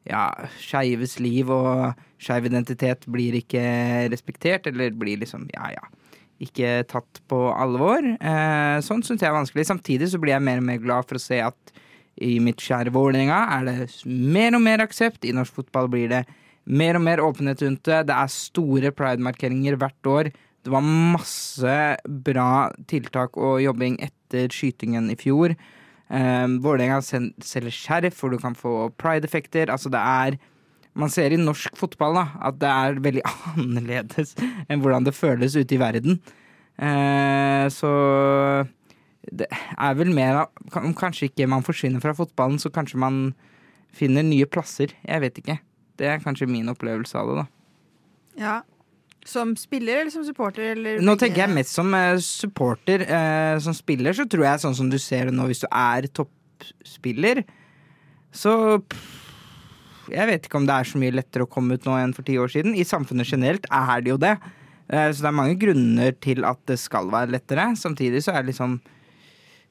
ja, 0.07 0.27
skeives 0.61 1.17
liv 1.23 1.49
og 1.53 1.97
skeiv 2.21 2.47
identitet 2.49 3.07
blir 3.11 3.37
ikke 3.39 3.63
respektert, 4.13 4.69
eller 4.69 4.95
blir 4.95 5.19
liksom, 5.21 5.47
ja 5.55 5.71
ja, 5.73 5.83
ikke 6.43 6.83
tatt 6.89 7.21
på 7.29 7.39
alvor. 7.53 8.05
Eh, 8.05 8.77
sånn 8.85 9.03
syns 9.05 9.23
jeg 9.23 9.31
er 9.31 9.37
vanskelig. 9.37 9.67
Samtidig 9.69 10.11
så 10.11 10.21
blir 10.21 10.35
jeg 10.35 10.45
mer 10.45 10.61
og 10.61 10.67
mer 10.69 10.81
glad 10.83 11.07
for 11.09 11.19
å 11.19 11.23
se 11.23 11.41
at 11.43 11.77
i 12.17 12.37
mitt 12.41 12.61
kjære 12.63 12.93
Vålerenga 12.95 13.37
er 13.59 13.67
det 13.67 13.77
mer 14.05 14.57
og 14.57 14.63
mer 14.65 14.81
aksept. 14.85 15.25
I 15.25 15.35
norsk 15.37 15.59
fotball 15.59 15.89
blir 15.93 16.09
det 16.13 16.23
mer 16.67 16.97
og 16.97 17.05
mer 17.05 17.21
åpenhet 17.23 17.61
rundt 17.63 17.85
det. 17.87 18.03
Det 18.09 18.15
er 18.15 18.33
store 18.33 18.91
pride-markeringer 18.95 19.77
hvert 19.79 20.11
år. 20.11 20.31
Det 20.65 20.73
var 20.73 20.83
masse 20.83 21.75
bra 22.27 22.51
tiltak 22.89 23.37
og 23.39 23.61
jobbing 23.63 23.99
etter 24.03 24.51
skytingen 24.53 25.11
i 25.13 25.17
fjor. 25.19 25.53
Um, 26.07 26.59
Vålerenga 26.63 27.01
selger 27.03 27.73
skjerf 27.73 28.21
hvor 28.21 28.31
du 28.31 28.39
kan 28.39 28.55
få 28.55 28.89
pride-effekter. 28.99 29.71
Altså 29.73 29.91
det 29.91 29.99
er 29.99 30.37
Man 30.97 31.11
ser 31.13 31.29
i 31.29 31.37
norsk 31.37 31.75
fotball 31.77 32.15
da 32.17 32.23
at 32.47 32.55
det 32.57 32.69
er 32.73 33.01
veldig 33.05 33.21
annerledes 33.53 34.31
enn 34.65 34.81
hvordan 34.81 35.05
det 35.05 35.13
føles 35.13 35.53
ute 35.53 35.75
i 35.75 35.81
verden. 35.81 36.17
Eh, 36.77 37.67
så 37.69 37.91
det 39.27 39.49
er 39.49 39.97
vel 39.97 40.13
mer 40.13 40.43
av 40.43 40.81
Om 40.81 40.93
kanskje 40.97 41.27
ikke 41.29 41.49
man 41.49 41.65
forsvinner 41.65 42.01
fra 42.01 42.15
fotballen, 42.17 42.57
så 42.61 42.71
kanskje 42.73 43.01
man 43.01 43.35
finner 43.93 44.25
nye 44.25 44.45
plasser. 44.49 44.93
Jeg 45.03 45.21
vet 45.23 45.37
ikke. 45.41 45.59
Det 45.97 46.07
er 46.07 46.23
kanskje 46.23 46.49
min 46.49 46.69
opplevelse 46.69 47.17
av 47.17 47.29
det, 47.29 47.37
da. 47.43 47.45
Ja. 48.37 48.55
Som 49.27 49.53
spiller 49.59 50.01
eller 50.01 50.13
som 50.13 50.23
supporter? 50.23 50.71
Eller 50.71 51.01
Nå 51.03 51.17
tenker 51.19 51.43
jeg 51.43 51.51
mest 51.57 51.75
som 51.75 51.91
eh, 51.97 52.15
supporter. 52.23 53.03
Eh, 53.03 53.55
som 53.63 53.75
spiller 53.75 54.15
så 54.15 54.23
tror 54.29 54.45
jeg 54.47 54.63
sånn 54.63 54.77
som 54.77 54.91
du 54.91 54.95
ser 55.01 55.27
det 55.27 55.35
nå, 55.35 55.49
hvis 55.49 55.65
du 55.65 55.67
er 55.67 56.07
toppspiller, 56.15 57.43
så 58.35 58.53
pff, 58.79 59.15
Jeg 60.13 60.29
vet 60.29 60.45
ikke 60.47 60.59
om 60.61 60.67
det 60.67 60.75
er 60.77 60.87
så 60.87 60.99
mye 61.01 61.15
lettere 61.17 61.43
å 61.43 61.49
komme 61.51 61.75
ut 61.75 61.83
nå 61.83 61.97
enn 61.99 62.13
for 62.15 62.23
ti 62.23 62.37
år 62.39 62.47
siden. 62.53 62.77
I 62.79 62.85
samfunnet 62.87 63.27
generelt 63.27 63.65
er 63.67 64.05
det 64.05 64.13
jo 64.13 64.19
det. 64.21 64.37
Eh, 64.87 65.09
så 65.11 65.25
det 65.25 65.27
er 65.27 65.35
mange 65.41 65.57
grunner 65.59 66.15
til 66.23 66.45
at 66.47 66.61
det 66.71 66.77
skal 66.79 67.11
være 67.11 67.33
lettere. 67.35 67.73
Samtidig 67.75 68.23
så 68.23 68.31
er 68.31 68.45
det 68.45 68.53
liksom 68.53 68.77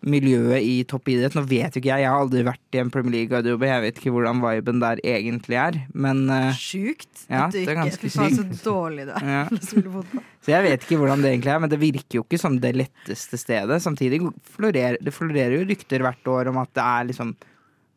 miljøet 0.05 0.63
i 0.63 0.75
toppidrett 0.89 1.35
Nå 1.37 1.43
vet 1.49 1.75
jo 1.77 1.81
ikke 1.81 1.91
jeg, 1.91 2.05
jeg 2.05 2.11
har 2.13 2.23
aldri 2.23 2.43
vært 2.47 2.77
i 2.77 2.81
en 2.83 2.91
Premier 2.93 3.15
League-garderobe. 3.17 3.69
Jeg 3.71 3.83
vet 3.85 4.01
ikke 4.01 4.13
hvordan 4.15 4.43
viben 4.45 4.83
der 4.83 5.01
egentlig 5.03 5.59
er, 5.61 5.79
men 5.97 6.25
eh, 6.33 6.51
Sjukt. 6.59 7.11
Ja, 7.31 7.47
det 7.53 7.65
er 7.65 7.79
ganske 7.81 8.11
Fy 8.13 8.29
så 8.37 8.47
dårlig 8.65 9.09
det 9.09 9.19
er 9.21 9.31
Ja. 9.33 9.45
Så 10.47 10.53
jeg 10.53 10.63
vet 10.63 10.85
ikke 10.85 11.01
hvordan 11.01 11.25
det 11.25 11.33
egentlig 11.33 11.51
er, 11.51 11.59
men 11.59 11.71
det 11.73 11.79
virker 11.83 12.21
jo 12.21 12.23
ikke 12.23 12.39
som 12.39 12.61
det 12.63 12.71
letteste 12.77 13.39
stedet. 13.41 13.81
Samtidig 13.83 14.21
florerer 14.55 15.01
det 15.03 15.15
florerer 15.15 15.57
jo 15.57 15.65
rykter 15.67 16.05
hvert 16.07 16.31
år 16.31 16.53
om 16.53 16.61
at 16.63 16.71
det 16.77 16.85
er 16.85 17.09
liksom 17.09 17.33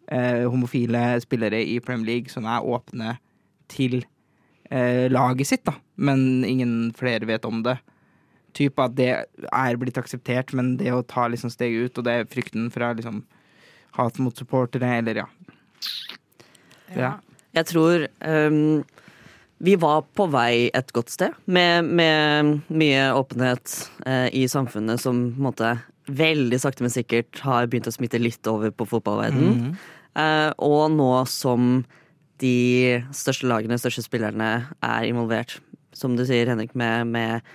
eh, 0.09 0.47
homofile 0.49 1.03
spillere 1.21 1.59
i 1.61 1.77
Premier 1.83 2.15
League 2.15 2.33
som 2.33 2.47
er 2.49 2.65
åpne 2.65 3.19
til 3.69 3.99
eh, 4.71 5.05
laget 5.13 5.51
sitt, 5.51 5.65
da. 5.67 5.75
Men 6.01 6.41
ingen 6.47 6.89
flere 6.97 7.29
vet 7.29 7.45
om 7.45 7.61
det. 7.65 7.77
Typ 8.57 8.79
at 8.81 8.95
det 8.97 9.09
er 9.49 9.79
blitt 9.81 9.99
akseptert, 9.99 10.53
men 10.57 10.75
det 10.79 10.93
å 10.95 11.03
ta 11.05 11.27
liksom 11.29 11.51
steget 11.53 11.89
ut, 11.89 11.99
og 11.99 12.07
det 12.07 12.15
er 12.15 12.31
frykten 12.31 12.69
fra 12.73 12.91
liksom 12.97 13.23
hat 13.97 14.19
mot 14.21 14.37
supportere, 14.37 14.97
eller 14.99 15.23
ja. 15.23 15.27
Ja. 16.95 17.11
Jeg 17.57 17.67
tror 17.69 18.05
um, 18.21 18.81
vi 19.59 19.75
var 19.79 20.03
på 20.15 20.29
vei 20.31 20.69
et 20.77 20.93
godt 20.95 21.11
sted, 21.13 21.35
med, 21.45 21.85
med 21.85 22.59
mye 22.71 23.07
åpenhet 23.17 23.75
uh, 24.05 24.27
i 24.33 24.45
samfunnet 24.49 25.01
som 25.01 25.23
på 25.33 25.41
en 25.41 25.47
måte 25.49 25.73
veldig 26.09 26.59
sakte, 26.61 26.83
men 26.85 26.93
sikkert 26.93 27.41
har 27.45 27.69
begynt 27.69 27.89
å 27.89 27.93
smitte 27.93 28.21
litt 28.21 28.47
over 28.49 28.73
på 28.73 28.87
fotballverdenen. 28.89 29.75
Eh, 30.17 30.51
og 30.65 30.91
nå 30.95 31.11
som 31.29 31.83
de 32.41 32.99
største 33.15 33.49
lagene, 33.49 33.79
største 33.79 34.03
spillerne, 34.05 34.51
er 34.85 35.07
involvert, 35.09 35.57
som 35.95 36.15
du 36.17 36.23
sier, 36.27 36.49
Henrik, 36.49 36.73
med, 36.77 37.11
med 37.13 37.45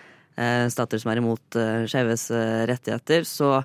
stater 0.73 1.01
som 1.01 1.13
er 1.13 1.21
imot 1.21 1.59
uh, 1.59 1.85
skeives 1.91 2.29
eh, 2.35 2.65
rettigheter, 2.71 3.27
så 3.29 3.61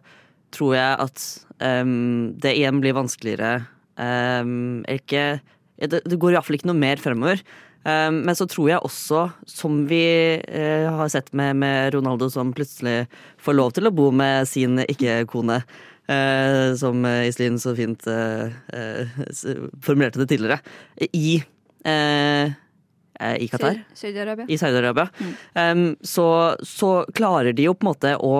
tror 0.53 0.75
jeg 0.75 0.99
at 1.05 1.23
ehm, 1.61 2.35
det 2.41 2.55
igjen 2.57 2.79
blir 2.81 2.95
vanskeligere 2.97 3.63
um, 4.01 4.81
ikke, 4.89 5.41
det, 5.77 6.01
det 6.01 6.17
går 6.17 6.33
iallfall 6.33 6.57
ikke 6.57 6.71
noe 6.71 6.79
mer 6.79 7.01
fremover. 7.01 7.43
Um, 7.85 8.23
men 8.27 8.35
så 8.35 8.47
tror 8.49 8.71
jeg 8.71 8.83
også, 8.83 9.27
som 9.47 9.83
vi 9.87 10.01
eh, 10.41 10.87
har 10.89 11.11
sett 11.13 11.29
med, 11.37 11.61
med 11.61 11.93
Ronaldo, 11.95 12.27
som 12.33 12.51
plutselig 12.55 13.05
får 13.39 13.55
lov 13.55 13.71
til 13.77 13.87
å 13.87 13.93
bo 13.95 14.09
med 14.11 14.49
sin 14.49 14.81
ikke-kone, 14.83 15.61
eh, 16.11 16.73
som 16.81 17.05
eh, 17.07 17.29
Iselin 17.29 17.61
så 17.61 17.75
fint 17.77 18.09
eh, 18.11 18.57
eh, 18.73 19.21
formulerte 19.85 20.19
det 20.23 20.27
tidligere, 20.33 20.59
i 21.13 21.39
eh, 21.39 21.93
eh, 21.93 22.57
i 23.19 23.47
Qatar 23.51 23.81
Saudi-Arabia. 23.93 24.45
i 24.47 24.57
Saudi-Arabia, 24.61 25.09
um, 25.55 25.83
så, 26.01 26.25
så 26.65 26.91
klarer 27.17 27.53
de 27.57 27.65
jo 27.67 27.73
på 27.75 27.85
en 27.85 27.91
måte 27.91 28.15
å 28.23 28.33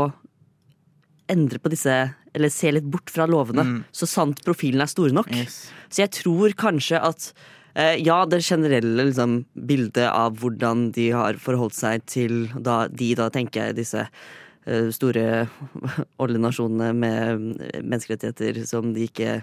endre 1.29 1.59
på 1.61 1.69
disse 1.69 1.97
Eller 2.33 2.49
se 2.53 2.69
litt 2.71 2.85
bort 2.85 3.09
fra 3.09 3.25
lovene, 3.25 3.63
Mm. 3.65 3.77
så 3.91 4.05
sant 4.07 4.43
profilen 4.45 4.81
er 4.83 4.89
store 4.91 5.11
nok. 5.17 5.31
Yes. 5.33 5.71
Så 5.89 6.03
jeg 6.03 6.11
tror 6.13 6.53
kanskje 6.53 6.99
at 7.01 7.31
eh, 7.73 7.95
ja, 8.05 8.19
det 8.29 8.43
generelle 8.45 9.07
liksom, 9.09 9.45
bildet 9.57 10.05
av 10.11 10.37
hvordan 10.37 10.91
de 10.93 11.07
har 11.09 11.39
forholdt 11.41 11.73
seg 11.73 12.05
til 12.05 12.43
da, 12.53 12.83
de, 12.87 13.15
da 13.17 13.31
tenker 13.33 13.71
jeg 13.71 13.79
disse 13.81 14.05
eh, 14.05 14.91
store 14.93 15.47
oljenasjonene 16.23 16.91
med 16.93 17.49
menneskerettigheter 17.81 18.61
som 18.69 18.93
de 18.93 19.09
ikke 19.09 19.39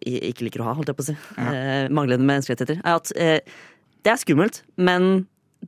ikke 0.00 0.46
liker 0.46 0.62
å 0.62 0.68
ha, 0.70 0.72
holdt 0.78 0.88
jeg 0.88 0.96
på 0.96 1.04
å 1.04 1.08
si. 1.10 1.14
Eh, 1.40 1.88
manglende 1.92 2.24
menneskerettigheter. 2.24 2.78
Er 2.84 2.94
at 3.00 3.10
eh, 3.20 3.40
det 4.04 4.12
er 4.12 4.20
skummelt, 4.20 4.62
men 4.76 5.26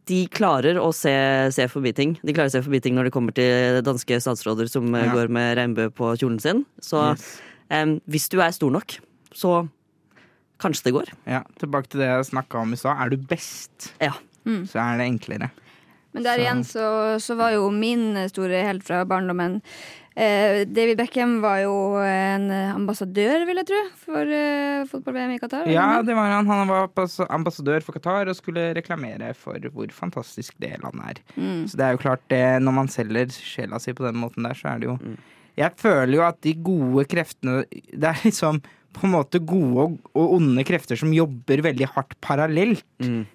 de 0.09 0.23
klarer 0.33 0.79
å 0.81 0.89
se, 0.97 1.13
se 1.53 1.67
forbi 1.69 1.93
ting. 1.95 2.15
De 2.25 2.33
klarer 2.33 2.49
å 2.49 2.55
se 2.57 2.63
forbi 2.65 2.81
ting 2.83 2.95
når 2.97 3.05
det 3.11 3.13
kommer 3.13 3.35
til 3.37 3.83
danske 3.85 4.17
statsråder 4.25 4.71
som 4.73 4.89
eh, 4.95 5.05
Ja. 5.05 5.13
går 5.13 5.29
med 5.29 5.57
regnbue 5.59 5.91
på 5.93 6.15
kjolen 6.17 6.41
sin. 6.41 6.65
Så 6.81 7.13
Yes. 7.13 7.41
um, 7.71 8.01
hvis 8.09 8.29
du 8.33 8.41
er 8.41 8.51
stor 8.53 8.71
nok, 8.73 8.97
så 9.35 9.69
kanskje 10.63 10.85
det 10.89 10.93
går. 10.95 11.09
Ja, 11.27 11.43
tilbake 11.59 11.89
til 11.93 12.01
det 12.01 12.09
jeg 12.09 12.25
snakka 12.31 12.63
om 12.63 12.73
i 12.73 12.77
stad. 12.77 12.97
Er 13.05 13.11
du 13.11 13.17
best, 13.19 13.93
Ja. 14.01 14.13
så 14.47 14.79
er 14.81 14.99
det 14.99 15.07
enklere. 15.13 15.51
Men 16.15 16.23
der 16.25 16.37
Så- 16.37 16.41
igjen 16.41 16.65
så, 16.65 16.87
så 17.21 17.37
var 17.37 17.51
jo 17.53 17.71
min 17.71 18.29
store 18.29 18.63
helt 18.65 18.85
fra 18.85 19.05
barndommen 19.05 19.63
eh, 20.15 20.63
David 20.69 20.99
Beckham 21.01 21.39
var 21.43 21.61
jo 21.63 21.75
en 22.05 22.49
ambassadør, 22.53 23.47
vil 23.49 23.61
jeg 23.63 23.69
tro, 23.71 23.81
for 24.05 24.35
eh, 24.39 24.85
fotball-VM 24.91 25.35
i 25.37 25.41
Qatar. 25.43 25.71
Ja, 25.71 25.87
det? 26.05 26.17
var 26.19 26.33
han. 26.35 26.51
Han 26.51 26.71
var 26.71 26.91
ambassadør 27.33 27.85
for 27.85 27.97
Qatar 27.97 28.31
og 28.31 28.39
skulle 28.39 28.71
reklamere 28.77 29.33
for 29.39 29.71
hvor 29.73 29.95
fantastisk 29.97 30.57
det 30.63 30.77
landet 30.85 31.15
er. 31.15 31.23
Mm. 31.37 31.65
Så 31.71 31.81
det 31.81 31.87
er 31.87 31.97
jo 31.97 32.05
klart 32.05 32.25
det, 32.33 32.45
når 32.63 32.79
man 32.83 32.93
selger 32.93 33.33
sjela 33.33 33.81
si 33.83 33.95
på 33.97 34.07
den 34.07 34.21
måten 34.21 34.49
der, 34.49 34.59
så 34.59 34.75
er 34.75 34.83
det 34.83 34.93
jo 34.93 34.99
Jeg 35.59 35.77
føler 35.77 36.17
jo 36.17 36.23
at 36.25 36.39
de 36.41 36.55
gode 36.65 37.05
kreftene 37.05 37.65
Det 37.69 38.09
er 38.09 38.23
liksom 38.25 38.63
på 38.93 39.07
en 39.07 39.15
måte 39.15 39.41
gode 39.41 39.87
og, 40.13 40.35
onde 40.37 40.65
krefter 40.69 40.99
som 41.01 41.13
jobber 41.17 41.63
veldig 41.65 41.89
hardt 41.95 42.13
parallelt. 42.25 42.85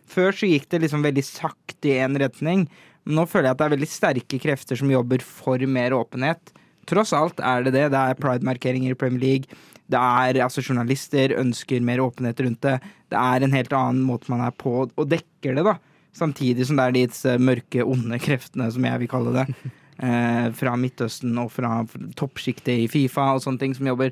Før 0.06 0.36
så 0.36 0.50
gikk 0.50 0.68
det 0.70 0.84
liksom 0.84 1.06
veldig 1.06 1.24
sakte 1.26 1.90
i 1.90 1.98
én 1.98 2.18
retning. 2.22 2.68
Nå 3.08 3.26
føler 3.30 3.50
jeg 3.50 3.56
at 3.56 3.62
det 3.62 3.66
er 3.66 3.76
veldig 3.76 3.90
sterke 3.90 4.40
krefter 4.44 4.80
som 4.80 4.92
jobber 4.92 5.24
for 5.26 5.64
mer 5.70 5.96
åpenhet. 5.98 6.54
Tross 6.88 7.14
alt 7.16 7.42
er 7.44 7.66
det 7.66 7.76
det. 7.76 7.88
Det 7.94 8.04
er 8.04 8.22
pride-markeringer 8.22 8.94
i 8.94 9.00
Premier 9.00 9.24
League. 9.24 9.60
Det 9.88 10.00
er 10.00 10.42
altså 10.44 10.64
Journalister 10.64 11.36
ønsker 11.40 11.84
mer 11.84 12.02
åpenhet 12.04 12.40
rundt 12.44 12.64
det. 12.66 12.78
Det 13.12 13.20
er 13.20 13.44
en 13.44 13.56
helt 13.56 13.76
annen 13.76 14.04
måte 14.08 14.32
man 14.32 14.44
er 14.44 14.56
på 14.56 14.82
og 14.88 15.10
dekker 15.12 15.56
det, 15.56 15.64
da. 15.68 15.78
Samtidig 16.18 16.66
som 16.68 16.80
det 16.80 16.88
er 16.88 16.96
de 16.98 17.36
mørke, 17.44 17.86
onde 17.86 18.20
kreftene, 18.20 18.70
som 18.74 18.88
jeg 18.88 19.04
vil 19.04 19.12
kalle 19.12 19.36
det. 19.42 19.50
Eh, 19.98 20.52
fra 20.54 20.76
Midtøsten 20.78 21.32
og 21.42 21.48
fra 21.50 21.80
toppsjiktet 22.20 22.84
i 22.84 22.86
Fifa 22.86 23.32
og 23.34 23.40
sånne 23.42 23.58
ting, 23.64 23.72
som 23.74 23.88
jobber 23.90 24.12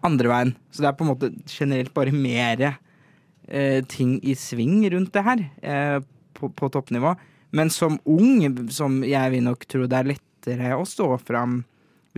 andre 0.00 0.30
veien. 0.30 0.52
Så 0.72 0.80
det 0.80 0.88
er 0.88 0.94
på 0.96 1.04
en 1.04 1.10
måte 1.10 1.28
generelt 1.52 1.92
bare 1.92 2.14
mer 2.16 2.62
eh, 2.64 3.82
ting 3.92 4.14
i 4.24 4.32
sving 4.32 4.86
rundt 4.94 5.12
det 5.12 5.24
her 5.26 5.42
eh, 5.60 5.98
på, 6.32 6.48
på 6.48 6.70
toppnivå. 6.72 7.12
Men 7.52 7.68
som 7.68 7.98
ung, 8.08 8.40
som 8.72 9.02
jeg 9.04 9.34
vil 9.34 9.44
nok 9.44 9.68
tro 9.68 9.84
det 9.84 10.00
er 10.00 10.10
lettere 10.14 10.72
å 10.80 10.88
stå 10.88 11.10
fram 11.20 11.60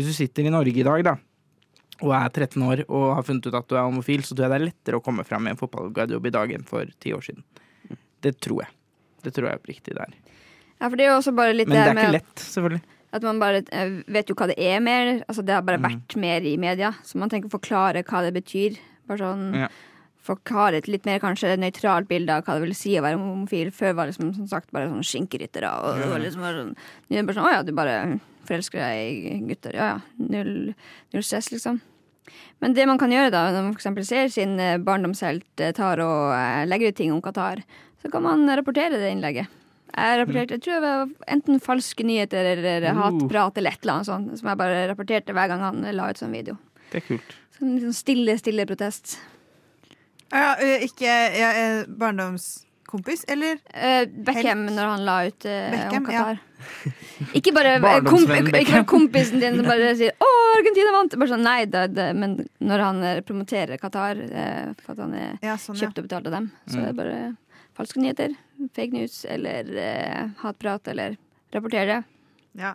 Hvis 0.01 0.09
du 0.09 0.16
sitter 0.16 0.48
i 0.48 0.53
Norge 0.55 0.72
i 0.80 0.86
dag, 0.86 1.03
da, 1.05 1.14
og 2.01 2.14
er 2.16 2.30
13 2.32 2.62
år 2.64 2.80
og 2.88 3.11
har 3.18 3.24
funnet 3.26 3.44
ut 3.51 3.57
at 3.59 3.66
du 3.68 3.74
er 3.76 3.84
homofil, 3.84 4.22
så 4.24 4.32
tror 4.32 4.46
jeg 4.46 4.53
det 4.55 4.59
er 4.61 4.66
lettere 4.70 5.01
å 5.01 5.05
komme 5.05 5.24
fram 5.28 5.44
i 5.46 5.51
en 5.53 5.59
fotballgarderobe 5.61 6.30
i 6.30 6.36
dag 6.38 6.55
enn 6.57 6.64
for 6.64 6.88
ti 7.05 7.12
år 7.12 7.26
siden. 7.26 7.44
Det 8.24 8.38
tror 8.40 8.62
jeg. 8.64 8.72
Det 9.24 9.34
tror 9.36 9.51
jeg 9.51 9.61
oppriktig 9.61 9.92
det 9.98 10.07
er. 10.07 10.14
Ja, 10.80 10.88
for 10.88 10.96
det 10.96 11.05
er 11.05 11.11
jo 11.12 11.18
også 11.20 11.34
bare 11.36 11.53
litt 11.53 11.68
Men 11.68 11.76
det 11.76 11.84
er 11.92 11.98
ikke 12.01 12.14
lett, 12.16 12.40
selvfølgelig. 12.40 12.80
at 13.12 13.22
man 13.28 13.38
bare 13.42 13.61
eh, 13.76 13.90
vet 14.09 14.30
jo 14.32 14.36
hva 14.40 14.46
det 14.48 14.57
er 14.57 14.80
mer. 14.80 15.11
Altså 15.28 15.44
Det 15.44 15.53
har 15.53 15.62
bare 15.66 15.76
Mm. 15.78 15.90
vært 15.90 16.16
mer 16.16 16.40
i 16.48 16.57
media, 16.57 16.94
så 17.05 17.18
man 17.20 17.28
tenker 17.28 17.51
å 17.51 17.59
forklare 17.59 18.03
hva 18.03 18.22
det 18.24 18.32
betyr. 18.40 18.78
Bare 19.07 19.18
sånn 19.18 19.55
Ja. 19.61 19.68
Forklare 20.20 20.76
et 20.76 20.86
litt 20.88 21.07
mer 21.09 21.18
kanskje 21.18 21.57
nøytralt 21.57 22.07
bilde 22.09 22.28
av 22.30 22.44
hva 22.44 22.55
det 22.59 22.66
vil 22.68 22.74
si 22.76 22.90
å 22.96 23.03
være 23.03 23.16
homofil. 23.18 23.70
Før 23.72 23.94
var 23.96 24.07
det 24.07 24.12
liksom, 24.16 24.34
som 24.36 24.46
sagt 24.48 24.70
bare 24.70 24.88
sånn 24.88 25.01
skinkeryttere. 25.05 25.68
Og 25.80 25.98
ja. 26.01 26.07
var 26.12 26.18
liksom 26.20 26.40
bare 26.44 26.59
sånn, 26.64 26.74
det 27.09 27.18
er 27.18 27.24
bare 27.24 27.34
sånn 27.36 27.48
Å 27.48 27.53
ja, 27.55 27.62
du 27.62 27.72
bare 27.72 28.20
forelsker 28.51 28.82
deg 28.82 29.30
i 29.30 29.38
gutter. 29.53 29.78
Ja 29.78 29.94
ja. 29.94 30.01
Null, 30.18 30.74
null 31.14 31.24
stress, 31.24 31.53
liksom. 31.55 31.80
Men 32.61 32.74
det 32.76 32.86
man 32.88 32.98
kan 33.01 33.12
gjøre 33.12 33.32
da, 33.32 33.46
når 33.55 33.64
man 33.68 33.76
eksempel 33.76 34.05
ser 34.07 34.28
sin 34.32 34.59
eh, 34.61 34.76
barndomshelt 34.84 35.62
eh, 35.64 35.72
tar 35.76 36.03
og 36.05 36.34
eh, 36.36 36.66
legger 36.68 36.92
ut 36.92 36.98
ting 37.01 37.14
om 37.14 37.22
Qatar, 37.24 37.62
så 38.03 38.11
kan 38.12 38.24
man 38.24 38.44
rapportere 38.48 39.01
det 39.01 39.14
innlegget. 39.14 39.57
Jeg 39.90 40.18
rapporterte, 40.20 40.55
jeg 40.55 40.62
tror 40.62 40.76
det 40.76 40.82
var 40.84 41.32
enten 41.34 41.62
falske 41.64 42.05
nyheter 42.07 42.53
eller 42.53 42.84
Uh. 42.90 43.01
hatprat 43.01 43.57
eller 43.59 43.74
et 43.74 43.82
eller 43.82 43.96
annet 43.96 44.09
sånt, 44.09 44.38
som 44.38 44.48
jeg 44.53 44.61
bare 44.61 44.84
rapporterte 44.92 45.34
hver 45.34 45.51
gang 45.51 45.64
han 45.64 45.82
la 45.96 46.11
ut 46.11 46.20
sånn 46.20 46.36
video. 46.36 46.57
Det 46.92 47.01
er 47.01 47.07
kult. 47.09 47.34
Så 47.57 47.66
en 47.66 47.80
sånn 47.82 47.96
stille, 47.96 48.36
stille 48.38 48.66
protest. 48.70 49.16
Ja, 50.30 50.55
ikke 50.86 51.11
ja, 51.34 51.51
barndomskompis, 51.90 53.24
eller? 53.34 53.59
Beckham, 53.66 54.22
Beckham, 54.28 54.62
når 54.76 54.92
han 54.92 55.05
la 55.09 55.16
ut 55.26 55.48
uh, 55.48 55.59
Beckham, 55.74 56.07
om 56.07 56.14
ja. 56.14 56.24
Ikke 57.39 57.53
bare 57.57 57.77
eh, 57.79 58.01
komp 58.07 58.31
ikke 58.31 58.53
bare 58.53 58.85
kompisen 58.89 59.41
din 59.43 59.57
som 59.61 59.67
bare 59.69 59.93
sier 59.99 60.13
'Å, 60.17 60.29
Argentina 60.59 60.93
vant!' 60.97 61.17
Bare 61.21 61.29
sånn, 61.33 61.43
nei, 61.47 61.65
det, 61.71 61.87
det, 61.95 62.09
Men 62.17 62.37
når 62.61 62.85
han 62.87 63.03
eh, 63.05 63.21
promoterer 63.27 63.79
Qatar 63.81 64.21
eh, 64.21 64.73
for 64.85 64.93
at 64.97 65.03
han 65.07 65.15
er 65.15 65.39
Ja, 65.43 65.57
sånn, 65.57 65.77
ja. 65.77 65.87
kjøpt 65.89 65.99
og 66.03 66.09
betalt 66.09 66.27
av 66.31 66.33
dem, 66.39 66.51
så 66.67 66.77
Mm. 66.79 66.83
er 66.83 66.87
det 66.87 66.97
bare 66.97 67.37
falske 67.77 68.01
nyheter, 68.03 68.35
fake 68.77 68.93
news 68.93 69.25
eller 69.29 69.71
eh, 69.79 70.29
hatprat 70.43 70.89
eller 70.89 71.17
rapportere 71.53 71.87
det. 71.87 72.05
ja. 72.61 72.75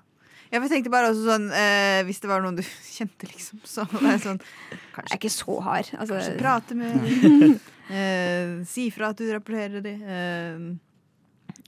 Jeg 0.54 0.70
tenkte 0.70 0.92
bare 0.94 1.10
også 1.10 1.24
sånn 1.26 1.48
eh, 1.52 2.04
Hvis 2.06 2.20
det 2.22 2.30
var 2.30 2.40
noen 2.40 2.56
du 2.56 2.62
kjente, 2.96 3.26
liksom, 3.28 3.60
så 3.66 3.84
var 3.92 4.12
jeg 4.14 4.22
sånn 4.22 4.40
Jeg 4.72 5.12
er 5.12 5.18
ikke 5.18 5.32
så 5.34 5.56
hard. 5.66 5.90
Altså, 6.00 6.14
kanskje 6.16 6.38
prate 6.40 6.76
med 6.78 7.60
øh, 7.90 8.64
si 8.74 8.86
fra 8.94 9.10
at 9.10 9.18
du 9.20 9.26
rapporterer 9.34 9.82
det. 9.84 9.96
øh, 10.00 10.76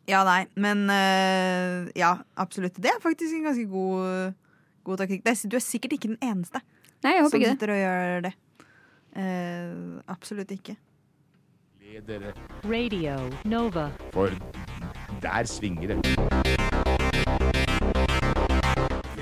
ja, 0.07 0.21
nei, 0.23 0.45
men 0.55 0.89
øh, 0.89 1.87
Ja, 1.95 2.13
absolutt. 2.37 2.75
Det 2.77 2.85
er 2.85 3.01
faktisk 3.03 3.33
en 3.35 3.43
ganske 3.43 3.65
god, 3.71 4.31
god 4.83 4.97
taktikk. 4.97 5.25
Det 5.25 5.31
er, 5.35 5.47
du 5.51 5.55
er 5.55 5.59
sikkert 5.65 5.91
ikke 5.97 6.07
den 6.13 6.17
eneste 6.23 6.59
Nei, 7.03 7.11
jeg 7.13 7.21
håper 7.23 7.29
som 7.29 7.39
ikke 7.41 7.49
det. 7.49 7.59
sitter 7.59 7.71
og 7.73 7.77
gjør 7.77 8.19
det. 8.27 8.33
Uh, 9.17 10.01
absolutt 10.07 10.51
ikke. 10.51 10.75
Ledere, 11.81 12.33
Radio 12.65 13.31
Nova. 13.45 13.89
for 14.13 14.29
der 15.21 15.43
svinger 15.49 15.87
det. 15.87 15.97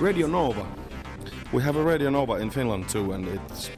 Radio 0.01 0.27
Nova. 0.27 0.65
We 1.53 1.61
have 1.61 1.77
a 1.77 1.83
Radio 1.83 2.09
Nova 2.09 2.35
in 2.41 2.51
Finland 2.51 2.89
too, 2.89 3.11
and 3.13 3.27
it's 3.27 3.69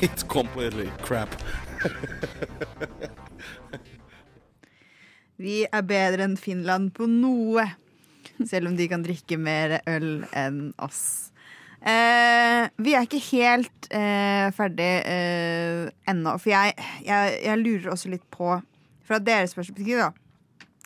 it's 0.00 0.22
completely 0.22 0.90
crap. 1.02 1.28
Vi 5.42 5.62
er 5.66 5.82
bedre 5.88 6.26
enn 6.28 6.36
Finland 6.38 6.92
på 6.96 7.08
noe. 7.10 7.64
Selv 8.46 8.70
om 8.70 8.76
de 8.78 8.86
kan 8.90 9.02
drikke 9.04 9.36
mer 9.38 9.80
øl 9.90 10.24
enn 10.38 10.60
oss. 10.82 11.02
Eh, 11.82 12.68
vi 12.78 12.92
er 12.94 13.06
ikke 13.08 13.18
helt 13.32 13.88
eh, 13.90 14.48
ferdig 14.54 14.90
eh, 15.02 15.88
ennå, 16.10 16.36
for 16.38 16.52
jeg, 16.52 16.76
jeg, 17.02 17.32
jeg 17.42 17.58
lurer 17.58 17.88
også 17.96 18.12
litt 18.12 18.22
på 18.30 18.52
Fra 19.02 19.18
deres 19.18 19.50
perspektiv, 19.58 19.98
da. 19.98 20.12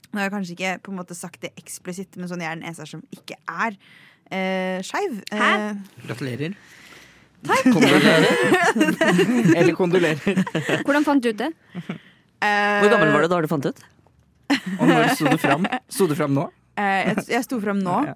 Nå 0.08 0.22
har 0.22 0.30
jeg 0.30 0.32
kanskje 0.32 0.54
ikke 0.56 0.70
på 0.86 0.94
en 0.94 0.96
måte 1.02 1.16
sagt 1.18 1.42
det 1.44 1.50
eksplisitt, 1.60 2.16
men 2.16 2.30
sånn 2.30 2.40
jeg 2.40 2.48
er 2.48 2.56
den 2.56 2.64
eneste 2.70 2.86
som 2.88 3.02
ikke 3.12 3.36
er 3.44 3.76
eh, 4.32 4.78
skeiv. 4.88 5.18
Eh, 5.36 5.66
Gratulerer. 6.06 6.56
Kondolerer. 7.66 8.24
Eller 9.58 9.76
kondolerer. 9.76 10.40
Hvordan 10.86 11.04
fant 11.06 11.20
du 11.22 11.28
ut 11.34 11.42
det? 11.44 11.50
eh, 11.76 12.80
Hvor 12.80 12.88
gammel 12.94 13.12
var 13.12 13.26
du 13.26 13.28
da 13.34 13.42
du 13.44 13.50
fant 13.52 13.68
det 13.68 13.74
ut? 13.76 13.84
Og 14.80 14.86
når 14.88 15.10
sto 15.16 15.32
du 15.32 15.40
fram? 15.40 15.66
Sto 15.88 16.06
du 16.10 16.14
fram 16.18 16.36
nå? 16.36 16.46
Eh, 16.76 17.10
jeg, 17.10 17.26
jeg 17.36 17.48
sto 17.48 17.60
fram 17.62 17.82
nå. 17.82 17.98
Ja. 18.12 18.14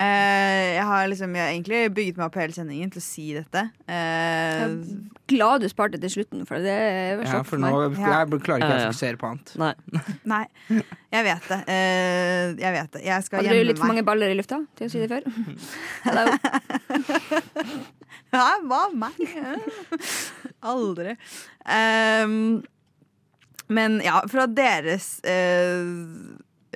Eh, 0.00 0.74
jeg 0.74 0.84
har 0.88 1.04
liksom 1.06 1.34
jeg 1.36 1.44
har 1.44 1.52
egentlig 1.52 1.80
bygget 1.94 2.16
meg 2.18 2.24
opp 2.26 2.36
hele 2.40 2.54
sendingen 2.56 2.90
til 2.90 2.98
å 2.98 3.04
si 3.04 3.26
dette. 3.36 3.62
Eh, 3.86 4.72
Glad 5.30 5.62
du 5.62 5.68
sparte 5.70 6.00
til 6.02 6.10
slutten, 6.10 6.42
for 6.48 6.58
det 6.64 6.74
var 7.20 7.28
Ja, 7.28 7.42
for 7.46 7.62
meg. 7.62 7.70
nå 7.70 7.82
meg. 7.92 8.00
Ja. 8.00 8.24
jeg 8.24 8.40
klarer 8.42 8.64
ikke 8.64 8.72
å 8.72 8.80
ja. 8.80 8.88
fokusere 8.88 9.20
på 9.20 9.30
annet. 9.30 9.52
Nei. 9.60 9.74
nei, 10.34 10.42
jeg 11.14 11.26
vet 11.28 11.48
det. 11.52 11.60
Eh, 11.76 12.54
jeg 12.64 12.76
vet 12.78 12.96
det. 12.96 13.04
Jeg 13.06 13.28
skal 13.28 13.44
Hadde 13.44 13.60
du 13.60 13.68
litt 13.70 13.82
for 13.84 13.92
mange 13.92 14.06
baller 14.08 14.34
i 14.34 14.38
lufta 14.40 14.64
til 14.74 14.88
å 14.88 14.94
si 14.94 15.04
det 15.04 15.10
før? 15.12 15.22
Hello. 16.08 16.24
Ja, 18.34 18.48
hva 18.66 18.82
meg? 18.98 19.20
Aldri. 20.74 21.14
Ehm, 21.70 22.64
men 23.72 24.00
ja, 24.04 24.20
fra 24.30 24.46
deres 24.50 25.18
eh, 25.24 25.84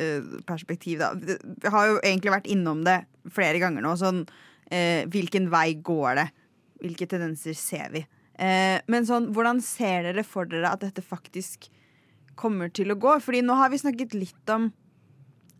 eh, 0.00 0.28
perspektiv, 0.48 1.02
da. 1.02 1.12
Vi 1.14 1.72
har 1.72 1.88
jo 1.90 1.98
egentlig 2.00 2.34
vært 2.34 2.50
innom 2.50 2.84
det 2.86 3.00
flere 3.34 3.60
ganger 3.62 3.84
nå. 3.84 3.94
Sånn 4.00 4.22
eh, 4.70 5.04
hvilken 5.10 5.50
vei 5.52 5.72
går 5.84 6.22
det? 6.22 6.28
Hvilke 6.84 7.08
tendenser 7.10 7.56
ser 7.58 7.90
vi? 7.94 8.04
Men 8.38 9.02
sånn, 9.02 9.32
hvordan 9.34 9.58
ser 9.58 10.04
dere 10.06 10.22
for 10.22 10.46
dere 10.46 10.68
at 10.70 10.84
dette 10.84 11.02
faktisk 11.02 11.64
kommer 12.38 12.70
til 12.70 12.94
å 12.94 12.96
gå? 13.02 13.16
Fordi 13.18 13.40
nå 13.42 13.56
har 13.58 13.72
vi 13.72 13.80
snakket 13.82 14.14
litt 14.14 14.52
om 14.54 14.68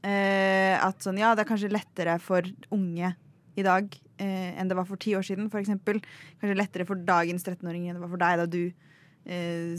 eh, 0.06 0.76
at 0.78 1.02
sånn, 1.02 1.18
ja, 1.18 1.32
det 1.34 1.42
er 1.42 1.50
kanskje 1.50 1.72
lettere 1.72 2.18
for 2.22 2.46
unge 2.74 3.10
i 3.58 3.64
dag 3.66 3.90
eh, 4.22 4.54
enn 4.54 4.70
det 4.70 4.76
var 4.78 4.86
for 4.88 5.00
ti 5.00 5.14
år 5.18 5.26
siden, 5.26 5.48
eksempel. 5.50 6.00
Kanskje 6.38 6.58
lettere 6.58 6.86
for 6.88 7.02
dagens 7.08 7.46
13-åringer 7.46 7.90
enn 7.90 7.98
det 7.98 8.04
var 8.04 8.12
for 8.14 8.22
deg 8.22 8.42
da 8.42 8.46
du 8.46 8.62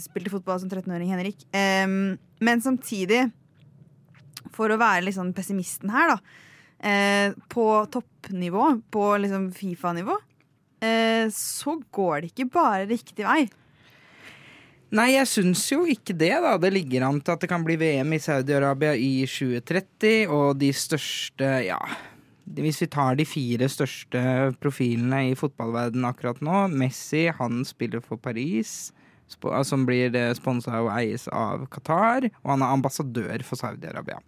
spilte 0.03 0.31
fotball 0.33 0.59
som 0.61 0.69
13-åring, 0.69 1.09
Henrik. 1.13 1.45
Men 1.53 2.61
samtidig, 2.63 3.23
for 4.55 4.71
å 4.71 4.79
være 4.79 5.05
litt 5.07 5.17
sånn 5.17 5.33
pessimisten 5.37 5.91
her, 5.93 6.15
da. 6.15 6.19
Eh, 6.79 7.33
på 7.51 7.85
toppnivå, 7.91 8.81
på 8.91 9.05
liksom 9.17 9.51
Fifa-nivå, 9.51 10.15
eh, 10.79 11.27
så 11.31 11.75
går 11.91 12.21
det 12.21 12.31
ikke 12.31 12.51
bare 12.53 12.85
riktig 12.87 13.25
vei. 13.27 13.49
Nei, 14.95 15.11
jeg 15.13 15.27
syns 15.29 15.67
jo 15.69 15.83
ikke 15.85 16.15
det, 16.17 16.31
da. 16.41 16.55
Det 16.57 16.71
ligger 16.73 17.05
an 17.05 17.19
til 17.21 17.35
at 17.35 17.43
det 17.43 17.49
kan 17.51 17.65
bli 17.67 17.75
VM 17.77 18.15
i 18.15 18.21
Saudi-Arabia 18.23 18.95
i 18.95 19.27
2030, 19.27 20.31
og 20.31 20.57
de 20.57 20.71
største, 20.73 21.51
ja 21.67 21.81
Hvis 22.49 22.81
vi 22.81 22.87
tar 22.89 23.13
de 23.13 23.25
fire 23.29 23.67
største 23.69 24.21
profilene 24.57 25.27
i 25.29 25.35
fotballverdenen 25.37 26.07
akkurat 26.09 26.39
nå 26.41 26.63
Messi, 26.73 27.27
han 27.29 27.61
spiller 27.61 28.01
for 28.01 28.17
Paris, 28.17 28.89
som 29.67 29.85
blir 29.87 30.15
sponsa 30.37 30.81
og 30.83 30.91
eies 30.95 31.27
av 31.31 31.67
Qatar, 31.73 32.29
og 32.43 32.53
han 32.55 32.65
er 32.65 32.75
ambassadør 32.79 33.45
for 33.47 33.61
Saudi-Arabia. 33.61 34.19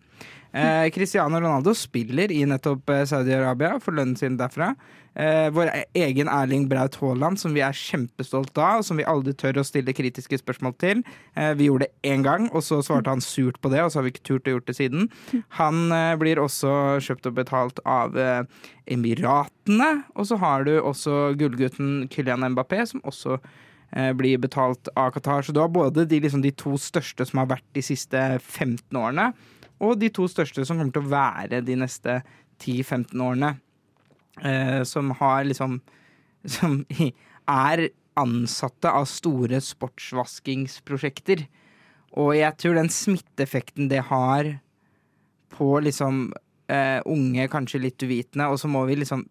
Eh, 0.51 0.89
Cristiano 0.91 1.39
Ronaldo 1.39 1.71
spiller 1.73 2.31
i 2.31 2.41
nettopp 2.45 2.89
eh, 2.91 3.05
Saudi-Arabia 3.07 3.77
for 3.79 3.95
lønnen 3.95 4.17
sin 4.19 4.35
derfra. 4.39 4.73
Eh, 5.15 5.47
vår 5.51 5.69
egen 5.95 6.27
Erling 6.31 6.69
Braut 6.71 6.97
Haaland, 6.99 7.39
som 7.39 7.55
vi 7.55 7.63
er 7.63 7.75
kjempestolt 7.75 8.51
av, 8.59 8.81
og 8.81 8.85
som 8.87 8.99
vi 8.99 9.07
aldri 9.07 9.33
tør 9.35 9.61
å 9.61 9.65
stille 9.67 9.95
kritiske 9.95 10.41
spørsmål 10.41 10.75
til. 10.83 11.05
Eh, 11.39 11.53
vi 11.59 11.69
gjorde 11.69 11.87
det 11.87 12.11
én 12.11 12.23
gang, 12.27 12.49
og 12.51 12.63
så 12.67 12.81
svarte 12.83 13.11
han 13.11 13.23
surt 13.23 13.61
på 13.63 13.71
det, 13.71 13.79
og 13.83 13.91
så 13.91 13.99
har 13.99 14.07
vi 14.07 14.13
ikke 14.15 14.27
turt 14.27 14.47
å 14.47 14.57
gjort 14.57 14.67
det 14.67 14.77
siden. 14.79 15.09
Han 15.59 15.91
eh, 15.95 16.13
blir 16.19 16.43
også 16.43 16.99
kjøpt 17.03 17.31
og 17.31 17.39
betalt 17.39 17.83
av 17.87 18.19
eh, 18.19 18.43
Emiratene, 18.91 19.91
og 20.19 20.27
så 20.27 20.39
har 20.39 20.67
du 20.67 20.77
også 20.79 21.33
gullgutten 21.39 22.09
Kylian 22.11 22.43
Mbappé, 22.51 22.83
som 22.91 23.03
også 23.07 23.39
eh, 23.39 23.59
blir 24.15 24.39
betalt 24.39 24.87
av 24.95 25.09
Qatar. 25.11 25.43
Så 25.43 25.51
du 25.51 25.59
har 25.59 25.67
både 25.67 26.05
de, 26.07 26.21
liksom, 26.23 26.39
de 26.39 26.53
to 26.55 26.77
største 26.79 27.25
som 27.27 27.41
har 27.41 27.49
vært 27.51 27.65
de 27.75 27.81
siste 27.83 28.19
15 28.39 28.95
årene, 28.95 29.25
og 29.83 29.97
de 29.99 30.07
to 30.13 30.27
største 30.31 30.63
som 30.63 30.79
kommer 30.79 30.95
til 30.95 31.03
å 31.03 31.11
være 31.11 31.59
de 31.67 31.75
neste 31.81 32.21
10-15 32.61 33.23
årene. 33.25 33.55
Eh, 34.41 34.83
som 34.83 35.11
har 35.19 35.43
liksom 35.43 35.81
Som 36.47 36.85
er 36.89 37.89
ansatte 38.17 38.89
av 38.89 39.05
store 39.05 39.59
sportsvaskingsprosjekter. 39.61 41.43
Og 42.17 42.31
jeg 42.33 42.57
tror 42.57 42.79
den 42.79 42.89
smitteeffekten 42.89 43.91
det 43.91 44.01
har 44.09 44.49
på 45.53 45.67
liksom 45.85 46.31
eh, 46.65 46.97
unge, 47.05 47.45
kanskje 47.51 47.83
litt 47.83 48.01
uvitende, 48.01 48.49
og 48.49 48.57
så 48.57 48.71
må 48.71 48.83
vi 48.89 48.97
liksom 49.03 49.27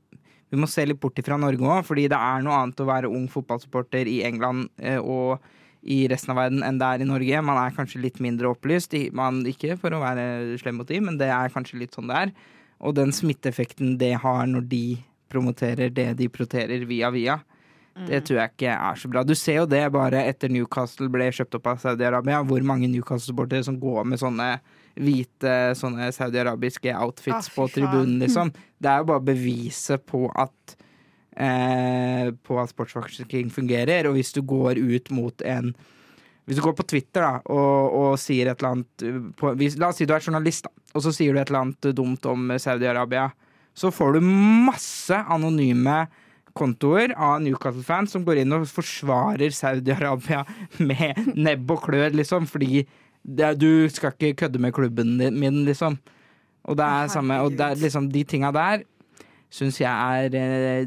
vi 0.50 0.58
må 0.58 0.66
se 0.70 0.84
litt 0.86 1.00
bort 1.00 1.18
ifra 1.20 1.38
Norge 1.38 1.62
òg, 1.62 1.84
fordi 1.86 2.08
det 2.10 2.18
er 2.18 2.44
noe 2.44 2.58
annet 2.58 2.82
å 2.82 2.88
være 2.88 3.10
ung 3.10 3.28
fotballsupporter 3.30 4.08
i 4.10 4.20
England 4.26 4.68
eh, 4.82 4.98
og 4.98 5.38
i 5.80 6.02
resten 6.10 6.34
av 6.34 6.40
verden 6.42 6.64
enn 6.66 6.80
det 6.80 6.88
er 6.88 7.04
i 7.04 7.08
Norge. 7.08 7.42
Man 7.46 7.60
er 7.60 7.76
kanskje 7.76 8.02
litt 8.02 8.18
mindre 8.20 8.50
opplyst. 8.50 8.96
Man, 9.16 9.40
ikke 9.48 9.78
for 9.80 9.94
å 9.96 10.02
være 10.02 10.58
slem 10.60 10.80
mot 10.80 10.90
dem, 10.90 11.06
men 11.08 11.20
det 11.20 11.30
er 11.32 11.54
kanskje 11.54 11.80
litt 11.80 11.96
sånn 11.96 12.10
det 12.10 12.18
er. 12.26 12.34
Og 12.84 12.96
den 12.98 13.14
smitteeffekten 13.14 13.94
det 14.00 14.16
har 14.24 14.44
når 14.50 14.66
de 14.68 14.84
promoterer 15.30 15.92
det 15.94 16.10
de 16.18 16.28
proterer 16.32 16.84
via 16.90 17.08
via, 17.14 17.38
det 18.08 18.22
tror 18.24 18.38
jeg 18.38 18.52
ikke 18.54 18.74
er 18.74 19.00
så 19.00 19.08
bra. 19.12 19.22
Du 19.26 19.34
ser 19.36 19.60
jo 19.60 19.66
det 19.68 19.82
bare 19.92 20.22
etter 20.30 20.52
Newcastle 20.52 21.10
ble 21.12 21.26
kjøpt 21.34 21.58
opp 21.58 21.66
av 21.72 21.80
Saudi-Arabia, 21.82 22.40
hvor 22.46 22.62
mange 22.64 22.88
Newcastle-supportere 22.88 23.66
som 23.66 23.76
går 23.80 24.06
med 24.08 24.22
sånne 24.22 24.54
hvite 24.98 25.54
sånne 25.78 26.10
saudi-arabiske 26.14 26.92
outfits 26.98 27.50
Ah, 27.50 27.54
på 27.54 27.66
tribunen, 27.72 28.18
liksom. 28.22 28.52
Det 28.80 28.90
er 28.90 29.02
jo 29.02 29.10
bare 29.12 29.26
beviset 29.30 30.04
på 30.08 30.26
at 30.34 30.76
eh, 31.36 32.30
På 32.42 32.60
at 32.62 32.72
sportsvarsling 32.72 33.50
fungerer. 33.50 34.08
Og 34.08 34.18
hvis 34.18 34.32
du 34.32 34.42
går 34.42 34.80
ut 34.80 35.10
mot 35.10 35.42
en 35.42 35.74
Hvis 36.44 36.56
du 36.56 36.64
går 36.64 36.74
på 36.74 36.88
Twitter 36.88 37.22
da, 37.22 37.34
og, 37.46 37.94
og 37.94 38.18
sier 38.18 38.48
et 38.50 38.58
eller 38.58 38.72
annet 38.74 39.04
uh, 39.04 39.20
på, 39.38 39.52
hvis, 39.54 39.76
La 39.78 39.92
oss 39.92 40.00
si 40.00 40.06
du 40.08 40.14
er 40.16 40.24
journalist, 40.24 40.64
da, 40.66 40.72
og 40.96 41.04
så 41.04 41.12
sier 41.14 41.32
du 41.32 41.38
et 41.38 41.46
eller 41.46 41.60
annet 41.60 41.90
dumt 41.94 42.26
om 42.26 42.50
Saudi-Arabia. 42.58 43.28
Så 43.76 43.92
får 43.94 44.16
du 44.16 44.24
masse 44.24 45.14
anonyme 45.30 46.08
kontoer 46.58 47.14
av 47.14 47.38
Newcastle-fans 47.44 48.16
som 48.16 48.24
går 48.26 48.42
inn 48.42 48.56
og 48.56 48.66
forsvarer 48.66 49.54
Saudi-Arabia 49.54 50.42
med 50.90 51.30
nebb 51.36 51.70
og 51.70 51.84
klør, 51.86 52.10
liksom, 52.18 52.48
fordi 52.50 52.82
det, 53.24 53.50
du 53.60 53.88
skal 53.92 54.12
ikke 54.16 54.34
kødde 54.46 54.58
med 54.62 54.72
klubben 54.74 55.16
min, 55.38 55.64
liksom. 55.66 55.98
Og 56.64 56.76
det 56.76 56.84
er 56.86 57.08
samme, 57.12 57.38
og 57.40 57.52
det 57.56 57.60
er 57.66 57.74
liksom 57.80 58.08
de 58.12 58.24
tinga 58.24 58.50
der 58.52 58.82
syns 59.50 59.80
jeg 59.80 59.90
er 59.90 60.34
eh, 60.38 60.86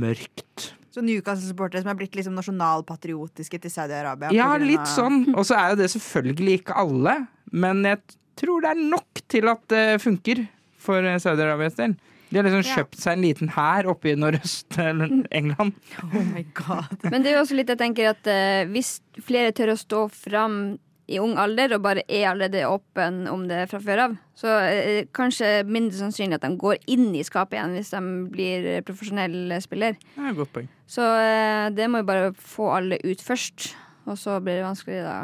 mørkt. 0.00 0.70
Så 0.90 1.02
Newcastle-supportere 1.04 1.82
som 1.84 1.90
er 1.92 1.98
blitt 2.00 2.14
liksom 2.16 2.32
nasjonalpatriotiske 2.34 3.60
til 3.60 3.70
Saudi-Arabia. 3.70 4.30
Ja, 4.34 4.54
litt 4.58 4.80
av- 4.80 4.88
sånn. 4.94 5.18
Og 5.36 5.44
så 5.46 5.54
er 5.58 5.74
jo 5.74 5.80
det 5.82 5.90
selvfølgelig 5.92 6.60
ikke 6.62 6.78
alle, 6.80 7.26
men 7.52 7.84
jeg 7.84 8.00
tror 8.40 8.62
det 8.64 8.70
er 8.72 8.80
nok 8.88 9.20
til 9.30 9.50
at 9.52 9.60
det 9.68 9.84
funker 10.02 10.46
for 10.80 11.04
eh, 11.04 11.18
Saudi-Arabias 11.20 11.76
del. 11.76 11.94
De 12.30 12.38
har 12.38 12.46
liksom 12.46 12.62
Ja. 12.64 12.76
kjøpt 12.78 12.96
seg 13.02 13.12
en 13.18 13.24
liten 13.26 13.48
hær 13.56 13.88
oppe 13.90 14.12
i 14.12 14.14
Nordøst-England. 14.14 15.72
Oh 16.14 16.24
my 16.32 16.44
god. 16.54 16.96
Men 17.10 17.22
det 17.22 17.32
er 17.32 17.36
jo 17.38 17.42
også 17.44 17.56
litt 17.58 17.68
jeg 17.72 17.78
tenker 17.80 18.10
at 18.12 18.26
eh, 18.30 18.64
hvis 18.70 19.00
flere 19.20 19.52
tør 19.52 19.74
å 19.74 19.78
stå 19.78 20.04
fram 20.14 20.78
i 21.10 21.18
ung 21.22 21.34
alder 21.40 21.74
og 21.76 21.82
bare 21.84 22.04
er 22.06 22.28
allerede 22.30 22.62
åpen 22.70 23.24
om 23.30 23.46
det 23.50 23.64
fra 23.70 23.80
før 23.82 24.04
av, 24.06 24.16
så 24.38 24.54
eh, 24.68 25.02
kanskje 25.16 25.64
mindre 25.66 25.98
sannsynlig 25.98 26.38
at 26.38 26.46
de 26.46 26.60
går 26.60 26.78
inn 26.94 27.10
i 27.18 27.24
skapet 27.26 27.58
igjen 27.58 27.76
hvis 27.76 27.92
de 27.94 28.02
blir 28.30 28.70
profesjonell 28.86 29.56
spiller. 29.64 29.98
Det 30.14 30.22
er 30.22 30.32
et 30.32 30.40
godt 30.40 30.54
poeng. 30.54 30.70
Så 30.90 31.04
eh, 31.18 31.66
det 31.74 31.90
må 31.90 32.02
jo 32.02 32.08
bare 32.08 32.32
få 32.34 32.70
alle 32.78 33.00
ut 33.04 33.22
først, 33.24 33.72
og 34.06 34.18
så 34.18 34.38
blir 34.42 34.60
det 34.60 34.66
vanskelig 34.68 35.04
da. 35.06 35.20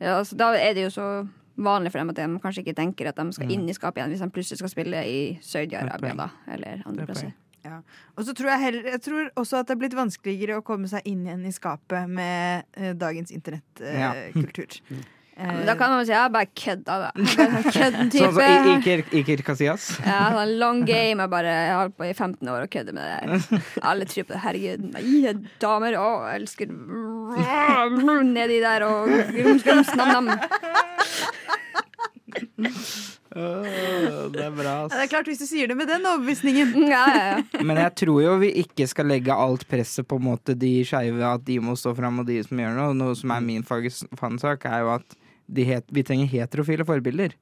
Ja, 0.00 0.16
altså, 0.20 0.36
da 0.40 0.54
er 0.56 0.76
det 0.76 0.88
jo 0.88 0.94
så 0.94 1.10
vanlig 1.60 1.92
for 1.92 2.00
dem 2.00 2.12
at 2.12 2.16
de 2.20 2.40
kanskje 2.40 2.64
ikke 2.64 2.78
tenker 2.78 3.10
at 3.10 3.20
de 3.20 3.36
skal 3.36 3.52
inn 3.52 3.68
i 3.68 3.76
skapet 3.76 4.00
igjen 4.00 4.14
hvis 4.14 4.24
de 4.24 4.32
plutselig 4.32 4.60
skal 4.62 4.72
spille 4.72 5.04
i 5.04 5.20
Saudi-Arabia 5.44 6.16
da, 6.16 6.28
eller 6.56 6.84
andre 6.88 7.04
er 7.04 7.10
plasser. 7.10 7.32
Ja. 7.60 7.82
Og 8.16 8.24
så 8.24 8.32
tror 8.36 8.54
jeg, 8.54 8.60
heller, 8.62 8.86
jeg 8.94 9.02
tror 9.04 9.26
også 9.36 9.60
at 9.60 9.68
det 9.68 9.74
er 9.74 9.80
blitt 9.82 9.96
vanskeligere 9.96 10.60
å 10.60 10.64
komme 10.64 10.88
seg 10.88 11.04
inn 11.08 11.26
igjen 11.26 11.44
i 11.44 11.52
skapet 11.52 12.08
med 12.08 12.64
eh, 12.72 12.94
dagens 12.96 13.32
internettkultur. 13.36 14.80
Ja, 14.88 15.02
men 15.40 15.66
da 15.68 15.74
kan 15.78 15.92
man 15.94 16.06
si 16.06 16.12
ja, 16.12 16.24
bare 16.32 16.48
kødda, 16.52 16.96
da. 17.04 17.10
Sånn 17.34 17.68
Kødden 17.70 18.10
type. 18.12 18.24
Sånn 18.26 18.34
som 18.36 18.74
Iker, 18.74 19.04
Iker 19.20 19.44
Casillas. 19.46 19.86
Ja, 20.04 20.20
sånn 20.36 20.56
long 20.60 20.82
game. 20.88 21.18
Jeg 21.22 21.32
bare 21.32 21.54
jeg 21.54 21.76
holdt 21.78 21.96
på 22.00 22.08
i 22.08 22.12
15 22.14 22.50
år 22.52 22.66
og 22.66 22.72
kødder 22.72 22.96
med 22.96 23.04
det. 23.06 23.60
Alle 23.92 24.08
tror 24.10 24.28
på 24.28 24.34
det. 24.34 24.42
Herregud, 24.44 24.88
nei, 24.96 25.34
damer, 25.62 25.96
å, 26.00 26.10
jeg 26.28 26.42
elsker 26.42 26.74
Nedi 28.30 28.58
der 28.62 28.84
og 28.86 29.08
grums, 29.34 29.64
grums, 29.64 29.94
nam-nam. 29.98 30.32
det 33.30 34.42
er 34.42 34.50
bra, 34.54 34.72
Ja, 34.74 34.88
det 34.90 35.04
er 35.04 35.10
klart 35.10 35.28
Hvis 35.30 35.38
du 35.42 35.46
sier 35.46 35.70
det 35.70 35.76
med 35.78 35.88
den 35.90 36.06
overbevisningen. 36.06 36.74
Ja, 36.90 37.04
ja, 37.14 37.24
ja. 37.30 37.62
Men 37.62 37.78
jeg 37.78 37.94
tror 38.02 38.20
jo 38.24 38.36
vi 38.42 38.50
ikke 38.64 38.88
skal 38.90 39.10
legge 39.10 39.34
alt 39.34 39.66
presset 39.70 40.08
på 40.10 40.18
en 40.18 40.26
måte 40.30 40.56
de 40.58 40.72
skeive, 40.86 41.22
at 41.26 41.44
de 41.46 41.60
må 41.62 41.76
stå 41.78 41.94
fram, 41.98 42.22
og 42.22 42.28
de 42.30 42.40
som 42.46 42.58
gjør 42.60 42.76
noe. 42.78 42.96
Noe 42.98 43.16
som 43.18 43.34
er 43.34 43.44
min 43.44 43.66
fansak, 43.66 44.66
er 44.66 44.84
jo 44.84 44.94
at 44.98 45.19
het, 45.56 45.84
vi 45.90 46.02
trenger 46.06 46.30
heterofile 46.30 46.84
forbilder. 46.84 47.34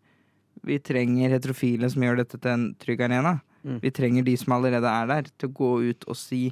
Vi 0.67 0.79
trenger 0.83 1.31
heterofile 1.31 1.91
som 1.91 2.03
gjør 2.03 2.23
dette 2.23 2.39
til 2.39 2.51
en 2.51 2.75
trygg 2.81 3.01
arena. 3.07 3.41
Mm. 3.65 3.81
Vi 3.83 3.91
trenger 3.91 4.25
de 4.25 4.37
som 4.37 4.55
allerede 4.57 4.89
er 4.89 5.07
der, 5.07 5.29
til 5.39 5.49
å 5.49 5.57
gå 5.59 5.71
ut 5.91 6.05
og 6.09 6.17
si 6.17 6.49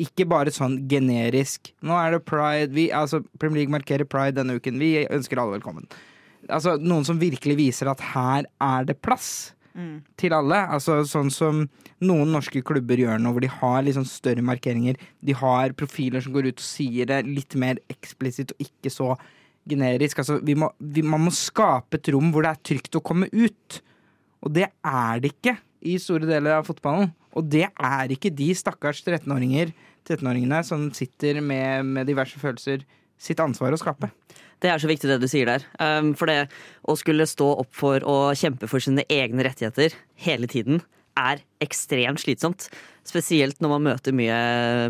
ikke 0.00 0.24
bare 0.24 0.48
sånn 0.48 0.88
generisk 0.88 1.72
Nå 1.84 1.92
er 2.00 2.14
det 2.14 2.22
pride 2.24 2.72
vi, 2.72 2.86
altså, 2.96 3.20
Premier 3.38 3.60
League 3.60 3.74
markerer 3.74 4.08
pride 4.08 4.38
denne 4.38 4.56
uken. 4.56 4.78
Vi 4.80 5.04
ønsker 5.04 5.36
alle 5.40 5.58
velkommen. 5.58 5.84
Altså 6.48 6.78
Noen 6.80 7.04
som 7.04 7.20
virkelig 7.20 7.58
viser 7.58 7.90
at 7.92 8.00
her 8.14 8.48
er 8.60 8.88
det 8.88 9.02
plass 9.02 9.52
Mm. 9.72 10.02
til 10.20 10.34
alle. 10.36 10.66
Altså 10.68 11.00
Sånn 11.08 11.30
som 11.32 11.68
noen 12.04 12.32
norske 12.32 12.62
klubber 12.62 13.00
gjør 13.00 13.18
nå, 13.18 13.32
hvor 13.32 13.40
de 13.40 13.48
har 13.48 13.82
sånn 13.82 14.04
større 14.04 14.42
markeringer. 14.44 14.96
De 15.24 15.32
har 15.32 15.72
profiler 15.72 16.20
som 16.20 16.34
går 16.34 16.50
ut 16.50 16.58
og 16.60 16.66
sier 16.66 17.06
det 17.06 17.26
litt 17.26 17.54
mer 17.54 17.78
eksplisitt 17.88 18.52
og 18.52 18.58
ikke 18.66 18.90
så 18.92 19.18
generisk. 19.68 20.22
Altså, 20.22 20.38
vi 20.44 20.56
må, 20.58 20.70
vi, 20.78 21.04
man 21.06 21.26
må 21.26 21.32
skape 21.34 21.98
et 21.98 22.12
rom 22.14 22.32
hvor 22.34 22.46
det 22.46 22.52
er 22.54 22.62
trygt 22.70 22.98
å 22.98 23.04
komme 23.04 23.28
ut. 23.32 23.80
Og 24.42 24.54
det 24.56 24.68
er 24.68 25.22
det 25.22 25.34
ikke 25.36 25.56
i 25.86 25.98
store 26.02 26.28
deler 26.28 26.58
av 26.58 26.68
fotballen. 26.68 27.12
Og 27.38 27.46
det 27.48 27.66
er 27.70 28.12
ikke 28.12 28.32
de 28.34 28.50
stakkars 28.56 29.00
13-åringer 29.04 29.72
13-åringene 30.08 30.62
som 30.66 30.88
sitter 30.94 31.40
med, 31.44 31.86
med 31.86 32.08
diverse 32.10 32.38
følelser, 32.40 32.82
sitt 33.22 33.40
ansvar 33.42 33.74
å 33.74 33.78
skape. 33.78 34.10
Det 34.62 34.70
er 34.70 34.82
så 34.82 34.90
viktig 34.90 35.10
det 35.10 35.20
du 35.22 35.28
sier 35.30 35.48
der. 35.48 35.64
Um, 35.78 36.12
for 36.18 36.30
det 36.30 36.48
å 36.86 36.96
skulle 36.98 37.26
stå 37.30 37.48
opp 37.62 37.70
for 37.74 38.02
å 38.06 38.16
kjempe 38.38 38.68
for 38.70 38.82
sine 38.82 39.06
egne 39.10 39.46
rettigheter 39.46 39.94
hele 40.26 40.50
tiden 40.50 40.82
er 41.18 41.42
ekstremt 41.62 42.22
slitsomt. 42.22 42.68
Spesielt 43.06 43.58
når 43.62 43.72
man 43.74 43.86
møter 43.90 44.14
mye, 44.14 44.36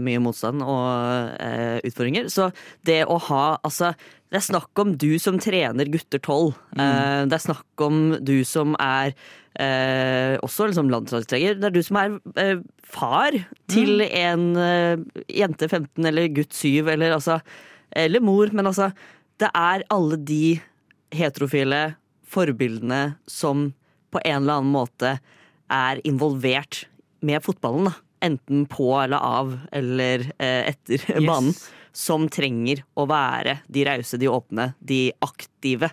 mye 0.04 0.20
motstand 0.22 0.62
og 0.64 1.36
eh, 1.40 1.78
utfordringer. 1.88 2.28
Så 2.32 2.50
det 2.86 3.02
å 3.08 3.16
ha 3.30 3.44
Altså, 3.64 3.92
det 4.32 4.40
er 4.40 4.44
snakk 4.46 4.80
om 4.80 4.94
du 5.00 5.16
som 5.20 5.38
trener 5.40 5.88
gutter 5.92 6.20
tolv. 6.22 6.56
Eh, 6.76 7.22
det 7.28 7.36
er 7.36 7.44
snakk 7.46 7.84
om 7.84 8.18
du 8.20 8.42
som 8.48 8.76
er 8.80 9.14
eh, 9.60 10.36
også 10.44 10.68
liksom 10.70 10.92
landslagstrener. 10.92 11.58
Det 11.60 11.68
er 11.70 11.74
du 11.74 11.82
som 11.84 12.00
er 12.00 12.16
eh, 12.40 12.62
far 12.84 13.36
til 13.72 14.04
en 14.06 14.46
eh, 14.60 15.22
jente 15.40 15.68
15 15.68 16.12
eller 16.12 16.32
gutt 16.36 16.56
7 16.56 16.92
eller 16.92 17.16
altså 17.16 17.40
Eller 17.92 18.20
mor, 18.24 18.48
men 18.52 18.66
altså 18.66 18.92
Det 19.36 19.50
er 19.52 19.84
alle 19.90 20.16
de 20.16 20.60
heterofile 21.12 21.94
forbildene 22.24 23.16
som 23.28 23.72
på 24.12 24.20
en 24.24 24.42
eller 24.42 24.60
annen 24.60 24.72
måte 24.72 25.18
er 25.72 26.00
involvert 26.08 26.84
med 27.24 27.42
fotballen. 27.44 27.90
da. 27.90 27.94
Enten 28.22 28.66
på 28.70 28.92
eller 29.00 29.18
av 29.18 29.54
eller 29.74 30.28
eh, 30.38 30.72
etter 30.72 31.06
banen. 31.26 31.54
Som 31.92 32.28
trenger 32.32 32.84
å 32.96 33.04
være 33.04 33.58
de 33.68 33.82
rause, 33.84 34.16
de 34.16 34.30
åpne, 34.30 34.70
de 34.80 35.10
aktive 35.20 35.90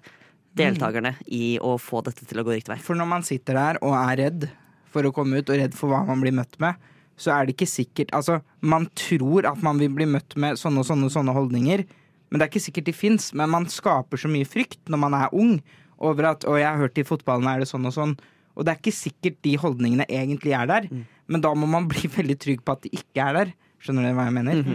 deltakerne 0.55 1.15
i 1.27 1.57
å 1.61 1.73
få 1.79 1.99
dette 2.05 2.27
til 2.27 2.39
å 2.39 2.45
gå 2.47 2.55
riktig 2.55 2.71
vei. 2.71 2.79
For 2.83 2.95
når 2.95 3.09
man 3.09 3.25
sitter 3.27 3.57
der 3.59 3.79
og 3.83 3.95
er 3.97 4.15
redd 4.21 4.47
for 4.89 5.05
å 5.05 5.11
komme 5.15 5.41
ut, 5.41 5.51
og 5.51 5.59
redd 5.59 5.75
for 5.77 5.91
hva 5.91 6.01
man 6.07 6.23
blir 6.23 6.35
møtt 6.35 6.55
med, 6.61 6.79
så 7.19 7.33
er 7.35 7.45
det 7.45 7.57
ikke 7.57 7.67
sikkert 7.67 8.13
Altså, 8.15 8.39
man 8.63 8.87
tror 8.95 9.47
at 9.49 9.59
man 9.65 9.79
vil 9.81 9.91
bli 9.91 10.07
møtt 10.07 10.37
med 10.39 10.59
sånne 10.59 10.83
og 10.83 10.87
sånne, 10.87 11.11
sånne 11.11 11.35
holdninger, 11.35 11.83
men 12.29 12.39
det 12.39 12.45
er 12.45 12.51
ikke 12.51 12.63
sikkert 12.63 12.87
de 12.87 12.95
fins. 12.95 13.31
Men 13.35 13.51
man 13.51 13.67
skaper 13.69 14.21
så 14.21 14.31
mye 14.31 14.47
frykt 14.47 14.79
når 14.87 15.01
man 15.01 15.17
er 15.17 15.33
ung, 15.35 15.59
over 15.99 16.29
at 16.29 16.45
'Å, 16.47 16.55
jeg 16.55 16.69
har 16.69 16.79
hørt 16.79 16.97
i 16.97 17.03
fotballen 17.03 17.47
er 17.51 17.59
det 17.59 17.67
sånn 17.67 17.83
og 17.83 17.91
sånn'. 17.91 18.13
Og 18.55 18.65
det 18.65 18.73
er 18.73 18.81
ikke 18.81 18.95
sikkert 18.95 19.37
de 19.45 19.55
holdningene 19.61 20.07
egentlig 20.09 20.55
er 20.57 20.69
der, 20.69 20.89
men 21.29 21.43
da 21.43 21.53
må 21.55 21.69
man 21.69 21.87
bli 21.91 22.09
veldig 22.19 22.39
trygg 22.41 22.65
på 22.65 22.75
at 22.75 22.87
de 22.87 22.93
ikke 22.97 23.27
er 23.27 23.37
der. 23.41 23.53
Skjønner 23.79 24.09
du 24.09 24.17
hva 24.17 24.27
jeg 24.27 24.35
mener? 24.35 24.65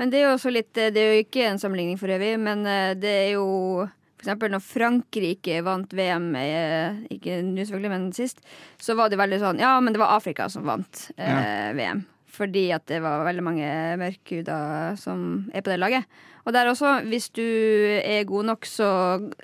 Men 0.00 0.12
det 0.12 0.20
er 0.20 0.26
jo 0.26 0.34
også 0.34 0.50
litt 0.52 0.72
Det 0.76 0.96
er 0.96 1.14
jo 1.14 1.22
ikke 1.22 1.46
en 1.48 1.58
sammenligning 1.60 1.98
for 2.00 2.12
øvrig, 2.12 2.34
men 2.40 2.64
eh, 2.68 2.92
det 2.96 3.14
er 3.22 3.30
jo 3.34 3.88
eksempel 4.20 4.52
når 4.52 4.64
Frankrike 4.64 5.60
vant 5.64 5.92
VM, 5.96 6.30
eh, 6.36 7.02
ikke 7.16 7.40
nå 7.46 7.64
selvfølgelig, 7.64 7.92
men 7.92 8.08
sist, 8.16 8.42
så 8.80 8.96
var 8.98 9.08
det 9.08 9.20
veldig 9.20 9.40
sånn 9.42 9.62
Ja, 9.62 9.74
men 9.80 9.96
det 9.96 10.02
var 10.02 10.16
Afrika 10.16 10.48
som 10.52 10.66
vant 10.68 11.06
eh, 11.16 11.70
VM. 11.76 12.04
Fordi 12.30 12.68
at 12.72 12.86
det 12.88 13.00
var 13.04 13.24
veldig 13.26 13.44
mange 13.44 13.70
mørkhuda 14.00 14.58
som 15.00 15.50
er 15.52 15.64
på 15.64 15.72
det 15.72 15.80
laget. 15.80 16.20
Og 16.50 16.54
der 16.56 16.66
også, 16.66 16.96
hvis 17.06 17.28
du 17.30 17.44
er 17.46 18.24
god 18.26 18.48
nok, 18.48 18.66
så 18.66 18.88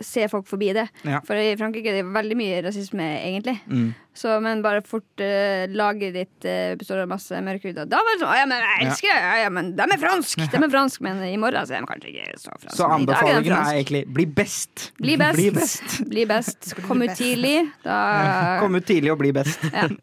ser 0.02 0.26
folk 0.32 0.48
forbi 0.50 0.72
det. 0.74 0.88
Ja. 1.06 1.20
For 1.22 1.38
i 1.38 1.52
Frankrike 1.58 1.92
er 1.92 2.00
det 2.00 2.08
veldig 2.10 2.36
mye 2.38 2.56
rasisme, 2.64 3.06
egentlig. 3.20 3.54
Mm. 3.70 3.92
Så, 4.16 4.32
men 4.42 4.64
bare 4.64 4.80
fort 4.82 5.22
uh, 5.22 5.68
laget 5.70 6.16
ditt 6.16 6.48
uh, 6.48 6.72
består 6.80 7.04
av 7.04 7.12
masse 7.12 7.38
mørkhuda. 7.46 7.84
Da 7.86 8.00
var 8.00 8.16
det 8.16 8.24
sånn 8.24 8.32
«Å, 8.32 8.38
ja, 8.40 8.48
men 8.50 8.64
jeg 8.64 8.88
elsker 8.88 9.12
det! 9.12 9.20
Ja, 9.22 9.36
ja, 9.44 9.52
men 9.54 9.70
de 9.78 9.86
er 9.86 10.02
fransk! 10.02 10.42
De 10.50 10.62
er 10.64 10.72
fransk, 10.72 11.04
Men 11.06 11.22
i 11.28 11.36
morgen 11.38 11.68
så 11.68 11.76
er 11.76 11.86
de 11.86 11.90
kanskje 11.92 12.10
ikke 12.10 12.40
så 12.42 12.50
franske. 12.56 12.74
Så 12.80 12.90
anbefalingen 12.96 13.54
er 13.54 13.60
er 13.60 13.78
egentlig 13.84 14.02
bli 14.18 14.26
best. 14.40 14.88
Bli 14.98 15.14
best. 15.20 15.38
Bli 15.38 15.54
best. 15.60 15.96
Bli 16.16 16.26
best. 16.32 16.74
Kom 16.88 17.06
ut 17.06 17.14
tidlig. 17.14 17.56
Da 17.86 18.00
Kom 18.64 18.74
ut 18.74 18.88
tidlig 18.88 19.14
og 19.14 19.22
bli 19.22 19.30
best. 19.36 19.62
ja. 19.70 19.86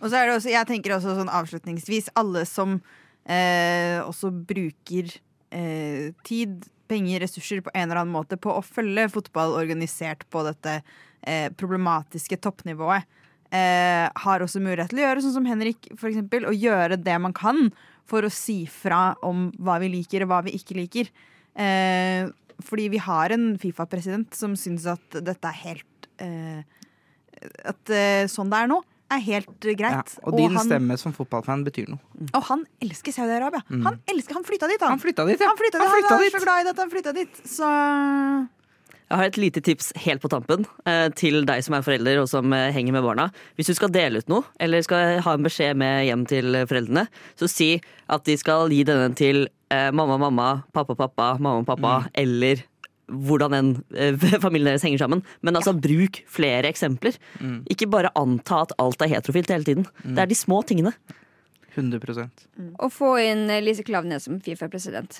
Og 0.00 0.08
så 0.10 0.18
er 0.18 0.26
det 0.26 0.32
også, 0.34 0.50
jeg 0.50 0.66
tenker 0.66 0.96
også 0.96 1.12
sånn 1.14 1.30
avslutningsvis, 1.30 2.08
alle 2.18 2.40
som 2.50 2.72
eh, 3.22 4.02
også 4.02 4.32
bruker 4.34 5.12
eh, 5.54 6.12
tid, 6.26 6.64
penger, 6.88 7.20
ressurser 7.24 7.62
på 7.64 7.72
en 7.74 7.88
eller 7.88 8.02
annen 8.02 8.14
måte 8.14 8.38
på 8.38 8.52
å 8.54 8.64
følge 8.64 9.08
fotball 9.12 9.56
organisert 9.58 10.24
på 10.32 10.44
dette 10.46 10.78
eh, 11.26 11.48
problematiske 11.58 12.38
toppnivået, 12.42 13.06
eh, 13.50 14.06
har 14.06 14.44
også 14.44 14.62
mulighet 14.62 14.92
til 14.92 15.02
å 15.02 15.06
gjøre 15.06 15.24
sånn 15.24 15.36
som 15.38 15.50
Henrik, 15.50 15.90
for 15.98 16.10
eksempel, 16.10 16.48
å 16.48 16.54
gjøre 16.54 16.98
det 17.00 17.18
man 17.22 17.34
kan 17.36 17.70
for 18.06 18.26
å 18.26 18.32
si 18.32 18.62
fra 18.70 19.16
om 19.26 19.48
hva 19.58 19.80
vi 19.82 19.90
liker 19.96 20.24
og 20.24 20.30
hva 20.30 20.42
vi 20.46 20.54
ikke 20.58 20.78
liker. 20.78 21.10
Eh, 21.58 22.30
fordi 22.62 22.88
vi 22.94 23.02
har 23.02 23.34
en 23.34 23.54
Fifa-president 23.60 24.36
som 24.36 24.54
syns 24.56 24.86
at 24.88 25.18
dette 25.26 25.50
er 25.50 25.62
helt 25.64 26.10
eh, 26.22 26.62
at 27.68 27.90
sånn 28.32 28.48
det 28.48 28.62
er 28.62 28.70
nå, 28.70 28.78
er 29.12 29.22
helt 29.22 29.48
greit. 29.62 29.80
Ja, 29.80 30.02
greit. 30.02 30.16
og 30.22 30.36
din 30.38 30.56
han, 30.56 30.66
stemme 30.66 30.98
som 31.00 31.14
fotballfan 31.16 31.64
betyr 31.66 31.88
noe. 31.92 32.28
Og 32.32 32.42
han 32.50 32.66
elsker 32.82 33.14
Saudi-Arabia. 33.14 33.62
Mm. 33.70 33.86
Han 33.86 34.02
elsker, 34.12 34.38
han 34.38 34.46
flytta 34.46 34.68
dit, 34.70 34.82
han. 34.82 34.96
Han 34.96 35.02
flytta 35.02 35.26
dit, 35.28 35.40
ja. 35.40 35.50
Han, 35.50 35.58
flytta 35.60 35.78
dit. 35.78 35.82
Han 35.82 35.88
han, 35.88 35.96
flytta 35.96 36.18
er 36.18 36.24
dit. 36.26 36.36
så 36.36 36.44
glad 36.44 36.60
i 36.66 36.70
at 36.72 36.84
han 36.84 36.92
flytta 36.92 37.16
dit. 37.16 37.40
Så 37.46 37.70
Jeg 39.06 39.18
har 39.20 39.28
et 39.28 39.38
lite 39.38 39.62
tips 39.62 39.92
helt 40.02 40.22
på 40.22 40.30
tampen 40.32 40.66
eh, 40.90 41.08
til 41.14 41.44
deg 41.46 41.62
som 41.62 41.76
er 41.78 41.84
forelder 41.86 42.22
og 42.24 42.30
som 42.30 42.52
eh, 42.56 42.72
henger 42.74 42.96
med 42.96 43.06
barna. 43.06 43.28
Hvis 43.54 43.70
du 43.70 43.76
skal 43.78 43.92
dele 43.94 44.18
ut 44.18 44.32
noe, 44.32 44.42
eller 44.58 44.82
skal 44.82 45.20
ha 45.22 45.36
en 45.36 45.46
beskjed 45.46 45.78
med 45.78 46.08
hjem 46.08 46.24
til 46.26 46.58
foreldrene, 46.66 47.06
så 47.38 47.50
si 47.50 47.76
at 48.10 48.26
de 48.26 48.34
skal 48.40 48.74
gi 48.74 48.82
denne 48.88 49.14
til 49.14 49.46
eh, 49.70 49.92
mamma, 49.94 50.18
mamma, 50.18 50.48
pappa, 50.74 50.98
pappa, 50.98 51.36
mamma, 51.38 51.62
pappa, 51.68 52.00
eller 52.18 52.66
hvordan 53.06 53.54
den 53.54 53.68
eh, 53.94 54.16
familien 54.46 54.72
deres 54.72 54.82
henger 54.86 54.98
sammen. 55.04 55.22
Men 55.46 55.56
altså, 55.58 55.74
bruk 55.78 56.22
flere 56.32 56.68
eksempler. 56.72 57.16
Ikke 57.70 57.86
bare 57.90 58.10
anta 58.18 58.64
at 58.66 58.74
alt 58.82 59.02
er 59.06 59.12
heterofilt 59.14 59.52
hele 59.54 59.68
tiden. 59.68 59.86
Det 60.02 60.24
er 60.24 60.30
de 60.30 60.38
små 60.38 60.62
tingene. 60.66 60.92
100% 61.76 62.46
Og 62.80 62.92
få 62.92 63.10
inn 63.20 63.50
eh, 63.52 63.60
Lise 63.64 63.84
Klaveness 63.84 64.24
som 64.28 64.38
Fifa-president. 64.40 65.18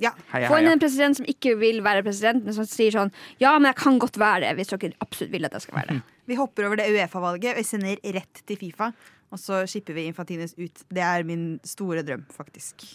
ja. 0.00 0.14
Heia, 0.32 0.48
Få 0.48 0.56
inn 0.62 0.70
en 0.70 0.80
president 0.80 1.18
som 1.18 1.26
ikke 1.28 1.52
vil 1.60 1.82
være 1.84 2.02
president, 2.06 2.44
men 2.46 2.56
som 2.56 2.64
sier 2.64 2.94
sånn 2.94 3.12
Ja, 3.42 3.52
men 3.58 3.68
jeg 3.68 3.76
kan 3.82 3.98
godt 4.00 4.16
være 4.20 4.46
det, 4.46 4.54
hvis 4.56 4.72
dere 4.72 4.94
absolutt 5.04 5.34
vil 5.34 5.44
at 5.44 5.52
jeg 5.58 5.66
skal 5.66 5.76
være 5.82 5.98
det. 5.98 6.00
Vi 6.30 6.38
hopper 6.38 6.68
over 6.70 6.78
det 6.80 6.88
Uefa-valget 6.94 7.58
og 7.58 7.66
sender 7.68 8.00
rett 8.16 8.44
til 8.46 8.56
Fifa. 8.60 8.92
Og 9.30 9.38
så 9.38 9.60
skipper 9.70 9.94
vi 9.94 10.08
Infantines 10.10 10.56
ut. 10.58 10.84
Det 10.90 11.02
er 11.04 11.22
min 11.26 11.58
store 11.66 12.02
drøm, 12.06 12.24
faktisk. 12.34 12.86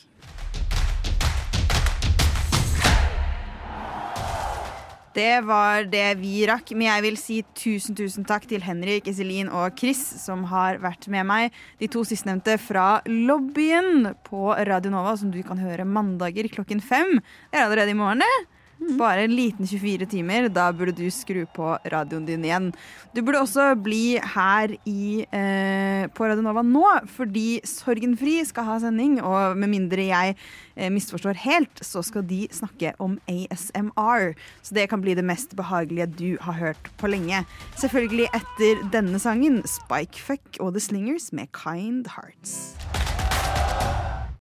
Det 5.16 5.46
var 5.48 5.86
det 5.88 6.18
vi 6.20 6.42
rakk, 6.50 6.74
men 6.76 6.90
jeg 6.90 7.04
vil 7.06 7.18
si 7.20 7.36
tusen 7.56 7.96
tusen 7.96 8.26
takk 8.28 8.50
til 8.50 8.64
Henrik, 8.66 9.08
Iselin 9.08 9.48
og 9.48 9.78
Chris 9.80 10.02
som 10.20 10.44
har 10.52 10.82
vært 10.84 11.08
med 11.12 11.24
meg. 11.30 11.56
De 11.80 11.88
to 11.88 12.04
sistnevnte 12.04 12.58
fra 12.60 13.00
lobbyen 13.08 14.10
på 14.28 14.50
Radio 14.68 14.92
Nova, 14.92 15.14
som 15.16 15.32
du 15.32 15.40
kan 15.48 15.62
høre 15.64 15.88
mandager 15.88 16.50
klokken 16.52 16.84
fem. 16.84 17.16
Det 17.48 17.62
er 17.62 17.70
allerede 17.70 17.96
i 17.96 17.98
morgen, 18.02 18.26
det. 18.26 18.55
Bare 18.76 19.24
en 19.24 19.34
liten 19.36 19.68
24 19.68 20.06
timer. 20.12 20.50
Da 20.52 20.68
burde 20.76 20.94
du 20.96 21.08
skru 21.14 21.46
på 21.56 21.76
radioen 21.92 22.26
din 22.28 22.44
igjen. 22.46 22.72
Du 23.16 23.22
burde 23.24 23.40
også 23.42 23.70
bli 23.80 24.18
her 24.20 24.76
i, 24.86 25.26
eh, 25.32 26.08
på 26.12 26.28
Radio 26.28 26.44
Nova 26.44 26.62
nå, 26.62 26.84
fordi 27.08 27.62
Sorgenfri 27.64 28.44
skal 28.46 28.68
ha 28.68 28.80
sending. 28.80 29.22
Og 29.24 29.56
med 29.58 29.72
mindre 29.72 30.10
jeg 30.10 30.36
eh, 30.76 30.90
misforstår 30.90 31.40
helt, 31.46 31.80
så 31.82 32.04
skal 32.04 32.28
de 32.28 32.48
snakke 32.52 32.94
om 33.00 33.18
ASMR. 33.28 34.36
Så 34.62 34.76
det 34.76 34.90
kan 34.90 35.02
bli 35.02 35.16
det 35.16 35.26
mest 35.26 35.56
behagelige 35.56 36.12
du 36.12 36.38
har 36.42 36.60
hørt 36.60 36.92
på 36.98 37.08
lenge. 37.08 37.46
Selvfølgelig 37.80 38.28
etter 38.36 38.86
denne 38.92 39.20
sangen, 39.20 39.64
Spikefuck 39.64 40.60
og 40.60 40.74
The 40.74 40.84
Slingers 40.84 41.32
med 41.32 41.48
Kind 41.56 42.12
Hearts. 42.18 42.76